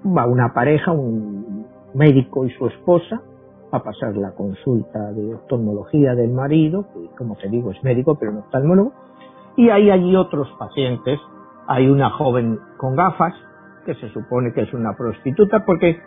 va 0.05 0.28
una 0.28 0.53
pareja, 0.53 0.91
un 0.91 1.65
médico 1.93 2.45
y 2.45 2.51
su 2.51 2.67
esposa, 2.67 3.22
a 3.72 3.84
pasar 3.84 4.15
la 4.15 4.32
consulta 4.32 5.11
de 5.11 5.36
oftalmología 5.36 6.15
del 6.15 6.32
marido, 6.32 6.88
que 6.93 7.15
como 7.17 7.36
te 7.36 7.49
digo 7.49 7.72
es 7.72 7.84
médico 7.84 8.17
pero 8.20 8.32
no 8.32 8.39
oftalmólogo, 8.39 8.93
y 9.57 9.70
hay 9.70 9.91
allí 9.91 10.15
otros 10.15 10.47
pacientes. 10.57 11.20
Hay 11.67 11.88
una 11.88 12.09
joven 12.11 12.57
con 12.78 12.95
gafas, 12.95 13.34
que 13.86 13.93
se 13.95 14.09
supone 14.09 14.53
que 14.53 14.61
es 14.61 14.74
una 14.74 14.95
prostituta, 14.95 15.65
porque 15.65 15.99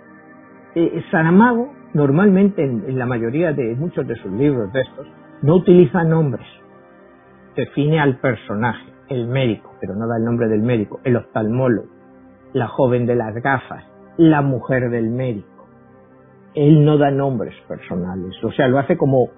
eh, 0.74 1.04
Saramago 1.10 1.72
normalmente 1.94 2.64
en, 2.64 2.98
la 2.98 3.06
mayoría 3.06 3.52
de 3.52 3.74
muchos 3.76 4.06
de 4.06 4.16
sus 4.16 4.32
libros 4.32 4.72
de 4.72 4.80
estos 4.80 5.06
no 5.42 5.56
utiliza 5.56 6.04
nombres. 6.04 6.46
Define 7.56 8.00
al 8.00 8.18
personaje, 8.18 8.86
el 9.08 9.26
médico, 9.26 9.74
pero 9.80 9.94
no 9.94 10.06
da 10.06 10.16
el 10.16 10.24
nombre 10.24 10.48
del 10.48 10.62
médico, 10.62 11.00
el 11.04 11.16
oftalmólogo, 11.16 11.88
la 12.54 12.68
joven 12.68 13.06
de 13.06 13.16
las 13.16 13.34
gafas, 13.34 13.84
la 14.16 14.40
mujer 14.40 14.88
del 14.90 15.10
médico. 15.10 15.48
Él 16.54 16.84
no 16.84 16.96
da 16.96 17.10
nombres 17.10 17.54
personales, 17.68 18.32
o 18.42 18.52
sea, 18.52 18.68
lo 18.68 18.78
hace 18.78 18.96
como 18.96 19.28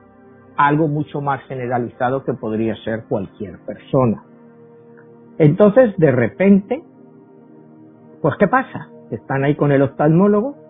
algo 0.56 0.86
mucho 0.86 1.20
más 1.20 1.42
generalizado 1.44 2.24
que 2.24 2.34
podría 2.34 2.76
ser 2.76 3.04
cualquier 3.08 3.58
persona. 3.60 4.22
Entonces, 5.38 5.96
de 5.96 6.12
repente, 6.12 6.84
pues 8.22 8.36
¿qué 8.38 8.46
pasa? 8.46 8.88
Están 9.10 9.42
ahí 9.42 9.56
con 9.56 9.72
el 9.72 9.82
oftalmólogo 9.82 10.63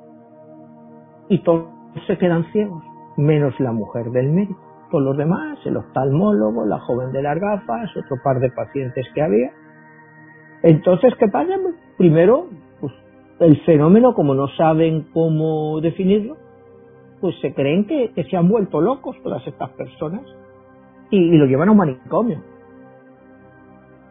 y 1.28 1.38
todos 1.42 1.66
se 2.06 2.18
quedan 2.18 2.44
ciegos, 2.52 2.82
menos 3.16 3.58
la 3.60 3.72
mujer 3.72 4.10
del 4.10 4.30
médico. 4.30 4.60
Todos 4.90 5.04
los 5.04 5.16
demás, 5.16 5.58
el 5.64 5.76
oftalmólogo, 5.76 6.66
la 6.66 6.78
joven 6.80 7.12
de 7.12 7.22
las 7.22 7.38
gafas, 7.38 7.90
otro 7.96 8.16
par 8.22 8.38
de 8.40 8.50
pacientes 8.50 9.06
que 9.14 9.22
había. 9.22 9.50
Entonces, 10.62 11.14
¿qué 11.18 11.28
pasa? 11.28 11.54
Primero, 11.96 12.48
pues 12.80 12.92
el 13.40 13.60
fenómeno, 13.64 14.14
como 14.14 14.34
no 14.34 14.48
saben 14.48 15.08
cómo 15.12 15.80
definirlo, 15.80 16.36
pues 17.20 17.38
se 17.40 17.54
creen 17.54 17.86
que, 17.86 18.12
se 18.30 18.36
han 18.36 18.48
vuelto 18.48 18.80
locos 18.80 19.16
todas 19.22 19.46
estas 19.46 19.70
personas 19.70 20.22
y, 21.10 21.36
lo 21.36 21.46
llevan 21.46 21.68
a 21.68 21.72
un 21.72 21.78
manicomio. 21.78 22.42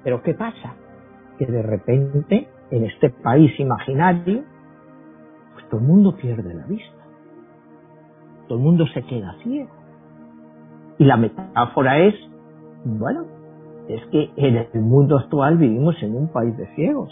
Pero 0.03 0.21
¿qué 0.21 0.33
pasa? 0.33 0.75
Que 1.37 1.45
de 1.45 1.61
repente, 1.61 2.47
en 2.71 2.85
este 2.85 3.09
país 3.09 3.57
imaginario, 3.59 4.43
pues 5.53 5.69
todo 5.69 5.79
el 5.79 5.87
mundo 5.87 6.15
pierde 6.15 6.53
la 6.53 6.65
vista. 6.65 7.02
Todo 8.47 8.57
el 8.57 8.63
mundo 8.63 8.85
se 8.93 9.03
queda 9.03 9.35
ciego. 9.43 9.69
Y 10.97 11.05
la 11.05 11.17
metáfora 11.17 11.99
es, 11.99 12.15
bueno, 12.85 13.25
es 13.87 14.05
que 14.07 14.31
en 14.37 14.55
el 14.73 14.81
mundo 14.81 15.17
actual 15.17 15.57
vivimos 15.57 15.95
en 16.01 16.15
un 16.15 16.27
país 16.31 16.55
de 16.57 16.67
ciegos, 16.75 17.09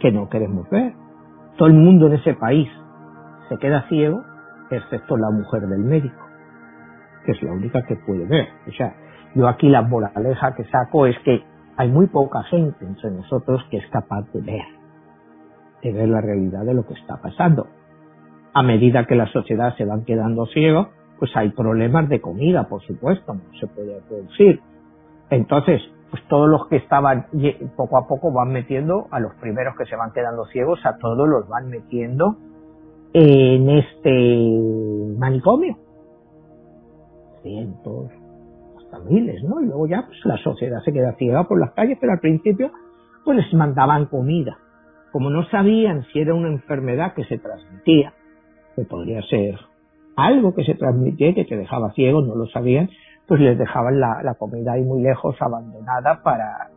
que 0.00 0.10
no 0.12 0.28
queremos 0.28 0.68
ver. 0.70 0.92
Todo 1.56 1.68
el 1.68 1.74
mundo 1.74 2.06
en 2.08 2.14
ese 2.14 2.34
país 2.34 2.68
se 3.48 3.56
queda 3.58 3.88
ciego 3.88 4.22
excepto 4.70 5.16
la 5.16 5.30
mujer 5.30 5.62
del 5.68 5.80
médico, 5.80 6.20
que 7.24 7.32
es 7.32 7.42
la 7.42 7.52
única 7.52 7.82
que 7.82 7.96
puede 7.96 8.26
ver. 8.26 8.48
O 8.68 8.72
sea, 8.72 8.94
yo 9.34 9.48
aquí 9.48 9.68
la 9.68 9.82
moraleja 9.82 10.54
que 10.54 10.64
saco 10.64 11.06
es 11.06 11.18
que 11.20 11.42
hay 11.76 11.88
muy 11.90 12.06
poca 12.06 12.42
gente 12.44 12.84
entre 12.84 13.10
nosotros 13.10 13.64
que 13.70 13.78
es 13.78 13.86
capaz 13.88 14.22
de 14.32 14.40
ver, 14.40 14.64
de 15.82 15.92
ver 15.92 16.08
la 16.08 16.20
realidad 16.20 16.64
de 16.64 16.74
lo 16.74 16.86
que 16.86 16.94
está 16.94 17.20
pasando. 17.20 17.66
A 18.54 18.62
medida 18.62 19.06
que 19.06 19.16
la 19.16 19.26
sociedad 19.26 19.76
se 19.76 19.84
van 19.84 20.04
quedando 20.04 20.46
ciegos, 20.46 20.88
pues 21.18 21.30
hay 21.36 21.50
problemas 21.50 22.08
de 22.08 22.20
comida, 22.20 22.68
por 22.68 22.82
supuesto, 22.82 23.34
no 23.34 23.58
se 23.58 23.66
puede 23.66 24.00
producir. 24.08 24.60
Entonces, 25.30 25.82
pues 26.10 26.22
todos 26.28 26.48
los 26.48 26.68
que 26.68 26.76
estaban 26.76 27.26
poco 27.76 27.98
a 27.98 28.06
poco 28.06 28.32
van 28.32 28.52
metiendo 28.52 29.08
a 29.10 29.18
los 29.18 29.34
primeros 29.40 29.74
que 29.76 29.84
se 29.86 29.96
van 29.96 30.12
quedando 30.12 30.44
ciegos, 30.46 30.78
a 30.86 30.96
todos 30.98 31.28
los 31.28 31.48
van 31.48 31.68
metiendo 31.68 32.36
en 33.12 33.70
este 33.70 35.18
manicomio. 35.18 35.76
Cientos, 37.42 38.10
hasta 38.78 38.98
miles, 39.00 39.42
¿no? 39.42 39.60
Y 39.60 39.66
luego 39.66 39.86
ya 39.88 40.04
pues, 40.06 40.18
la 40.24 40.36
sociedad 40.38 40.80
se 40.84 40.92
queda 40.92 41.14
ciega 41.14 41.48
por 41.48 41.58
las 41.58 41.72
calles, 41.72 41.98
pero 42.00 42.12
al 42.12 42.20
principio 42.20 42.70
pues 43.24 43.38
les 43.38 43.52
mandaban 43.54 44.06
comida. 44.06 44.58
Como 45.10 45.30
no 45.30 45.44
sabían 45.48 46.04
si 46.12 46.20
era 46.20 46.34
una 46.34 46.48
enfermedad 46.48 47.14
que 47.14 47.24
se 47.24 47.38
transmitía, 47.38 48.12
que 48.74 48.84
podría 48.84 49.22
ser 49.22 49.58
algo 50.16 50.54
que 50.54 50.64
se 50.64 50.74
transmitía 50.74 51.34
que 51.34 51.44
te 51.44 51.56
dejaba 51.56 51.92
ciego, 51.92 52.22
no 52.22 52.34
lo 52.34 52.46
sabían, 52.46 52.90
pues 53.26 53.40
les 53.40 53.58
dejaban 53.58 54.00
la, 54.00 54.34
comida 54.38 54.72
ahí 54.72 54.82
muy 54.82 55.02
lejos, 55.02 55.36
abandonada 55.40 56.22
para... 56.22 56.70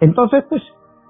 Entonces, 0.00 0.44
pues, 0.48 0.62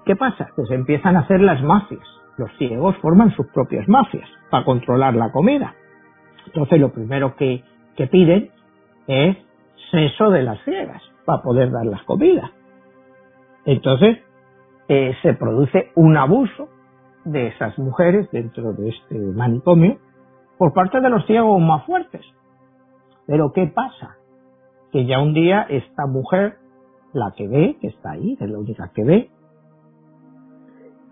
¿qué 0.05 0.15
pasa? 0.15 0.49
Que 0.55 0.65
se 0.65 0.75
empiezan 0.75 1.17
a 1.17 1.21
hacer 1.21 1.41
las 1.41 1.61
mafias 1.63 2.07
los 2.37 2.51
ciegos 2.57 2.95
forman 2.97 3.31
sus 3.35 3.47
propias 3.47 3.87
mafias 3.87 4.27
para 4.49 4.65
controlar 4.65 5.15
la 5.15 5.31
comida. 5.31 5.73
Entonces 6.47 6.79
lo 6.79 6.91
primero 6.91 7.35
que, 7.35 7.63
piden 8.11 8.51
es 9.07 9.37
seso 9.91 10.29
de 10.29 10.43
las 10.43 10.61
ciegas 10.63 11.01
para 11.25 11.41
poder 11.41 11.71
dar 11.71 11.85
las 11.85 12.03
comidas. 12.03 12.51
Entonces 13.65 14.19
eh, 14.89 15.15
se 15.21 15.33
produce 15.33 15.91
un 15.95 16.17
abuso 16.17 16.69
de 17.25 17.47
esas 17.47 17.77
mujeres 17.77 18.29
dentro 18.31 18.73
de 18.73 18.89
este 18.89 19.17
manicomio 19.17 19.97
por 20.57 20.73
parte 20.73 21.01
de 21.01 21.09
los 21.09 21.25
ciegos 21.25 21.59
más 21.59 21.85
fuertes. 21.85 22.21
Pero 23.27 23.51
¿qué 23.51 23.67
pasa? 23.67 24.15
Que 24.91 25.05
ya 25.05 25.19
un 25.19 25.33
día 25.33 25.63
esta 25.63 26.05
mujer, 26.05 26.57
la 27.13 27.33
que 27.35 27.47
ve, 27.47 27.77
que 27.81 27.87
está 27.87 28.11
ahí, 28.11 28.37
es 28.39 28.49
la 28.49 28.57
única 28.57 28.91
que 28.93 29.03
ve, 29.03 29.29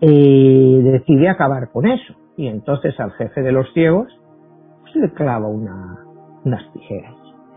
eh, 0.00 0.80
decide 0.82 1.28
acabar 1.28 1.70
con 1.70 1.86
eso. 1.86 2.14
Y 2.36 2.46
entonces 2.46 2.98
al 2.98 3.12
jefe 3.12 3.42
de 3.42 3.52
los 3.52 3.72
ciegos 3.72 4.08
pues, 4.82 4.94
le 4.96 5.12
clava 5.12 5.48
unas 5.48 6.72
tijeras 6.72 7.14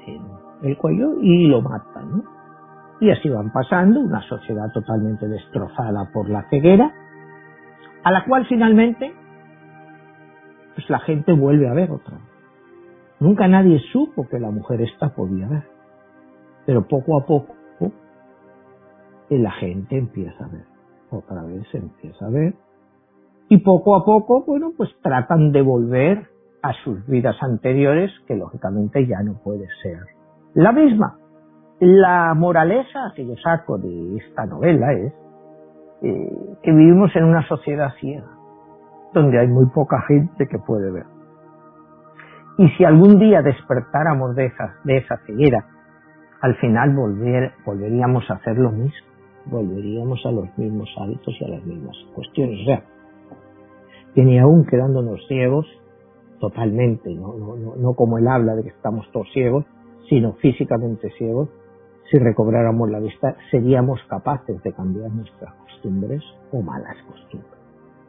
en 0.07 0.21
el 0.63 0.77
cuello 0.77 1.21
y 1.21 1.47
lo 1.47 1.61
mata. 1.61 2.03
Y 2.99 3.11
así 3.11 3.29
van 3.29 3.51
pasando, 3.51 3.99
una 3.99 4.21
sociedad 4.21 4.71
totalmente 4.73 5.27
destrozada 5.27 6.09
por 6.11 6.29
la 6.29 6.49
ceguera, 6.49 6.91
a 8.03 8.11
la 8.11 8.25
cual 8.25 8.45
finalmente 8.47 9.13
pues 10.75 10.89
la 10.89 10.99
gente 10.99 11.33
vuelve 11.33 11.67
a 11.67 11.73
ver 11.73 11.91
otra. 11.91 12.19
Nunca 13.19 13.47
nadie 13.47 13.79
supo 13.91 14.27
que 14.27 14.39
la 14.39 14.51
mujer 14.51 14.81
esta 14.81 15.09
podía 15.09 15.47
ver, 15.47 15.63
pero 16.65 16.87
poco 16.87 17.19
a 17.19 17.25
poco 17.25 17.55
la 19.29 19.51
gente 19.51 19.97
empieza 19.97 20.45
a 20.45 20.47
ver 20.47 20.77
otra 21.09 21.43
vez 21.43 21.65
empieza 21.73 22.25
a 22.25 22.29
ver. 22.29 22.53
Y 23.49 23.59
poco 23.59 23.95
a 23.95 24.03
poco, 24.03 24.43
bueno, 24.45 24.73
pues 24.75 24.89
tratan 25.01 25.51
de 25.51 25.61
volver 25.61 26.27
a 26.61 26.73
sus 26.83 27.05
vidas 27.07 27.35
anteriores, 27.41 28.11
que 28.27 28.35
lógicamente 28.35 29.07
ya 29.07 29.21
no 29.23 29.35
puede 29.41 29.67
ser 29.81 29.99
la 30.53 30.71
misma. 30.71 31.17
La 31.79 32.33
moraleja 32.33 33.13
que 33.15 33.25
yo 33.25 33.35
saco 33.41 33.77
de 33.77 34.17
esta 34.17 34.45
novela 34.45 34.91
es 34.93 35.13
eh, 36.01 36.57
que 36.61 36.71
vivimos 36.71 37.15
en 37.15 37.23
una 37.25 37.47
sociedad 37.47 37.93
ciega, 37.99 38.27
donde 39.13 39.39
hay 39.39 39.47
muy 39.47 39.65
poca 39.73 40.01
gente 40.07 40.47
que 40.47 40.59
puede 40.59 40.91
ver. 40.91 41.05
Y 42.57 42.69
si 42.69 42.83
algún 42.83 43.19
día 43.19 43.41
despertáramos 43.41 44.35
de 44.35 44.45
esa, 44.45 44.75
de 44.83 44.97
esa 44.97 45.17
ceguera, 45.25 45.65
al 46.41 46.55
final 46.57 46.95
volver, 46.95 47.53
volveríamos 47.65 48.29
a 48.29 48.35
hacer 48.35 48.57
lo 48.57 48.71
mismo, 48.71 49.07
volveríamos 49.45 50.23
a 50.25 50.31
los 50.31 50.57
mismos 50.57 50.89
hábitos 50.99 51.35
y 51.39 51.45
a 51.45 51.49
las 51.49 51.63
mismas 51.63 51.95
cuestiones. 52.13 52.61
O 52.61 52.65
sea, 52.65 52.83
que 54.13 54.23
ni 54.23 54.39
aún 54.39 54.65
quedándonos 54.65 55.25
ciegos, 55.27 55.65
totalmente, 56.39 57.13
¿no? 57.13 57.33
No, 57.33 57.75
no, 57.75 57.93
como 57.93 58.17
él 58.17 58.27
habla 58.27 58.55
de 58.55 58.63
que 58.63 58.69
estamos 58.69 59.09
todos 59.11 59.27
ciegos, 59.33 59.65
sino 60.09 60.33
físicamente 60.33 61.09
ciegos, 61.17 61.49
si 62.09 62.17
recobráramos 62.17 62.89
la 62.89 62.99
vista, 62.99 63.35
seríamos 63.51 63.99
capaces 64.07 64.61
de 64.63 64.73
cambiar 64.73 65.11
nuestras 65.11 65.53
costumbres 65.77 66.23
o 66.51 66.61
malas 66.61 66.97
costumbres. 67.07 67.51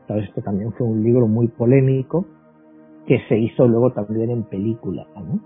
Sabes 0.07 0.31
que 0.35 0.41
también 0.41 0.73
fue 0.73 0.87
un 0.87 1.03
libro 1.03 1.27
muy 1.27 1.49
polémico 1.49 2.25
que 3.07 3.21
se 3.29 3.39
hizo 3.39 3.67
luego 3.67 3.93
también 3.93 4.31
en 4.31 4.45
película, 4.45 5.07
¿no? 5.17 5.41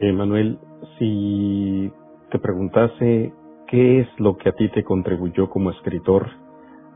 Eh, 0.00 0.12
Manuel, 0.12 0.58
si 0.98 1.90
te 2.30 2.38
preguntase 2.38 3.32
qué 3.68 4.00
es 4.00 4.08
lo 4.18 4.36
que 4.36 4.48
a 4.48 4.52
ti 4.52 4.68
te 4.70 4.82
contribuyó 4.82 5.48
como 5.48 5.70
escritor, 5.70 6.26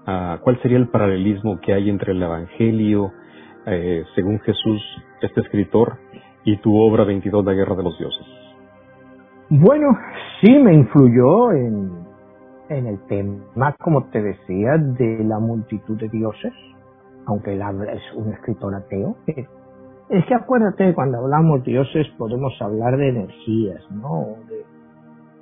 uh, 0.06 0.40
¿cuál 0.42 0.60
sería 0.62 0.78
el 0.78 0.88
paralelismo 0.88 1.60
que 1.60 1.72
hay 1.72 1.88
entre 1.88 2.12
el 2.12 2.22
Evangelio, 2.22 3.12
eh, 3.66 4.04
según 4.14 4.40
Jesús, 4.40 4.82
este 5.22 5.40
escritor, 5.40 5.98
y 6.44 6.56
tu 6.58 6.76
obra 6.76 7.04
22, 7.04 7.44
La 7.44 7.52
Guerra 7.52 7.76
de 7.76 7.82
los 7.82 7.98
Dioses? 7.98 8.26
Bueno, 9.48 9.96
sí 10.40 10.52
me 10.58 10.74
influyó 10.74 11.52
en, 11.52 12.05
en 12.68 12.86
el 12.86 12.98
tema, 13.06 13.74
como 13.82 14.04
te 14.10 14.22
decía, 14.22 14.76
de 14.78 15.24
la 15.24 15.38
multitud 15.38 15.98
de 15.98 16.08
dioses, 16.08 16.52
aunque 17.26 17.54
él 17.54 17.62
es 17.62 18.02
un 18.16 18.32
escritor 18.32 18.74
ateo. 18.74 19.16
Es 20.08 20.24
que 20.26 20.34
acuérdate, 20.34 20.94
cuando 20.94 21.18
hablamos 21.18 21.64
dioses 21.64 22.06
podemos 22.16 22.52
hablar 22.60 22.96
de 22.96 23.08
energías, 23.08 23.82
¿no? 23.90 24.36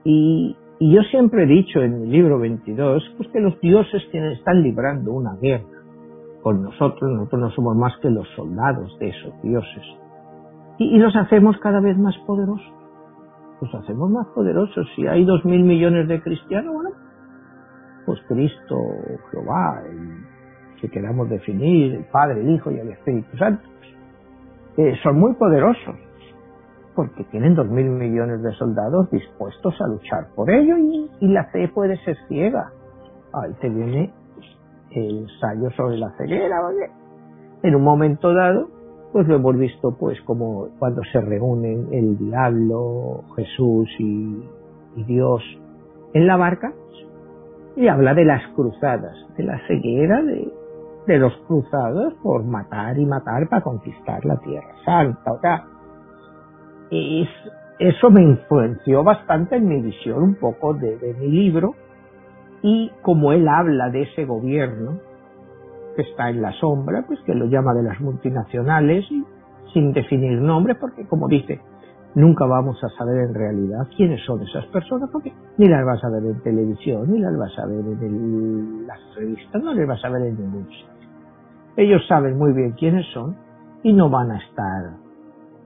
y, 0.04 0.56
y 0.78 0.94
yo 0.94 1.02
siempre 1.02 1.44
he 1.44 1.46
dicho 1.46 1.80
en 1.80 2.00
mi 2.00 2.06
libro 2.08 2.38
22, 2.38 3.14
pues 3.16 3.28
que 3.30 3.40
los 3.40 3.58
dioses 3.60 4.02
están 4.12 4.62
librando 4.62 5.12
una 5.12 5.36
guerra 5.36 5.64
con 6.42 6.62
nosotros, 6.62 7.10
nosotros 7.10 7.40
no 7.40 7.50
somos 7.52 7.76
más 7.76 7.96
que 8.02 8.10
los 8.10 8.28
soldados 8.36 8.98
de 8.98 9.08
esos 9.08 9.42
dioses. 9.42 9.82
Y, 10.78 10.96
y 10.96 10.98
los 10.98 11.16
hacemos 11.16 11.56
cada 11.58 11.80
vez 11.80 11.96
más 11.96 12.14
poderosos. 12.26 12.72
Los 13.62 13.74
hacemos 13.74 14.10
más 14.10 14.26
poderosos. 14.34 14.86
Si 14.94 15.06
hay 15.06 15.24
dos 15.24 15.42
mil 15.46 15.62
millones 15.62 16.06
de 16.06 16.20
cristianos, 16.20 16.74
bueno, 16.74 16.90
pues 18.04 18.20
Cristo, 18.28 18.76
Jehová, 19.30 19.82
el, 19.88 20.80
si 20.80 20.88
queramos 20.88 21.28
definir, 21.28 21.94
el 21.94 22.04
Padre, 22.04 22.40
el 22.40 22.50
Hijo 22.50 22.70
y 22.70 22.78
el 22.78 22.90
Espíritu 22.90 23.36
Santo, 23.36 23.62
eh, 24.76 24.94
son 25.02 25.18
muy 25.18 25.34
poderosos 25.34 25.96
porque 26.94 27.24
tienen 27.24 27.54
dos 27.54 27.68
mil 27.68 27.86
millones 27.86 28.42
de 28.42 28.52
soldados 28.52 29.10
dispuestos 29.10 29.74
a 29.80 29.88
luchar 29.88 30.28
por 30.34 30.50
ello 30.50 30.76
y, 30.78 31.10
la 31.28 31.44
fe 31.46 31.68
puede 31.68 31.96
ser 32.04 32.16
ciega. 32.28 32.70
Ahí 33.32 33.52
te 33.60 33.68
viene 33.68 34.12
el 34.90 35.18
ensayo 35.18 35.70
sobre 35.70 35.96
la 35.96 36.10
ceguera, 36.16 36.60
¿vale? 36.60 36.90
En 37.62 37.74
un 37.74 37.82
momento 37.82 38.32
dado, 38.32 38.68
pues 39.12 39.26
lo 39.26 39.36
hemos 39.36 39.58
visto 39.58 39.96
pues 39.98 40.20
como 40.22 40.68
cuando 40.78 41.02
se 41.12 41.20
reúnen 41.20 41.88
el 41.92 42.16
diablo, 42.16 43.24
Jesús 43.34 43.88
y, 43.98 44.44
y 44.96 45.04
Dios 45.04 45.42
en 46.12 46.26
la 46.28 46.36
barca, 46.36 46.72
y 47.76 47.88
habla 47.88 48.14
de 48.14 48.24
las 48.24 48.46
cruzadas, 48.54 49.16
de 49.36 49.44
la 49.44 49.58
ceguera 49.66 50.22
de, 50.22 50.48
de 51.06 51.18
los 51.18 51.36
cruzados 51.46 52.14
por 52.22 52.44
matar 52.44 52.98
y 52.98 53.06
matar 53.06 53.48
para 53.48 53.62
conquistar 53.62 54.24
la 54.24 54.36
Tierra 54.38 54.74
Santa. 54.84 55.32
O 55.32 55.40
sea, 55.40 55.64
es, 56.90 57.28
eso 57.78 58.10
me 58.10 58.22
influenció 58.22 59.02
bastante 59.02 59.56
en 59.56 59.68
mi 59.68 59.80
visión 59.82 60.22
un 60.22 60.34
poco 60.36 60.74
de, 60.74 60.98
de 60.98 61.14
mi 61.14 61.28
libro 61.28 61.74
y 62.62 62.90
como 63.02 63.32
él 63.32 63.46
habla 63.48 63.90
de 63.90 64.02
ese 64.02 64.24
gobierno 64.24 64.98
que 65.96 66.02
está 66.02 66.30
en 66.30 66.42
la 66.42 66.52
sombra, 66.52 67.04
pues 67.06 67.20
que 67.20 67.34
lo 67.34 67.46
llama 67.46 67.74
de 67.74 67.82
las 67.82 68.00
multinacionales 68.00 69.04
sin 69.72 69.92
definir 69.92 70.40
nombres, 70.40 70.76
porque 70.78 71.06
como 71.06 71.28
dice, 71.28 71.60
nunca 72.14 72.46
vamos 72.46 72.82
a 72.82 72.88
saber 72.90 73.28
en 73.28 73.34
realidad 73.34 73.88
quiénes 73.96 74.24
son 74.24 74.42
esas 74.42 74.66
personas, 74.66 75.10
porque 75.10 75.32
ni 75.58 75.68
las 75.68 75.84
vas 75.84 76.02
a 76.04 76.10
ver 76.10 76.24
en 76.24 76.40
televisión, 76.42 77.10
ni 77.12 77.18
las 77.18 77.36
vas 77.36 77.58
a 77.58 77.66
ver 77.66 77.80
en 77.80 78.86
las 78.86 79.00
revistas, 79.16 79.62
no 79.62 79.74
las 79.74 79.86
vas 79.86 80.04
a 80.04 80.08
ver 80.10 80.22
en 80.22 80.38
ningún 80.38 80.66
sitio. 80.66 80.94
Ellos 81.76 82.06
saben 82.06 82.38
muy 82.38 82.52
bien 82.52 82.72
quiénes 82.72 83.06
son 83.12 83.36
y 83.82 83.92
no 83.92 84.08
van 84.08 84.30
a 84.30 84.38
estar 84.38 85.04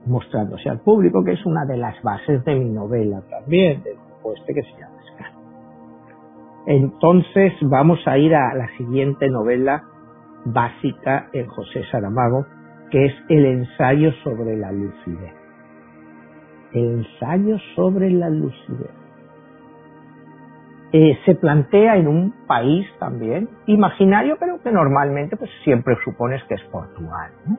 mostrándose 0.05 0.69
al 0.69 0.79
público, 0.79 1.23
que 1.23 1.33
es 1.33 1.45
una 1.45 1.65
de 1.65 1.77
las 1.77 2.01
bases 2.01 2.43
de 2.45 2.55
mi 2.55 2.69
novela 2.69 3.21
también, 3.29 3.83
del 3.83 3.95
grupo 3.95 4.33
este 4.33 4.53
que 4.53 4.63
se 4.63 4.71
llama 4.71 4.95
Scan. 5.13 5.31
Entonces 6.65 7.53
vamos 7.61 7.99
a 8.07 8.17
ir 8.17 8.33
a 8.33 8.55
la 8.55 8.67
siguiente 8.77 9.29
novela 9.29 9.83
básica 10.45 11.27
en 11.33 11.47
José 11.47 11.83
Saramago, 11.91 12.45
que 12.89 13.05
es 13.05 13.13
el 13.29 13.45
ensayo 13.45 14.11
sobre 14.23 14.57
la 14.57 14.71
lucidez. 14.71 15.38
El 16.73 17.05
ensayo 17.05 17.57
sobre 17.75 18.11
la 18.11 18.29
lucidez. 18.29 18.91
Eh, 20.91 21.19
se 21.25 21.35
plantea 21.35 21.97
en 21.97 22.07
un 22.07 22.33
país 22.47 22.87
también 22.99 23.47
imaginario, 23.67 24.37
pero 24.39 24.59
que 24.61 24.71
normalmente 24.71 25.37
pues 25.37 25.51
siempre 25.63 25.95
supones 26.03 26.43
que 26.45 26.55
es 26.55 26.63
Portugal. 26.71 27.31
¿no? 27.45 27.57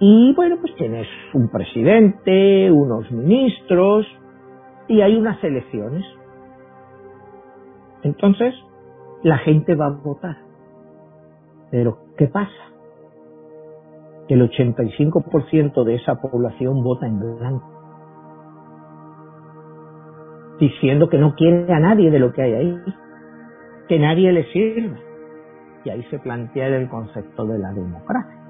Y 0.00 0.34
bueno, 0.34 0.56
pues 0.60 0.74
tienes 0.74 1.06
un 1.34 1.48
presidente, 1.48 2.70
unos 2.70 3.10
ministros 3.12 4.06
y 4.88 5.00
hay 5.00 5.16
unas 5.16 5.42
elecciones. 5.44 6.04
Entonces, 8.02 8.54
la 9.22 9.38
gente 9.38 9.74
va 9.74 9.86
a 9.86 9.90
votar. 9.90 10.36
Pero, 11.70 11.98
¿qué 12.18 12.26
pasa? 12.26 12.73
El 14.28 14.48
85% 14.48 15.84
de 15.84 15.94
esa 15.96 16.16
población 16.16 16.82
vota 16.82 17.06
en 17.06 17.20
blanco. 17.20 17.70
Diciendo 20.58 21.08
que 21.08 21.18
no 21.18 21.34
quiere 21.34 21.72
a 21.72 21.80
nadie 21.80 22.10
de 22.10 22.18
lo 22.18 22.32
que 22.32 22.42
hay 22.42 22.52
ahí. 22.54 22.80
Que 23.88 23.98
nadie 23.98 24.32
le 24.32 24.44
sirva. 24.52 24.96
Y 25.84 25.90
ahí 25.90 26.02
se 26.04 26.18
plantea 26.18 26.68
el 26.68 26.88
concepto 26.88 27.44
de 27.46 27.58
la 27.58 27.72
democracia 27.72 28.44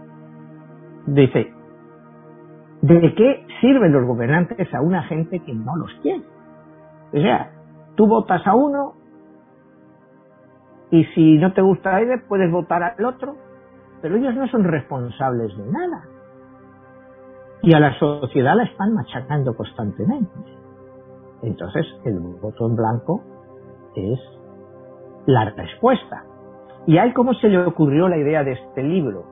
dice, 1.07 1.53
¿de 2.83 3.15
qué 3.15 3.47
sirven 3.61 3.93
los 3.93 4.07
gobernantes 4.07 4.73
a 4.75 4.81
una 4.81 5.03
gente 5.05 5.41
que 5.41 5.55
no 5.55 5.77
los 5.77 5.93
quiere? 6.03 6.25
O 7.13 7.19
sea, 7.19 7.51
tú 7.95 8.07
votas 8.07 8.47
a 8.47 8.55
uno 8.55 8.95
y 10.91 11.05
si 11.15 11.39
no 11.39 11.53
te 11.53 11.63
gusta 11.63 11.97
a 11.97 12.01
puedes 12.29 12.51
votar 12.51 12.83
al 12.83 13.05
otro, 13.05 13.37
pero 14.05 14.17
ellos 14.17 14.35
no 14.35 14.47
son 14.49 14.65
responsables 14.65 15.57
de 15.57 15.65
nada. 15.65 16.05
Y 17.63 17.75
a 17.75 17.81
la 17.81 17.99
sociedad 17.99 18.55
la 18.55 18.65
están 18.65 18.93
machacando 18.93 19.57
constantemente. 19.57 20.31
Entonces, 21.41 21.87
el 22.05 22.19
voto 22.19 22.67
en 22.67 22.77
blanco 22.77 23.23
es 23.97 24.21
la 25.25 25.47
respuesta. 25.57 26.23
¿Y 26.87 26.99
a 26.99 27.05
él 27.05 27.15
cómo 27.15 27.33
se 27.33 27.49
le 27.49 27.65
ocurrió 27.65 28.07
la 28.07 28.19
idea 28.19 28.45
de 28.45 28.53
este 28.53 28.83
libro? 28.83 29.25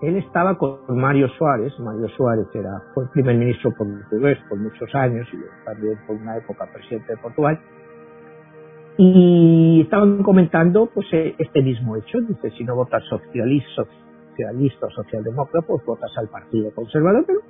él 0.00 0.16
estaba 0.16 0.56
con 0.56 0.78
Mario 0.88 1.28
Suárez, 1.36 1.78
Mario 1.78 2.08
Suárez 2.16 2.46
era, 2.54 2.80
fue 2.94 3.04
primer 3.12 3.36
ministro 3.36 3.70
portugués 3.76 4.38
por 4.48 4.58
muchos 4.58 4.94
años 4.94 5.28
y 5.30 5.66
también 5.66 5.98
por 6.06 6.16
una 6.16 6.38
época 6.38 6.66
presidente 6.72 7.12
de 7.12 7.18
Portugal, 7.18 7.60
y 9.02 9.80
estaban 9.80 10.22
comentando 10.22 10.90
pues 10.92 11.06
eh, 11.14 11.34
este 11.38 11.62
mismo 11.62 11.96
hecho, 11.96 12.20
dice, 12.20 12.50
si 12.50 12.64
no 12.64 12.76
votas 12.76 13.02
socialista, 13.08 13.86
socialista 14.28 14.88
o 14.88 14.90
socialdemócrata, 14.90 15.66
pues 15.66 15.82
votas 15.86 16.10
al 16.18 16.28
Partido 16.28 16.70
Conservador, 16.74 17.24
pero 17.26 17.40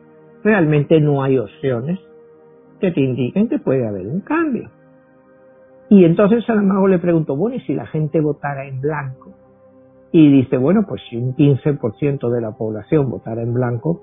realmente 0.45 1.01
no 1.01 1.25
hay 1.25 1.39
opciones 1.39 1.99
que 2.79 2.93
te 2.93 3.01
indiquen 3.01 3.49
que 3.49 3.59
puede 3.59 3.85
haber 3.85 4.07
un 4.07 4.21
cambio. 4.21 4.71
Y 5.89 6.05
entonces 6.05 6.45
Saramago 6.45 6.87
le 6.87 7.01
preguntó, 7.01 7.35
bueno, 7.35 7.57
¿y 7.57 7.61
si 7.63 7.75
la 7.75 7.87
gente 7.87 8.21
votara 8.21 8.69
en 8.69 8.81
blanco? 8.81 9.33
Y 10.13 10.31
dice, 10.31 10.57
bueno, 10.57 10.85
pues 10.89 11.03
si 11.11 11.17
un 11.17 11.35
15% 11.35 12.31
de 12.31 12.41
la 12.41 12.53
población 12.53 13.11
votara 13.11 13.43
en 13.43 13.55
blanco, 13.55 14.03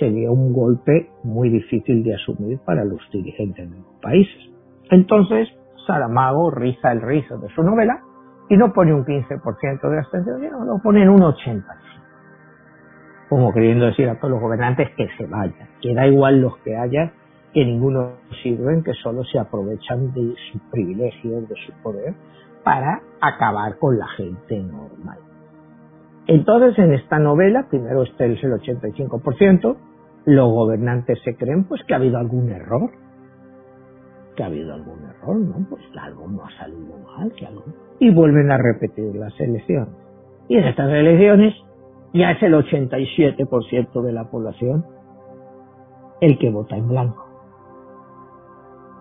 sería 0.00 0.32
un 0.32 0.52
golpe 0.52 1.08
muy 1.22 1.50
difícil 1.50 2.02
de 2.02 2.16
asumir 2.16 2.58
para 2.66 2.84
los 2.84 3.00
dirigentes 3.12 3.70
de 3.70 3.76
los 3.76 4.00
países. 4.02 4.50
Entonces, 4.90 5.48
Saramago 5.86 6.50
riza 6.50 6.92
el 6.92 7.02
rizo 7.02 7.38
de 7.38 7.48
su 7.50 7.62
novela 7.62 8.00
y 8.48 8.56
no 8.56 8.72
pone 8.72 8.92
un 8.92 9.04
15% 9.04 9.88
de 9.88 9.98
abstención, 9.98 10.50
no, 10.50 10.64
lo 10.64 10.78
pone 10.82 11.02
en 11.02 11.08
un 11.08 11.20
80%. 11.20 11.64
como 13.28 13.52
queriendo 13.52 13.86
decir 13.86 14.08
a 14.08 14.16
todos 14.16 14.32
los 14.32 14.40
gobernantes 14.40 14.90
que 14.96 15.06
se 15.16 15.26
vayan, 15.26 15.68
que 15.80 15.94
da 15.94 16.06
igual 16.06 16.40
los 16.40 16.56
que 16.58 16.76
haya, 16.76 17.12
que 17.52 17.64
ninguno 17.64 18.14
sirven, 18.42 18.82
que 18.82 18.92
solo 18.94 19.22
se 19.24 19.38
aprovechan 19.38 20.12
de 20.12 20.34
sus 20.50 20.60
privilegios, 20.70 21.48
de 21.48 21.54
su 21.64 21.72
poder, 21.82 22.14
para 22.64 23.00
acabar 23.20 23.78
con 23.78 23.98
la 23.98 24.08
gente 24.08 24.58
normal. 24.58 25.18
Entonces, 26.26 26.78
en 26.78 26.92
esta 26.92 27.18
novela, 27.18 27.66
primero 27.68 28.02
está 28.02 28.24
el 28.24 28.36
85%, 28.36 29.76
los 30.26 30.52
gobernantes 30.52 31.18
se 31.24 31.34
creen 31.36 31.64
pues 31.64 31.82
que 31.84 31.94
ha 31.94 31.96
habido 31.96 32.18
algún 32.18 32.50
error, 32.50 32.90
ha 34.42 34.46
habido 34.46 34.74
algún 34.74 34.98
error, 35.04 35.36
¿no? 35.36 35.66
Pues 35.68 35.82
que 35.92 35.98
algo 35.98 36.28
no 36.28 36.44
ha 36.44 36.50
salido 36.58 36.98
mal, 36.98 37.32
que 37.32 37.46
algo... 37.46 37.64
Y 37.98 38.12
vuelven 38.12 38.50
a 38.50 38.58
repetir 38.58 39.14
las 39.14 39.38
elecciones. 39.40 39.94
Y 40.48 40.56
en 40.56 40.64
estas 40.64 40.90
elecciones 40.90 41.54
ya 42.12 42.32
es 42.32 42.42
el 42.42 42.54
87% 42.54 44.02
de 44.02 44.12
la 44.12 44.30
población 44.30 44.84
el 46.20 46.38
que 46.38 46.50
vota 46.50 46.76
en 46.76 46.88
blanco. 46.88 47.26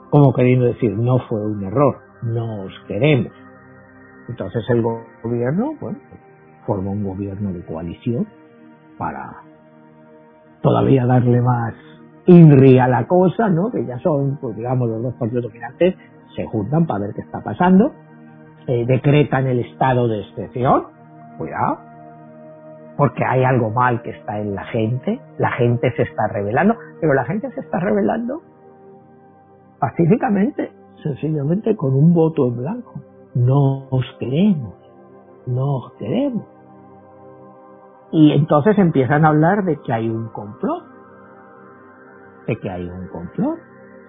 Como 0.09 0.33
queriendo 0.33 0.65
decir, 0.65 0.97
no 0.97 1.19
fue 1.27 1.45
un 1.45 1.63
error, 1.63 1.97
no 2.23 2.63
os 2.63 2.73
queremos. 2.87 3.33
Entonces 4.27 4.63
el 4.69 4.81
gobierno, 4.81 5.73
bueno, 5.79 5.99
forma 6.65 6.91
un 6.91 7.03
gobierno 7.03 7.51
de 7.51 7.65
coalición 7.65 8.27
para 8.97 9.43
todavía 10.61 11.05
darle 11.05 11.41
más 11.41 11.73
INRI 12.29 12.75
la 12.75 13.07
cosa, 13.07 13.49
¿no? 13.49 13.71
Que 13.71 13.85
ya 13.85 13.97
son, 13.99 14.37
pues 14.39 14.55
digamos, 14.55 14.87
los 14.87 15.01
dos 15.01 15.13
partidos 15.15 15.45
dominantes 15.45 15.95
se 16.35 16.45
juntan 16.45 16.85
para 16.85 17.05
ver 17.05 17.15
qué 17.15 17.21
está 17.21 17.41
pasando, 17.41 17.91
eh, 18.67 18.85
decretan 18.85 19.47
el 19.47 19.59
estado 19.59 20.07
de 20.07 20.21
excepción, 20.21 20.83
cuidado, 21.39 21.79
porque 22.97 23.25
hay 23.25 23.43
algo 23.43 23.71
mal 23.71 24.03
que 24.03 24.11
está 24.11 24.39
en 24.39 24.53
la 24.53 24.63
gente, 24.65 25.19
la 25.39 25.51
gente 25.51 25.91
se 25.95 26.03
está 26.03 26.27
rebelando, 26.27 26.75
pero 27.01 27.13
la 27.13 27.25
gente 27.25 27.49
se 27.51 27.61
está 27.61 27.79
rebelando 27.79 28.41
pacíficamente, 29.79 30.71
sencillamente 31.01 31.75
con 31.75 31.95
un 31.95 32.13
voto 32.13 32.47
en 32.47 32.57
blanco. 32.57 32.93
No 33.33 33.87
os 33.89 34.05
queremos, 34.19 34.75
no 35.47 35.77
os 35.77 35.93
queremos. 35.93 36.45
Y 38.11 38.33
entonces 38.33 38.77
empiezan 38.77 39.25
a 39.25 39.29
hablar 39.29 39.63
de 39.63 39.77
que 39.77 39.93
hay 39.93 40.09
un 40.09 40.27
complot, 40.29 40.88
de 42.47 42.55
que 42.57 42.69
hay 42.69 42.85
un 42.85 43.07
complot, 43.07 43.59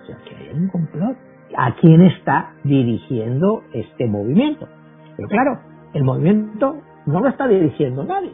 o 0.03 0.07
sea, 0.07 0.17
que 0.25 0.37
hay 0.37 0.51
un 0.55 0.69
complot. 0.69 1.17
¿A 1.57 1.75
quién 1.75 2.01
está 2.03 2.55
dirigiendo 2.63 3.63
este 3.73 4.07
movimiento? 4.07 4.69
Pero 5.17 5.29
claro, 5.29 5.61
el 5.95 6.05
movimiento 6.05 6.77
no 7.07 7.21
lo 7.21 7.29
está 7.29 7.49
dirigiendo 7.49 8.05
nadie 8.05 8.33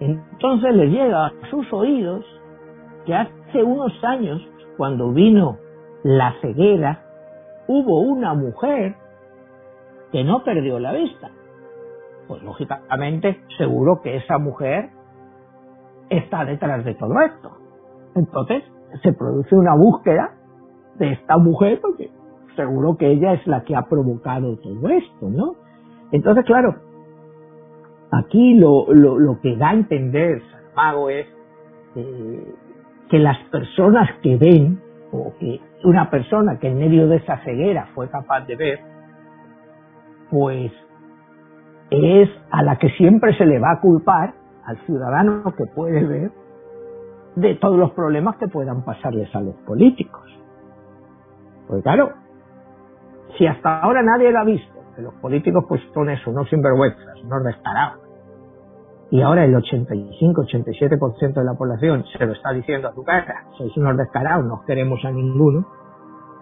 entonces 0.00 0.74
le 0.74 0.86
llega 0.88 1.26
a 1.26 1.32
sus 1.50 1.72
oídos 1.72 2.24
que 3.06 3.14
hace 3.14 3.62
unos 3.62 3.92
años, 4.02 4.40
cuando 4.76 5.12
vino 5.12 5.58
la 6.02 6.34
ceguera, 6.40 7.02
hubo 7.68 8.00
una 8.00 8.34
mujer 8.34 8.96
que 10.10 10.24
no 10.24 10.42
perdió 10.42 10.78
la 10.78 10.92
vista. 10.92 11.30
Pues 12.26 12.42
lógicamente, 12.42 13.40
seguro 13.58 14.00
que 14.02 14.16
esa 14.16 14.38
mujer 14.38 14.90
está 16.08 16.44
detrás 16.44 16.84
de 16.84 16.94
todo 16.94 17.20
esto. 17.20 17.52
Entonces, 18.14 18.64
se 19.02 19.12
produce 19.12 19.54
una 19.54 19.74
búsqueda 19.74 20.32
de 20.98 21.12
esta 21.12 21.36
mujer 21.38 21.80
porque 21.80 22.10
seguro 22.56 22.96
que 22.96 23.10
ella 23.10 23.32
es 23.34 23.46
la 23.46 23.64
que 23.64 23.74
ha 23.74 23.82
provocado 23.82 24.56
todo 24.58 24.88
esto, 24.88 25.28
¿no? 25.28 25.56
Entonces, 26.12 26.44
claro, 26.44 26.76
Aquí 28.18 28.54
lo, 28.54 28.86
lo, 28.92 29.40
que 29.40 29.56
da 29.56 29.70
a 29.70 29.74
entender 29.74 30.40
Saramago 30.50 31.10
es 31.10 31.26
eh, 31.96 32.54
que 33.10 33.18
las 33.18 33.38
personas 33.48 34.08
que 34.22 34.36
ven, 34.36 34.80
o 35.10 35.32
que 35.38 35.60
una 35.84 36.10
persona 36.10 36.58
que 36.58 36.68
en 36.68 36.78
medio 36.78 37.08
de 37.08 37.16
esa 37.16 37.38
ceguera 37.38 37.88
fue 37.94 38.08
capaz 38.08 38.46
de 38.46 38.56
ver, 38.56 38.80
pues 40.30 40.72
es 41.90 42.28
a 42.50 42.62
la 42.62 42.76
que 42.76 42.88
siempre 42.90 43.36
se 43.36 43.46
le 43.46 43.58
va 43.58 43.72
a 43.72 43.80
culpar 43.80 44.34
al 44.64 44.76
ciudadano 44.86 45.52
que 45.56 45.66
puede 45.66 46.04
ver 46.04 46.30
de 47.36 47.54
todos 47.56 47.76
los 47.76 47.92
problemas 47.92 48.36
que 48.36 48.48
puedan 48.48 48.84
pasarles 48.84 49.34
a 49.34 49.40
los 49.40 49.54
políticos. 49.66 50.22
Pues 51.66 51.82
claro, 51.82 52.12
si 53.36 53.46
hasta 53.46 53.80
ahora 53.80 54.02
nadie 54.02 54.30
lo 54.30 54.38
ha 54.38 54.44
visto, 54.44 54.72
que 54.94 55.02
los 55.02 55.14
políticos 55.14 55.64
pues 55.68 55.80
son 55.92 56.10
eso, 56.10 56.30
unos 56.30 56.48
sinvergüenzas, 56.48 57.22
unos 57.24 57.44
descarados, 57.44 58.00
y 59.10 59.20
ahora 59.22 59.44
el 59.44 59.54
85-87% 59.54 61.34
de 61.34 61.44
la 61.44 61.54
población 61.54 62.04
se 62.16 62.24
lo 62.24 62.32
está 62.32 62.52
diciendo 62.52 62.88
a 62.88 62.94
su 62.94 63.02
cara, 63.04 63.46
sois 63.56 63.76
unos 63.76 63.96
descarados, 63.96 64.44
no 64.44 64.62
queremos 64.66 65.04
a 65.04 65.10
ninguno, 65.10 65.66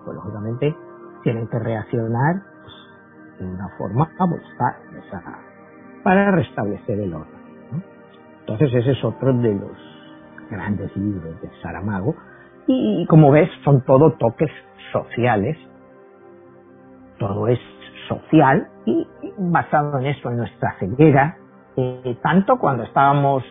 pues 0.05 0.17
lógicamente 0.17 0.75
tienen 1.23 1.49
que 1.49 1.59
reaccionar 1.59 2.43
pues, 2.63 2.75
de 3.41 3.47
una 3.47 3.69
forma 3.79 4.11
pues, 4.19 4.43
para 6.03 6.31
restablecer 6.31 7.01
el 7.01 7.15
orden. 7.15 7.43
Entonces 8.41 8.75
ese 8.75 8.93
es 8.93 9.05
otro 9.05 9.33
de 9.33 9.55
los 9.55 9.92
grandes 10.53 10.97
libros 10.97 11.41
de 11.41 11.51
Saramago. 11.63 12.15
Y, 12.69 13.03
y 13.03 13.07
como 13.07 13.33
ves 13.33 13.51
son 13.65 13.81
todo 13.85 14.13
toques 14.13 14.51
sociales, 14.93 15.57
todo 17.19 17.49
es 17.49 17.59
social 18.09 18.69
y 18.87 19.07
basado 19.39 19.99
en 19.99 20.07
eso, 20.07 20.31
en 20.31 20.39
nuestra 20.39 20.77
ceguera, 20.79 21.37
eh, 21.77 22.17
tanto 22.23 22.59
cuando 22.59 22.85
estábamos 22.85 23.43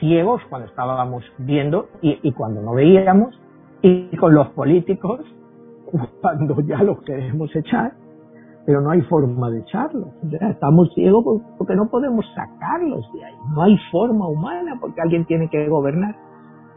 ciegos, 0.00 0.42
cuando 0.48 0.68
estábamos 0.68 1.24
viendo 1.38 1.88
y, 2.00 2.32
cuando 2.32 2.60
no 2.62 2.74
veíamos, 2.74 3.38
y 3.82 4.16
con 4.16 4.34
los 4.34 4.48
políticos 4.48 5.20
cuando 6.20 6.60
ya 6.62 6.82
los 6.82 7.02
queremos 7.02 7.54
echar, 7.54 7.92
pero 8.66 8.80
no 8.80 8.90
hay 8.90 9.02
forma 9.02 9.50
de 9.50 9.60
echarlos. 9.60 10.08
Estamos 10.40 10.92
ciegos 10.94 11.42
porque 11.58 11.74
no 11.74 11.88
podemos 11.90 12.24
sacarlos 12.34 13.04
de 13.12 13.24
ahí. 13.24 13.34
No 13.54 13.62
hay 13.62 13.76
forma 13.90 14.26
humana 14.28 14.78
porque 14.80 15.00
alguien 15.00 15.24
tiene 15.26 15.48
que 15.50 15.68
gobernar 15.68 16.14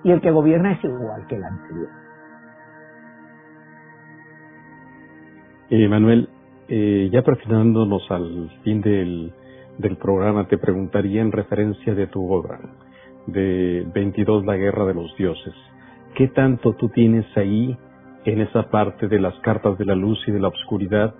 y 0.03 0.11
el 0.11 0.21
que 0.21 0.31
gobierna 0.31 0.73
es 0.73 0.83
igual 0.83 1.25
que 1.27 1.35
el 1.35 1.43
anterior. 1.43 1.89
Eh, 5.69 5.87
Manuel, 5.87 6.29
eh, 6.69 7.09
ya 7.11 7.21
perfilándonos 7.23 8.09
al 8.09 8.49
fin 8.63 8.81
del, 8.81 9.33
del 9.77 9.97
programa 9.97 10.47
te 10.47 10.57
preguntaría 10.57 11.21
en 11.21 11.31
referencia 11.31 11.93
de 11.93 12.07
tu 12.07 12.31
obra, 12.31 12.59
de 13.25 13.85
22 13.93 14.45
La 14.45 14.55
Guerra 14.55 14.85
de 14.85 14.93
los 14.93 15.15
Dioses. 15.17 15.53
¿Qué 16.15 16.29
tanto 16.29 16.73
tú 16.73 16.89
tienes 16.89 17.25
ahí, 17.35 17.77
en 18.25 18.41
esa 18.41 18.63
parte 18.69 19.07
de 19.07 19.19
las 19.19 19.37
cartas 19.39 19.77
de 19.77 19.85
la 19.85 19.95
luz 19.95 20.19
y 20.27 20.31
de 20.31 20.39
la 20.39 20.49
oscuridad, 20.49 21.15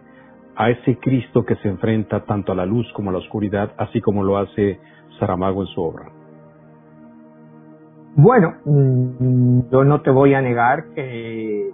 a 0.58 0.72
ese 0.72 0.98
Cristo 0.98 1.46
que 1.46 1.56
se 1.58 1.70
enfrenta 1.70 2.26
tanto 2.26 2.52
a 2.52 2.56
la 2.56 2.66
luz 2.66 2.92
como 2.94 3.12
a 3.12 3.14
la 3.14 3.20
oscuridad, 3.20 3.72
así 3.78 4.02
como 4.02 4.24
lo 4.24 4.38
hace 4.38 4.80
Saramago 5.20 5.62
en 5.62 5.68
su 5.68 5.82
obra? 5.82 6.12
Bueno, 8.16 8.56
mm, 8.66 9.70
yo 9.72 9.84
no 9.84 10.02
te 10.02 10.10
voy 10.10 10.34
a 10.34 10.42
negar 10.42 10.86
que 10.96 11.70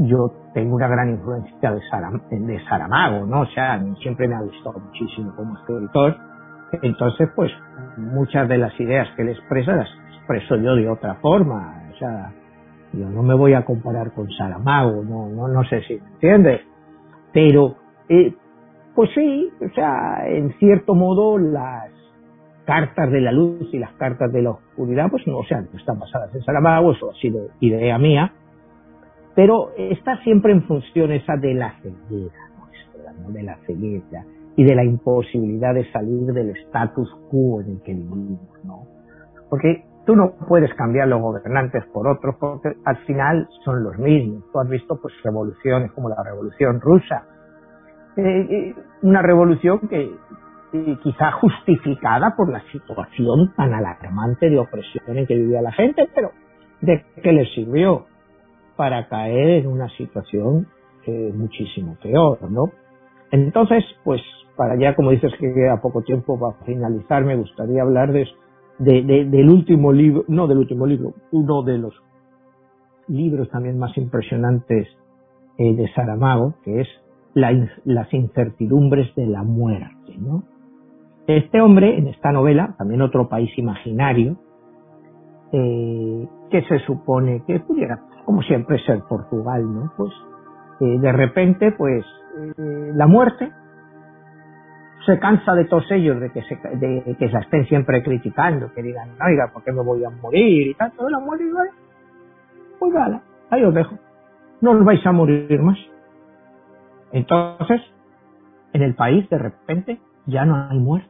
yo 0.00 0.32
tengo 0.52 0.74
una 0.74 0.88
gran 0.88 1.10
influencia 1.10 1.72
de, 1.72 2.38
de 2.40 2.64
Saramago, 2.64 3.24
¿no? 3.24 3.42
O 3.42 3.46
sea, 3.46 3.80
siempre 4.02 4.26
me 4.26 4.34
ha 4.34 4.40
gustado 4.40 4.80
muchísimo 4.80 5.32
como 5.36 5.56
escritor. 5.58 6.16
Entonces, 6.82 7.28
pues, 7.36 7.52
muchas 7.96 8.48
de 8.48 8.58
las 8.58 8.78
ideas 8.80 9.08
que 9.14 9.22
él 9.22 9.28
expresa 9.28 9.72
las 9.72 9.88
expreso 10.16 10.56
yo 10.56 10.74
de 10.74 10.88
otra 10.88 11.14
forma. 11.16 11.84
O 11.94 11.98
sea, 11.98 12.32
yo 12.92 13.08
no 13.08 13.22
me 13.22 13.34
voy 13.34 13.54
a 13.54 13.64
comparar 13.64 14.12
con 14.12 14.28
Saramago, 14.32 15.04
no, 15.04 15.28
no, 15.28 15.46
no 15.46 15.64
sé 15.64 15.82
si 15.82 15.94
me 15.94 16.08
entiendes. 16.14 16.60
Pero, 17.32 17.76
eh, 18.08 18.34
pues 18.94 19.10
sí, 19.14 19.50
o 19.60 19.74
sea, 19.74 20.26
en 20.26 20.52
cierto 20.58 20.94
modo 20.94 21.38
las 21.38 21.90
cartas 22.64 23.10
de 23.10 23.20
la 23.20 23.32
luz 23.32 23.68
y 23.72 23.78
las 23.78 23.92
cartas 23.92 24.30
de 24.32 24.42
la 24.42 24.50
oscuridad, 24.50 25.08
pues 25.10 25.26
no, 25.26 25.38
o 25.38 25.44
sea, 25.44 25.60
no 25.60 25.78
están 25.78 25.98
basadas 25.98 26.34
en 26.34 26.42
Saramago, 26.42 26.92
eso 26.92 27.10
ha 27.10 27.14
sido 27.14 27.48
idea 27.60 27.98
mía, 27.98 28.32
pero 29.34 29.70
está 29.76 30.22
siempre 30.22 30.52
en 30.52 30.64
función 30.64 31.12
esa 31.12 31.36
de 31.36 31.54
la 31.54 31.74
ceguera 31.80 32.50
nuestra, 32.58 33.12
de 33.28 33.42
la 33.42 33.56
ceguera 33.66 34.24
y 34.56 34.64
de 34.64 34.74
la 34.74 34.84
imposibilidad 34.84 35.72
de 35.72 35.90
salir 35.92 36.26
del 36.32 36.50
status 36.66 37.08
quo 37.30 37.60
en 37.60 37.70
el 37.70 37.82
que 37.82 37.94
vivimos, 37.94 38.64
¿no? 38.64 38.82
Porque 39.48 39.84
tú 40.08 40.16
no 40.16 40.32
puedes 40.48 40.72
cambiar 40.72 41.06
los 41.06 41.20
gobernantes 41.20 41.84
por 41.92 42.08
otros 42.08 42.36
porque 42.40 42.70
al 42.86 42.96
final 43.04 43.46
son 43.62 43.84
los 43.84 43.98
mismos. 43.98 44.42
Tú 44.50 44.58
has 44.58 44.68
visto 44.68 44.98
pues 44.98 45.12
revoluciones 45.22 45.92
como 45.92 46.08
la 46.08 46.22
revolución 46.24 46.80
rusa, 46.80 47.26
eh, 48.16 48.74
una 49.02 49.20
revolución 49.20 49.80
que 49.86 50.10
quizá 51.02 51.32
justificada 51.32 52.34
por 52.34 52.48
la 52.48 52.62
situación 52.72 53.52
tan 53.54 53.74
alarmante 53.74 54.48
de 54.48 54.58
opresión 54.58 55.18
en 55.18 55.26
que 55.26 55.34
vivía 55.34 55.60
la 55.60 55.72
gente, 55.72 56.08
pero 56.14 56.32
¿de 56.80 57.04
qué 57.22 57.32
les 57.32 57.52
sirvió? 57.52 58.06
para 58.78 59.08
caer 59.08 59.64
en 59.64 59.66
una 59.66 59.88
situación 59.96 60.68
eh, 61.04 61.32
muchísimo 61.34 61.96
peor, 62.00 62.38
¿no? 62.48 62.70
Entonces, 63.32 63.84
pues 64.04 64.22
para 64.56 64.78
ya, 64.78 64.94
como 64.94 65.10
dices 65.10 65.32
que 65.40 65.52
queda 65.52 65.80
poco 65.82 66.02
tiempo 66.02 66.38
para 66.38 66.64
finalizar, 66.64 67.24
me 67.24 67.34
gustaría 67.34 67.82
hablar 67.82 68.12
de 68.12 68.22
del 68.78 69.50
último 69.50 69.92
libro, 69.92 70.24
no 70.28 70.46
del 70.46 70.58
último 70.58 70.86
libro, 70.86 71.14
uno 71.32 71.62
de 71.62 71.78
los 71.78 71.94
libros 73.08 73.48
también 73.50 73.78
más 73.78 73.96
impresionantes 73.96 74.86
eh, 75.56 75.74
de 75.74 75.92
Saramago, 75.92 76.54
que 76.64 76.80
es 76.82 76.88
Las 77.34 78.12
incertidumbres 78.12 79.14
de 79.14 79.26
la 79.26 79.42
muerte. 79.42 80.16
¿no? 80.18 80.44
Este 81.26 81.60
hombre, 81.60 81.98
en 81.98 82.08
esta 82.08 82.32
novela, 82.32 82.74
también 82.78 83.02
otro 83.02 83.28
país 83.28 83.50
imaginario, 83.58 84.36
eh, 85.52 86.28
que 86.50 86.62
se 86.62 86.78
supone 86.80 87.42
que 87.46 87.60
pudiera, 87.60 88.00
como 88.24 88.42
siempre, 88.42 88.78
ser 88.84 89.02
Portugal, 89.08 89.62
¿no? 89.62 89.92
Pues 89.96 90.12
eh, 90.80 90.98
de 90.98 91.12
repente, 91.12 91.72
pues 91.72 92.04
la 92.56 93.06
muerte 93.06 93.50
se 95.08 95.18
cansa 95.18 95.54
de 95.54 95.64
todos 95.64 95.90
ellos, 95.90 96.20
de 96.20 96.30
que 96.30 96.42
se, 96.42 96.54
de 96.54 97.16
que 97.18 97.30
se 97.30 97.38
estén 97.38 97.64
siempre 97.66 98.02
criticando, 98.02 98.70
que 98.74 98.82
digan, 98.82 99.08
oiga, 99.26 99.50
¿por 99.50 99.64
qué 99.64 99.72
me 99.72 99.82
voy 99.82 100.04
a 100.04 100.10
morir? 100.10 100.68
y 100.68 100.74
tal, 100.74 100.92
todo 100.92 101.08
la 101.08 101.18
muerte, 101.18 101.44
pues 102.78 102.92
vale, 102.92 103.20
ahí 103.48 103.64
os 103.64 103.72
dejo, 103.72 103.96
no 104.60 104.72
os 104.72 104.84
vais 104.84 105.04
a 105.06 105.12
morir 105.12 105.62
más. 105.62 105.78
Entonces, 107.10 107.80
en 108.74 108.82
el 108.82 108.94
país 108.94 109.28
de 109.30 109.38
repente 109.38 109.98
ya 110.26 110.44
no 110.44 110.68
hay 110.68 110.78
muertes. 110.78 111.08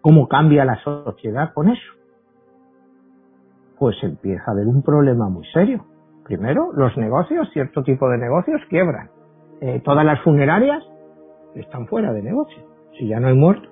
¿Cómo 0.00 0.26
cambia 0.26 0.64
la 0.64 0.76
sociedad 0.76 1.52
con 1.52 1.68
eso? 1.68 1.92
Pues 3.78 4.02
empieza 4.02 4.44
a 4.46 4.52
haber 4.52 4.66
un 4.66 4.82
problema 4.82 5.28
muy 5.28 5.44
serio. 5.52 5.84
Primero, 6.24 6.72
los 6.72 6.96
negocios, 6.96 7.50
cierto 7.52 7.82
tipo 7.82 8.08
de 8.08 8.16
negocios 8.16 8.62
quiebran. 8.70 9.10
Eh, 9.60 9.82
todas 9.84 10.06
las 10.06 10.20
funerarias 10.22 10.82
están 11.60 11.86
fuera 11.86 12.12
de 12.12 12.22
negocio. 12.22 12.62
Si 12.98 13.06
ya 13.08 13.20
no 13.20 13.28
hay 13.28 13.34
muertos. 13.34 13.70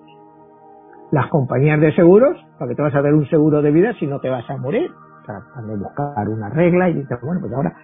Las 1.11 1.29
compañías 1.29 1.81
de 1.81 1.95
seguros, 1.95 2.37
¿para 2.59 2.71
qué 2.71 2.75
te 2.75 2.83
vas 2.83 2.95
a 2.95 3.03
dar 3.03 3.13
un 3.13 3.29
seguro 3.29 3.61
de 3.61 3.71
vida 3.71 3.93
si 3.99 4.07
no 4.07 4.21
te 4.21 4.31
vas 4.31 4.49
a 4.49 4.57
morir? 4.57 4.91
Tratan 5.27 5.69
de 5.69 5.77
buscar 5.77 6.29
una 6.29 6.49
regla 6.49 6.89
y 6.89 6.95
dicen, 6.95 7.19
bueno, 7.23 7.41
pues 7.41 7.53
ahora 7.53 7.75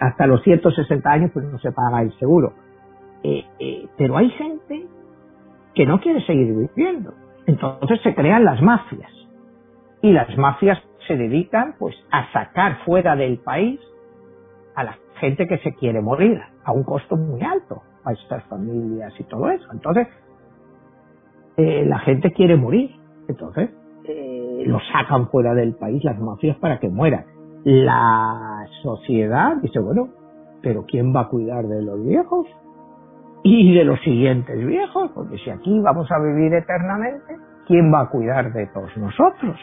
hasta 0.00 0.26
los 0.26 0.42
160 0.42 1.10
años 1.10 1.30
pues 1.32 1.46
no 1.46 1.58
se 1.58 1.72
paga 1.72 2.02
el 2.02 2.12
seguro. 2.18 2.52
Eh, 3.22 3.44
eh, 3.58 3.88
pero 3.96 4.16
hay 4.16 4.30
gente 4.30 4.86
que 5.74 5.86
no 5.86 6.00
quiere 6.00 6.20
seguir 6.26 6.54
viviendo. 6.54 7.14
Entonces 7.46 8.00
se 8.02 8.14
crean 8.14 8.44
las 8.44 8.60
mafias. 8.60 9.10
Y 10.02 10.12
las 10.12 10.36
mafias 10.36 10.78
se 11.06 11.16
dedican 11.16 11.76
pues 11.78 11.96
a 12.10 12.30
sacar 12.32 12.84
fuera 12.84 13.16
del 13.16 13.38
país 13.38 13.80
a 14.74 14.84
la 14.84 14.98
gente 15.14 15.46
que 15.46 15.58
se 15.58 15.74
quiere 15.74 16.00
morir 16.00 16.40
a 16.62 16.72
un 16.72 16.84
costo 16.84 17.16
muy 17.16 17.42
alto 17.42 17.82
a 18.08 18.12
estas 18.12 18.42
familias 18.44 19.12
y 19.18 19.24
todo 19.24 19.50
eso. 19.50 19.66
Entonces, 19.72 20.08
eh, 21.56 21.84
la 21.86 21.98
gente 22.00 22.32
quiere 22.32 22.56
morir. 22.56 22.90
Entonces, 23.28 23.70
eh, 24.04 24.62
lo 24.66 24.78
sacan 24.92 25.28
fuera 25.28 25.54
del 25.54 25.74
país 25.74 26.02
las 26.04 26.18
mafias 26.18 26.56
para 26.56 26.78
que 26.78 26.88
mueran. 26.88 27.24
La 27.64 28.64
sociedad 28.82 29.56
dice, 29.60 29.78
bueno, 29.80 30.08
pero 30.62 30.84
¿quién 30.86 31.14
va 31.14 31.22
a 31.22 31.28
cuidar 31.28 31.66
de 31.66 31.82
los 31.82 32.02
viejos? 32.02 32.46
Y 33.42 33.74
de 33.74 33.84
los 33.84 34.00
siguientes 34.00 34.66
viejos, 34.66 35.10
porque 35.14 35.36
si 35.38 35.50
aquí 35.50 35.78
vamos 35.80 36.10
a 36.10 36.18
vivir 36.18 36.52
eternamente, 36.54 37.36
¿quién 37.66 37.92
va 37.92 38.02
a 38.02 38.08
cuidar 38.08 38.52
de 38.52 38.66
todos 38.68 38.96
nosotros? 38.96 39.58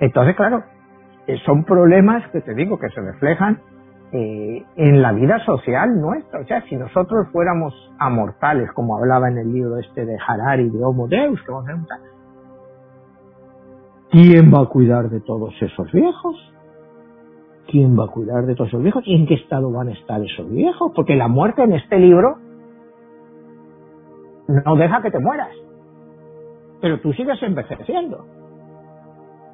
Entonces, 0.00 0.36
claro, 0.36 0.62
eh, 1.26 1.38
son 1.44 1.64
problemas 1.64 2.26
que 2.30 2.40
te 2.40 2.54
digo 2.54 2.78
que 2.78 2.88
se 2.90 3.00
reflejan 3.00 3.60
eh, 4.12 4.64
en 4.76 5.02
la 5.02 5.12
vida 5.12 5.38
social 5.44 6.00
nuestra. 6.00 6.40
O 6.40 6.44
sea, 6.44 6.62
si 6.68 6.76
nosotros 6.76 7.28
fuéramos 7.32 7.74
amortales, 7.98 8.70
como 8.72 8.96
hablaba 8.96 9.28
en 9.28 9.38
el 9.38 9.52
libro 9.52 9.78
este 9.78 10.04
de 10.04 10.16
Harari, 10.26 10.70
de 10.70 10.84
Homo 10.84 11.08
Deus, 11.08 11.40
que 11.42 11.52
vamos 11.52 11.68
¿quién 14.10 14.52
va 14.52 14.62
a 14.62 14.66
cuidar 14.66 15.10
de 15.10 15.20
todos 15.20 15.54
esos 15.60 15.90
viejos? 15.92 16.36
¿Quién 17.66 17.98
va 17.98 18.04
a 18.04 18.08
cuidar 18.08 18.46
de 18.46 18.54
todos 18.54 18.68
esos 18.68 18.82
viejos? 18.82 19.02
¿Y 19.06 19.16
en 19.16 19.26
qué 19.26 19.34
estado 19.34 19.70
van 19.72 19.88
a 19.88 19.92
estar 19.92 20.22
esos 20.22 20.48
viejos? 20.48 20.92
Porque 20.94 21.16
la 21.16 21.26
muerte 21.26 21.64
en 21.64 21.72
este 21.72 21.98
libro 21.98 22.38
no 24.46 24.76
deja 24.76 25.02
que 25.02 25.10
te 25.10 25.18
mueras. 25.18 25.50
Pero 26.80 27.00
tú 27.00 27.12
sigues 27.12 27.42
envejeciendo. 27.42 28.24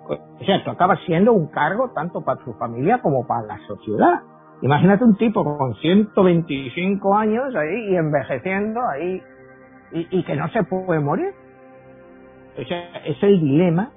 O 0.09 0.45
sea, 0.45 0.63
tú 0.65 0.71
acabas 0.71 0.99
siendo 1.07 1.33
un 1.33 1.47
cargo 1.47 1.91
tanto 1.95 2.21
para 2.21 2.43
tu 2.45 2.53
familia 2.55 3.01
como 3.01 3.27
para 3.27 3.47
la 3.47 3.59
sociedad. 3.67 4.21
Imagínate 4.63 5.05
un 5.05 5.17
tipo 5.17 5.45
con 5.45 5.75
125 5.75 7.15
años 7.17 7.55
ahí 7.55 7.91
y 7.91 7.97
envejeciendo 7.97 8.81
ahí 8.89 9.21
y, 9.93 10.23
que 10.23 10.37
no 10.37 10.49
se 10.51 10.63
puede 10.63 11.01
morir. 11.01 11.35
es 12.57 13.23
el 13.23 13.41
dilema 13.41 13.91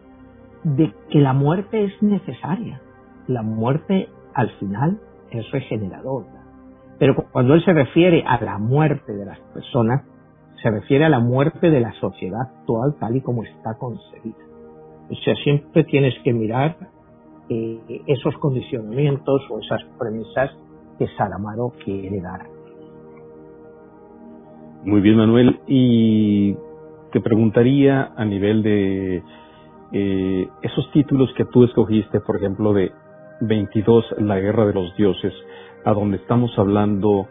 de 0.64 0.92
que 1.10 1.20
la 1.20 1.34
muerte 1.34 1.86
es 1.86 2.02
necesaria. 2.02 2.82
La 3.28 3.44
muerte 3.44 4.10
al 4.34 4.50
final 4.58 5.00
es 5.30 5.50
regeneradora. 5.52 6.44
Pero 6.98 7.16
cuando 7.32 7.54
él 7.54 7.64
se 7.64 7.74
refiere 7.74 8.24
a 8.26 8.44
la 8.44 8.58
muerte 8.58 9.14
de 9.14 9.26
las 9.26 9.40
personas, 9.54 10.04
se 10.62 10.72
refiere 10.72 11.06
a 11.06 11.10
la 11.10 11.20
muerte 11.20 11.70
de 11.70 11.80
la 11.80 11.92
sociedad 11.94 12.42
actual 12.42 12.96
tal 13.00 13.16
y 13.16 13.22
como 13.22 13.44
está 13.44 13.78
concebida. 13.78 14.44
O 15.12 15.16
sea, 15.24 15.36
siempre 15.36 15.84
tienes 15.84 16.16
que 16.24 16.34
mirar 16.34 16.78
eh, 17.50 18.02
esos 18.08 18.36
condicionamientos 18.38 19.42
o 19.50 19.60
esas 19.60 19.84
premisas 20.00 20.52
que 20.98 21.08
Salamaro 21.18 21.74
quiere 21.84 22.22
dar. 22.22 22.46
Muy 24.84 25.02
bien, 25.02 25.18
Manuel. 25.18 25.60
Y 25.68 26.56
te 27.12 27.22
preguntaría 27.22 28.14
a 28.16 28.26
nivel 28.26 28.62
de 28.62 29.24
eh, 29.92 30.48
esos 30.62 30.92
títulos 30.92 31.34
que 31.36 31.46
tú 31.46 31.64
escogiste, 31.64 32.20
por 32.20 32.38
ejemplo, 32.38 32.74
de 32.74 32.92
22, 33.42 34.16
La 34.20 34.40
Guerra 34.40 34.66
de 34.66 34.74
los 34.74 34.96
Dioses, 34.96 35.34
a 35.86 35.94
donde 35.94 36.18
estamos 36.18 36.52
hablando 36.58 37.28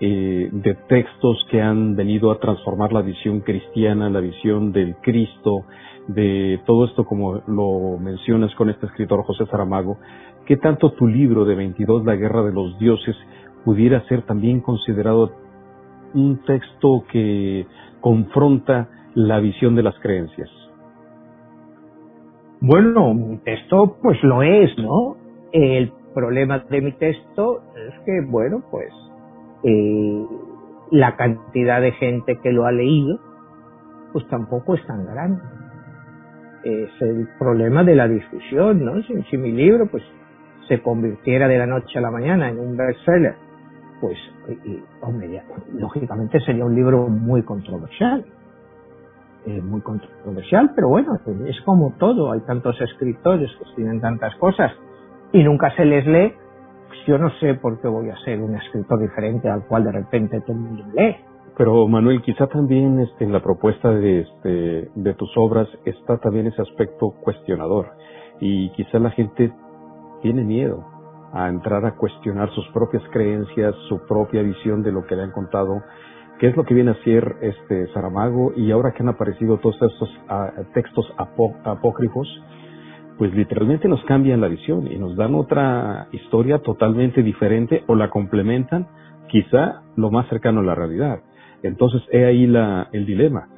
eh, 0.00 0.48
de 0.52 0.74
textos 0.88 1.44
que 1.50 1.60
han 1.60 1.96
venido 1.96 2.30
a 2.30 2.38
transformar 2.38 2.92
la 2.92 3.02
visión 3.02 3.40
cristiana, 3.40 4.08
la 4.08 4.20
visión 4.20 4.72
del 4.72 4.96
Cristo, 4.96 5.64
de 6.08 6.60
todo 6.64 6.86
esto 6.86 7.04
como 7.04 7.42
lo 7.46 7.98
mencionas 7.98 8.54
con 8.54 8.70
este 8.70 8.86
escritor 8.86 9.22
José 9.24 9.46
Saramago, 9.46 9.98
¿qué 10.46 10.56
tanto 10.56 10.92
tu 10.92 11.06
libro 11.06 11.44
de 11.44 11.54
22, 11.54 12.04
La 12.04 12.16
Guerra 12.16 12.42
de 12.42 12.52
los 12.52 12.78
Dioses, 12.78 13.16
pudiera 13.64 14.00
ser 14.08 14.22
también 14.22 14.60
considerado 14.60 15.30
un 16.14 16.42
texto 16.44 17.04
que 17.12 17.66
confronta 18.00 18.88
la 19.14 19.38
visión 19.38 19.76
de 19.76 19.82
las 19.82 19.98
creencias? 20.00 20.48
Bueno, 22.60 23.14
mi 23.14 23.36
texto 23.38 23.98
pues 24.02 24.22
lo 24.24 24.42
es, 24.42 24.76
¿no? 24.78 25.16
El 25.52 25.92
problema 26.14 26.58
de 26.58 26.80
mi 26.80 26.92
texto 26.92 27.60
es 27.76 27.94
que, 28.04 28.22
bueno, 28.28 28.62
pues 28.70 28.92
eh, 29.62 30.26
la 30.90 31.16
cantidad 31.16 31.80
de 31.80 31.92
gente 31.92 32.38
que 32.42 32.50
lo 32.50 32.64
ha 32.64 32.72
leído 32.72 33.18
pues 34.12 34.26
tampoco 34.28 34.74
es 34.74 34.86
tan 34.86 35.04
grande 35.04 35.42
es 36.62 36.90
el 37.00 37.28
problema 37.38 37.84
de 37.84 37.94
la 37.94 38.08
difusión, 38.08 38.84
¿no? 38.84 39.02
Si, 39.02 39.36
mi 39.36 39.52
libro, 39.52 39.86
pues, 39.86 40.02
se 40.68 40.80
convirtiera 40.82 41.48
de 41.48 41.58
la 41.58 41.66
noche 41.66 41.98
a 41.98 42.02
la 42.02 42.10
mañana 42.10 42.48
en 42.48 42.58
un 42.58 42.76
bestseller, 42.76 43.36
pues, 44.00 44.18
hombre, 45.00 45.42
lógicamente 45.74 46.40
sería 46.40 46.64
un 46.64 46.74
libro 46.74 47.08
muy 47.08 47.42
controversial. 47.42 48.24
muy 49.62 49.80
controversial, 49.80 50.72
pero 50.74 50.88
bueno, 50.88 51.18
es 51.46 51.60
como 51.62 51.94
todo, 51.98 52.32
hay 52.32 52.40
tantos 52.40 52.78
escritores 52.82 53.50
que 53.58 53.64
tienen 53.76 53.98
tantas 54.00 54.34
cosas 54.36 54.72
y 55.32 55.42
nunca 55.42 55.74
se 55.74 55.84
les 55.86 56.06
lee, 56.06 56.34
pues 56.88 56.98
yo 57.06 57.18
no 57.18 57.30
sé 57.38 57.54
por 57.54 57.80
qué 57.80 57.88
voy 57.88 58.10
a 58.10 58.16
ser 58.24 58.40
un 58.40 58.54
escritor 58.56 59.00
diferente 59.00 59.48
al 59.48 59.64
cual 59.66 59.84
de 59.84 59.92
repente 59.92 60.40
todo 60.40 60.52
el 60.52 60.58
mundo 60.58 60.84
lee. 60.94 61.16
Pero 61.58 61.88
Manuel, 61.88 62.22
quizá 62.22 62.46
también 62.46 63.00
este, 63.00 63.24
en 63.24 63.32
la 63.32 63.42
propuesta 63.42 63.90
de, 63.90 64.20
este, 64.20 64.90
de 64.94 65.14
tus 65.14 65.36
obras 65.36 65.68
está 65.84 66.16
también 66.18 66.46
ese 66.46 66.62
aspecto 66.62 67.10
cuestionador 67.20 67.90
y 68.40 68.70
quizá 68.70 69.00
la 69.00 69.10
gente 69.10 69.52
tiene 70.22 70.44
miedo 70.44 70.86
a 71.32 71.48
entrar 71.48 71.84
a 71.84 71.96
cuestionar 71.96 72.48
sus 72.50 72.66
propias 72.68 73.02
creencias, 73.10 73.74
su 73.88 74.06
propia 74.06 74.40
visión 74.42 74.84
de 74.84 74.92
lo 74.92 75.04
que 75.04 75.16
le 75.16 75.22
han 75.22 75.32
contado, 75.32 75.82
qué 76.38 76.46
es 76.46 76.56
lo 76.56 76.64
que 76.64 76.74
viene 76.74 76.92
a 76.92 77.02
ser 77.02 77.36
este 77.42 77.92
Saramago 77.92 78.52
y 78.54 78.70
ahora 78.70 78.92
que 78.92 79.02
han 79.02 79.08
aparecido 79.08 79.58
todos 79.58 79.74
estos 79.82 80.08
ah, 80.28 80.52
textos 80.74 81.12
apócrifos, 81.16 82.28
pues 83.18 83.34
literalmente 83.34 83.88
nos 83.88 84.02
cambian 84.04 84.40
la 84.40 84.46
visión 84.46 84.86
y 84.86 84.96
nos 84.96 85.16
dan 85.16 85.34
otra 85.34 86.06
historia 86.12 86.60
totalmente 86.60 87.24
diferente 87.24 87.82
o 87.88 87.96
la 87.96 88.10
complementan 88.10 88.86
quizá 89.26 89.82
lo 89.96 90.12
más 90.12 90.28
cercano 90.28 90.60
a 90.60 90.62
la 90.62 90.76
realidad. 90.76 91.20
Entonces, 91.62 92.02
he 92.10 92.24
ahí 92.24 92.46
la, 92.46 92.88
el 92.92 93.06
dilema. 93.06 93.48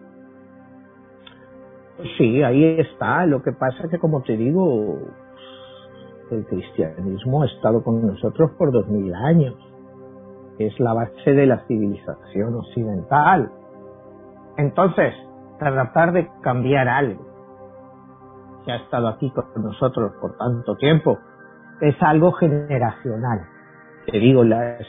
Sí, 2.16 2.42
ahí 2.42 2.80
está. 2.80 3.26
Lo 3.26 3.42
que 3.42 3.52
pasa 3.52 3.84
es 3.84 3.90
que, 3.90 3.98
como 3.98 4.22
te 4.22 4.36
digo, 4.36 4.98
el 6.30 6.46
cristianismo 6.46 7.42
ha 7.42 7.46
estado 7.46 7.82
con 7.82 8.06
nosotros 8.06 8.52
por 8.58 8.72
dos 8.72 8.88
mil 8.88 9.14
años. 9.14 9.54
Es 10.58 10.78
la 10.78 10.94
base 10.94 11.32
de 11.32 11.46
la 11.46 11.66
civilización 11.66 12.54
occidental. 12.54 13.50
Entonces, 14.56 15.14
tratar 15.58 16.12
de 16.12 16.28
cambiar 16.42 16.88
algo 16.88 17.26
que 18.64 18.72
ha 18.72 18.76
estado 18.76 19.08
aquí 19.08 19.30
con 19.30 19.62
nosotros 19.62 20.12
por 20.20 20.36
tanto 20.36 20.76
tiempo, 20.76 21.18
es 21.80 21.96
algo 22.00 22.32
generacional. 22.32 23.46
Te 24.06 24.18
digo, 24.18 24.44
las 24.44 24.84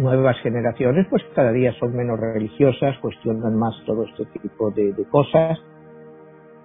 nuevas 0.00 0.36
generaciones 0.42 1.06
pues 1.08 1.22
cada 1.34 1.52
día 1.52 1.72
son 1.78 1.94
menos 1.94 2.18
religiosas, 2.18 2.98
cuestionan 3.00 3.56
más 3.56 3.74
todo 3.86 4.04
este 4.04 4.24
tipo 4.38 4.70
de, 4.70 4.94
cosas, 5.10 5.58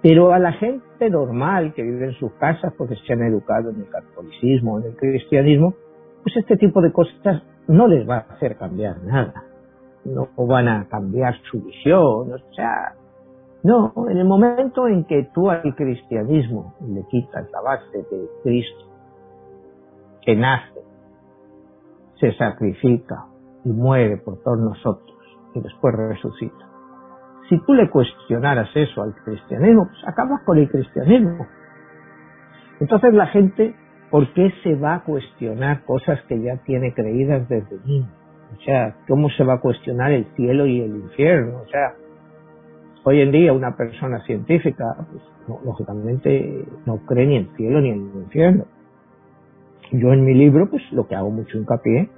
pero 0.02 0.32
a 0.32 0.38
la 0.38 0.52
gente 0.52 1.10
normal 1.10 1.72
que 1.74 1.82
vive 1.82 2.06
en 2.06 2.14
sus 2.14 2.32
casas 2.34 2.72
porque 2.76 2.96
se 3.06 3.12
han 3.12 3.22
educado 3.22 3.70
en 3.70 3.80
el 3.80 3.88
catolicismo, 3.88 4.80
en 4.80 4.86
el 4.86 4.96
cristianismo, 4.96 5.74
pues 6.22 6.36
este 6.36 6.56
tipo 6.56 6.80
de 6.80 6.92
cosas 6.92 7.42
no 7.68 7.86
les 7.86 8.08
va 8.08 8.16
a 8.16 8.34
hacer 8.34 8.56
cambiar 8.56 9.02
nada, 9.02 9.44
no 10.04 10.28
van 10.46 10.68
a 10.68 10.88
cambiar 10.88 11.34
su 11.50 11.62
visión, 11.62 12.32
o 12.32 12.54
sea, 12.54 12.94
no, 13.62 13.92
en 14.08 14.18
el 14.18 14.24
momento 14.24 14.86
en 14.86 15.04
que 15.04 15.28
tú 15.34 15.50
al 15.50 15.74
cristianismo 15.74 16.74
le 16.86 17.02
quitas 17.08 17.50
la 17.50 17.60
base 17.60 17.98
de 17.98 18.28
Cristo, 18.44 18.84
que 20.22 20.36
nace, 20.36 20.85
se 22.20 22.32
sacrifica 22.34 23.24
y 23.64 23.70
muere 23.70 24.16
por 24.18 24.42
todos 24.42 24.58
nosotros 24.58 25.16
y 25.54 25.60
después 25.60 25.94
resucita. 25.94 26.66
Si 27.48 27.58
tú 27.64 27.74
le 27.74 27.88
cuestionaras 27.88 28.68
eso 28.74 29.02
al 29.02 29.14
cristianismo, 29.24 29.86
pues 29.86 30.02
acabas 30.06 30.42
con 30.44 30.58
el 30.58 30.68
cristianismo. 30.68 31.46
Entonces 32.80 33.14
la 33.14 33.26
gente, 33.26 33.74
¿por 34.10 34.32
qué 34.34 34.52
se 34.62 34.74
va 34.74 34.96
a 34.96 35.04
cuestionar 35.04 35.84
cosas 35.84 36.20
que 36.28 36.40
ya 36.40 36.56
tiene 36.64 36.92
creídas 36.92 37.48
desde 37.48 37.78
niño? 37.84 38.08
O 38.56 38.60
sea, 38.62 38.96
¿cómo 39.08 39.28
se 39.30 39.44
va 39.44 39.54
a 39.54 39.60
cuestionar 39.60 40.12
el 40.12 40.26
cielo 40.36 40.66
y 40.66 40.80
el 40.80 40.96
infierno? 40.96 41.58
O 41.58 41.66
sea, 41.66 41.94
hoy 43.04 43.20
en 43.20 43.32
día 43.32 43.52
una 43.52 43.76
persona 43.76 44.20
científica, 44.24 44.84
pues, 45.10 45.22
lógicamente, 45.64 46.64
no 46.86 46.98
cree 47.06 47.26
ni 47.26 47.36
en 47.36 47.42
el 47.44 47.56
cielo 47.56 47.80
ni 47.80 47.90
en 47.90 48.10
el 48.10 48.16
infierno. 48.22 48.64
Yo 49.92 50.12
en 50.12 50.24
mi 50.24 50.34
libro, 50.34 50.68
pues 50.68 50.82
lo 50.92 51.06
que 51.06 51.14
hago 51.14 51.30
mucho 51.30 51.56
hincapié 51.58 52.10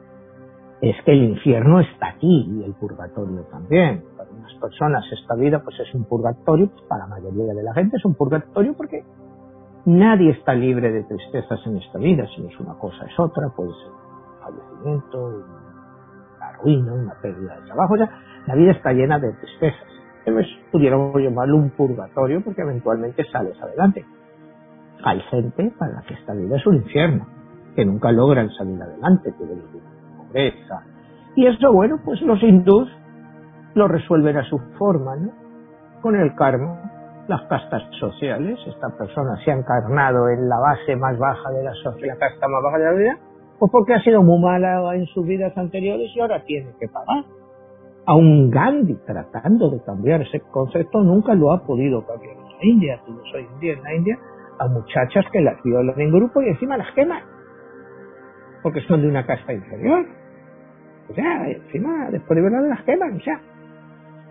es 0.80 0.96
que 1.04 1.12
el 1.12 1.24
infierno 1.24 1.80
está 1.80 2.08
aquí 2.10 2.46
y 2.48 2.64
el 2.64 2.74
purgatorio 2.74 3.42
también. 3.50 4.04
Para 4.16 4.30
unas 4.30 4.54
personas 4.54 5.04
esta 5.12 5.34
vida 5.34 5.62
pues 5.62 5.78
es 5.80 5.92
un 5.94 6.04
purgatorio, 6.04 6.70
pues 6.70 6.82
para 6.88 7.06
la 7.06 7.16
mayoría 7.16 7.52
de 7.52 7.62
la 7.62 7.74
gente 7.74 7.96
es 7.96 8.04
un 8.04 8.14
purgatorio 8.14 8.74
porque 8.76 9.04
nadie 9.86 10.30
está 10.30 10.54
libre 10.54 10.92
de 10.92 11.02
tristezas 11.04 11.60
en 11.66 11.78
esta 11.78 11.98
vida, 11.98 12.26
si 12.34 12.42
no 12.42 12.48
es 12.48 12.60
una 12.60 12.74
cosa 12.74 13.04
es 13.06 13.18
otra, 13.18 13.48
puede 13.50 13.70
ser 13.70 13.90
un 13.90 14.40
fallecimiento, 14.40 15.26
una 16.36 16.52
ruina, 16.62 16.92
una 16.92 17.14
pérdida 17.20 17.56
de 17.56 17.66
trabajo, 17.66 17.96
ya 17.96 18.10
la 18.46 18.54
vida 18.54 18.72
está 18.72 18.92
llena 18.92 19.18
de 19.18 19.32
tristezas. 19.32 19.88
Entonces 20.24 20.52
pudiéramos 20.70 21.20
llamarlo 21.20 21.56
un 21.56 21.70
purgatorio 21.70 22.42
porque 22.42 22.62
eventualmente 22.62 23.24
sales 23.32 23.60
adelante. 23.60 24.04
Hay 25.02 25.20
gente 25.30 25.72
para 25.78 25.92
la 25.92 26.02
que 26.02 26.14
esta 26.14 26.34
vida 26.34 26.56
es 26.56 26.66
un 26.66 26.76
infierno, 26.76 27.26
que 27.78 27.84
nunca 27.84 28.10
logran 28.10 28.50
salir 28.58 28.82
adelante, 28.82 29.32
que 29.38 29.44
pobreza. 30.16 30.82
Y 31.36 31.46
eso, 31.46 31.72
bueno, 31.72 32.00
pues 32.04 32.20
los 32.22 32.42
hindús 32.42 32.88
lo 33.74 33.86
resuelven 33.86 34.36
a 34.36 34.42
su 34.50 34.58
forma, 34.76 35.14
¿no? 35.14 35.30
Con 36.02 36.16
el 36.16 36.34
karma, 36.34 37.22
las 37.28 37.42
castas 37.42 37.84
sociales. 38.00 38.58
Esta 38.66 38.88
persona 38.98 39.36
se 39.44 39.52
ha 39.52 39.54
encarnado 39.54 40.28
en 40.28 40.48
la 40.48 40.58
base 40.58 40.96
más 40.96 41.16
baja 41.20 41.52
de 41.52 41.62
la 41.62 41.72
sociedad, 41.74 42.16
la 42.16 42.28
casta 42.28 42.48
más 42.48 42.60
baja 42.64 42.78
de 42.78 42.84
la 42.84 42.92
vida, 42.98 43.18
pues 43.60 43.70
porque 43.70 43.94
ha 43.94 44.02
sido 44.02 44.24
muy 44.24 44.42
mala 44.42 44.96
en 44.96 45.06
sus 45.06 45.24
vidas 45.24 45.56
anteriores 45.56 46.10
y 46.16 46.20
ahora 46.20 46.42
tiene 46.42 46.72
que 46.80 46.88
pagar. 46.88 47.26
Aun 48.06 48.50
Gandhi, 48.50 48.96
tratando 49.06 49.70
de 49.70 49.80
cambiar 49.84 50.22
ese 50.22 50.40
concepto, 50.40 51.00
nunca 51.00 51.32
lo 51.34 51.52
ha 51.52 51.64
podido 51.64 52.04
cambiar 52.04 52.38
en 52.38 52.42
la 52.42 52.64
India. 52.64 53.00
Tú 53.06 53.16
soy 53.30 53.46
india 53.54 53.74
en 53.74 53.82
la 53.84 53.94
India, 53.94 54.18
a 54.58 54.66
muchachas 54.66 55.24
que 55.30 55.40
las 55.40 55.62
violan 55.62 56.00
en 56.00 56.10
grupo 56.10 56.42
y 56.42 56.48
encima 56.48 56.76
las 56.76 56.90
queman, 56.94 57.37
porque 58.62 58.80
son 58.82 59.02
de 59.02 59.08
una 59.08 59.24
casta 59.26 59.52
inferior. 59.52 60.06
O 61.08 61.14
sea, 61.14 61.48
encima, 61.48 62.10
después 62.10 62.36
de 62.36 62.42
verla 62.42 62.60
las 62.60 62.82
queman, 62.82 63.16
o 63.16 63.20
sea, 63.20 63.40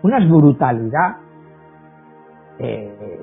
una 0.02 0.18
brutalidad 0.26 1.16
eh, 2.58 3.20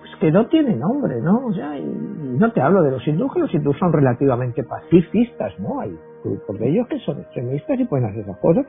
pues 0.00 0.16
que 0.20 0.30
no 0.30 0.46
tiene 0.48 0.76
nombre, 0.76 1.20
¿no? 1.20 1.46
O 1.46 1.52
sea, 1.52 1.78
y, 1.78 1.84
no 1.84 2.52
te 2.52 2.60
hablo 2.60 2.82
de 2.82 2.90
los 2.90 3.06
hindúes, 3.06 3.32
que 3.32 3.40
los 3.40 3.54
hindúes 3.54 3.78
son 3.78 3.92
relativamente 3.92 4.62
pacifistas, 4.62 5.58
¿no? 5.58 5.80
Hay 5.80 5.96
grupos 6.22 6.58
de 6.58 6.68
ellos 6.68 6.86
que 6.88 6.98
son 7.00 7.20
extremistas 7.20 7.80
y 7.80 7.84
pueden 7.84 8.06
hacer 8.06 8.20
esas 8.20 8.38
cosas, 8.38 8.66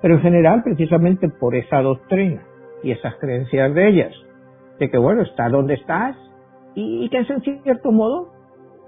pero 0.00 0.14
en 0.14 0.20
general, 0.20 0.62
precisamente 0.62 1.28
por 1.28 1.54
esa 1.54 1.80
doctrina 1.80 2.42
y 2.82 2.92
esas 2.92 3.16
creencias 3.16 3.74
de 3.74 3.88
ellas, 3.88 4.12
de 4.78 4.90
que, 4.90 4.98
bueno, 4.98 5.22
está 5.22 5.48
donde 5.48 5.74
estás 5.74 6.16
y, 6.74 7.08
que 7.08 7.18
es 7.18 7.30
en 7.30 7.40
cierto 7.62 7.90
modo 7.90 8.32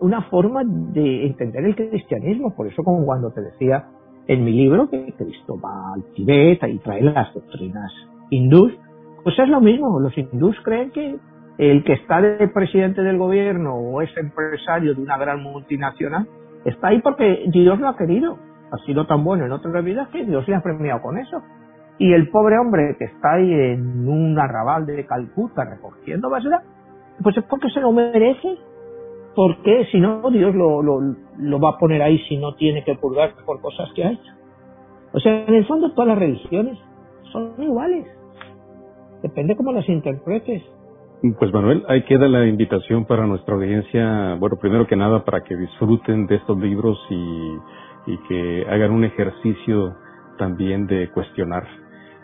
una 0.00 0.22
forma 0.22 0.62
de 0.64 1.26
entender 1.26 1.64
el 1.64 1.76
cristianismo. 1.76 2.54
Por 2.54 2.66
eso, 2.66 2.82
como 2.82 3.04
cuando 3.04 3.30
te 3.30 3.40
decía 3.40 3.86
en 4.26 4.44
mi 4.44 4.52
libro 4.52 4.88
que 4.90 5.12
Cristo 5.16 5.58
va 5.60 5.94
al 5.94 6.04
Tibet 6.14 6.62
y 6.68 6.78
trae 6.78 7.02
las 7.02 7.32
doctrinas 7.34 7.92
hindús, 8.30 8.72
pues 9.22 9.38
es 9.38 9.48
lo 9.48 9.60
mismo. 9.60 9.98
Los 10.00 10.16
hindús 10.16 10.56
creen 10.62 10.90
que 10.90 11.16
el 11.58 11.82
que 11.82 11.94
está 11.94 12.20
de 12.20 12.48
presidente 12.48 13.02
del 13.02 13.18
gobierno 13.18 13.74
o 13.74 14.00
es 14.00 14.10
empresario 14.16 14.94
de 14.94 15.02
una 15.02 15.18
gran 15.18 15.42
multinacional 15.42 16.28
está 16.64 16.88
ahí 16.88 17.00
porque 17.00 17.44
Dios 17.48 17.78
lo 17.80 17.88
ha 17.88 17.96
querido. 17.96 18.38
Ha 18.70 18.76
sido 18.84 19.06
tan 19.06 19.24
bueno 19.24 19.46
en 19.46 19.52
otras 19.52 19.82
vidas 19.84 20.08
que 20.08 20.24
Dios 20.24 20.46
le 20.46 20.54
ha 20.54 20.62
premiado 20.62 21.00
con 21.00 21.18
eso. 21.18 21.42
Y 21.98 22.12
el 22.12 22.30
pobre 22.30 22.58
hombre 22.58 22.96
que 22.98 23.06
está 23.06 23.32
ahí 23.34 23.52
en 23.52 24.08
un 24.08 24.38
arrabal 24.38 24.86
de 24.86 25.04
Calcuta 25.04 25.64
recogiendo 25.64 26.30
basura, 26.30 26.62
pues 27.22 27.36
es 27.36 27.44
porque 27.44 27.68
se 27.70 27.80
lo 27.80 27.90
merece 27.90 28.56
porque 29.38 29.86
si 29.92 30.00
no 30.00 30.20
Dios 30.32 30.52
lo, 30.52 30.82
lo, 30.82 31.60
va 31.60 31.70
a 31.70 31.78
poner 31.78 32.02
ahí 32.02 32.18
si 32.28 32.36
no 32.38 32.56
tiene 32.56 32.82
que 32.82 32.96
purgar 32.96 33.34
por 33.46 33.60
cosas 33.60 33.88
que 33.94 34.02
ha 34.02 34.10
hecho? 34.10 34.32
O 35.12 35.20
sea, 35.20 35.44
en 35.46 35.54
el 35.54 35.64
fondo 35.64 35.92
todas 35.92 36.08
las 36.08 36.18
religiones 36.18 36.76
son 37.30 37.54
iguales. 37.56 38.04
Depende 39.22 39.54
cómo 39.54 39.70
las 39.70 39.88
interpretes. 39.88 40.64
Pues 41.38 41.52
Manuel, 41.52 41.84
ahí 41.86 42.02
queda 42.02 42.26
la 42.26 42.48
invitación 42.48 43.04
para 43.04 43.28
nuestra 43.28 43.54
audiencia, 43.54 44.34
bueno, 44.40 44.56
primero 44.56 44.88
que 44.88 44.96
nada 44.96 45.24
para 45.24 45.44
que 45.44 45.54
disfruten 45.54 46.26
de 46.26 46.34
estos 46.34 46.58
libros 46.58 46.98
y, 47.08 48.12
y 48.12 48.18
que 48.28 48.66
hagan 48.68 48.90
un 48.90 49.04
ejercicio 49.04 49.94
también 50.36 50.88
de 50.88 51.12
cuestionar 51.12 51.62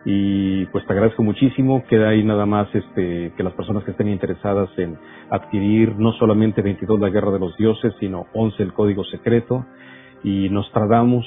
y 0.04 0.66
pues 0.66 0.86
te 0.86 0.92
agradezco 0.92 1.22
muchísimo. 1.22 1.84
Queda 1.88 2.10
ahí 2.10 2.22
nada 2.22 2.46
más 2.46 2.68
este, 2.74 3.32
que 3.36 3.42
las 3.42 3.54
personas 3.54 3.84
que 3.84 3.92
estén 3.92 4.08
interesadas 4.08 4.68
en 4.76 4.98
adquirir 5.30 5.96
no 5.96 6.12
solamente 6.12 6.62
22 6.62 7.00
La 7.00 7.10
Guerra 7.10 7.30
de 7.32 7.38
los 7.38 7.56
Dioses, 7.56 7.94
sino 8.00 8.26
11 8.34 8.62
El 8.62 8.72
Código 8.72 9.04
Secreto 9.04 9.64
y 10.22 10.48
Nostradamus, 10.50 11.26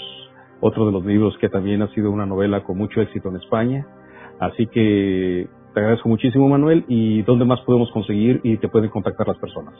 otro 0.60 0.86
de 0.86 0.92
los 0.92 1.06
libros 1.06 1.38
que 1.40 1.50
también 1.50 1.82
ha 1.82 1.88
sido 1.94 2.12
una 2.12 2.26
novela 2.26 2.64
con 2.64 2.78
mucho 2.78 3.02
éxito 3.02 3.30
en 3.30 3.38
España. 3.38 3.88
Así 4.40 4.68
que 4.68 5.48
te 5.74 5.80
agradezco 5.80 6.10
muchísimo 6.10 6.48
Manuel 6.48 6.86
y 6.88 7.24
dónde 7.24 7.46
más 7.46 7.62
podemos 7.62 7.92
conseguir 7.92 8.42
y 8.44 8.58
te 8.58 8.70
pueden 8.70 8.90
contactar 8.90 9.28
las 9.28 9.38
personas. 9.38 9.74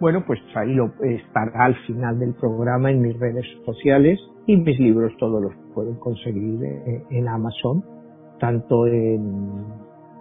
Bueno, 0.00 0.24
pues 0.26 0.40
ahí 0.54 0.74
lo 0.74 0.92
estará 1.00 1.64
al 1.64 1.74
final 1.86 2.18
del 2.18 2.34
programa 2.34 2.90
en 2.90 3.00
mis 3.00 3.18
redes 3.18 3.46
sociales 3.64 4.20
y 4.46 4.56
mis 4.56 4.78
libros 4.78 5.12
todos 5.18 5.42
los 5.42 5.52
pueden 5.74 5.96
conseguir 5.96 6.60
en 7.10 7.28
Amazon, 7.28 7.82
tanto 8.38 8.86
en, 8.86 9.64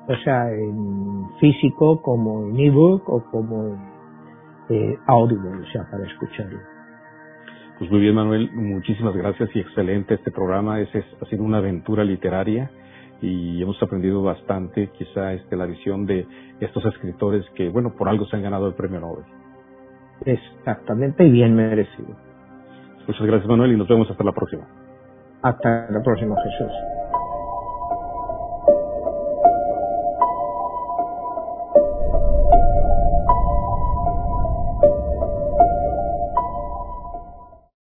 o 0.07 0.15
sea, 0.23 0.49
en 0.51 1.25
físico 1.39 2.01
como 2.01 2.47
en 2.47 2.59
ebook 2.59 3.09
o 3.09 3.23
como 3.31 3.67
en 3.67 3.95
eh, 4.69 4.97
o 5.07 5.27
sea, 5.71 5.87
para 5.89 6.05
escucharlo. 6.05 6.59
Pues 7.77 7.91
muy 7.91 7.99
bien, 7.99 8.15
Manuel, 8.15 8.49
muchísimas 8.53 9.15
gracias 9.15 9.49
y 9.53 9.59
excelente 9.59 10.15
este 10.15 10.31
programa. 10.31 10.79
Es, 10.79 10.89
ha 10.95 11.25
sido 11.25 11.43
una 11.43 11.57
aventura 11.57 12.03
literaria 12.03 12.71
y 13.21 13.61
hemos 13.61 13.81
aprendido 13.83 14.23
bastante, 14.23 14.89
quizá 14.97 15.33
este, 15.33 15.55
la 15.55 15.65
visión 15.65 16.05
de 16.05 16.25
estos 16.61 16.85
escritores 16.85 17.45
que, 17.55 17.69
bueno, 17.69 17.93
por 17.95 18.07
algo 18.07 18.25
se 18.25 18.35
han 18.37 18.43
ganado 18.43 18.67
el 18.67 18.75
premio 18.75 19.01
Nobel. 19.01 19.25
Exactamente 20.23 21.25
y 21.25 21.31
bien 21.31 21.55
merecido. 21.55 22.15
Muchas 23.07 23.27
gracias 23.27 23.47
Manuel 23.47 23.73
y 23.73 23.77
nos 23.77 23.87
vemos 23.87 24.09
hasta 24.09 24.23
la 24.23 24.31
próxima. 24.31 24.65
Hasta 25.41 25.87
la 25.91 26.01
próxima 26.01 26.35
Jesús. 26.43 26.94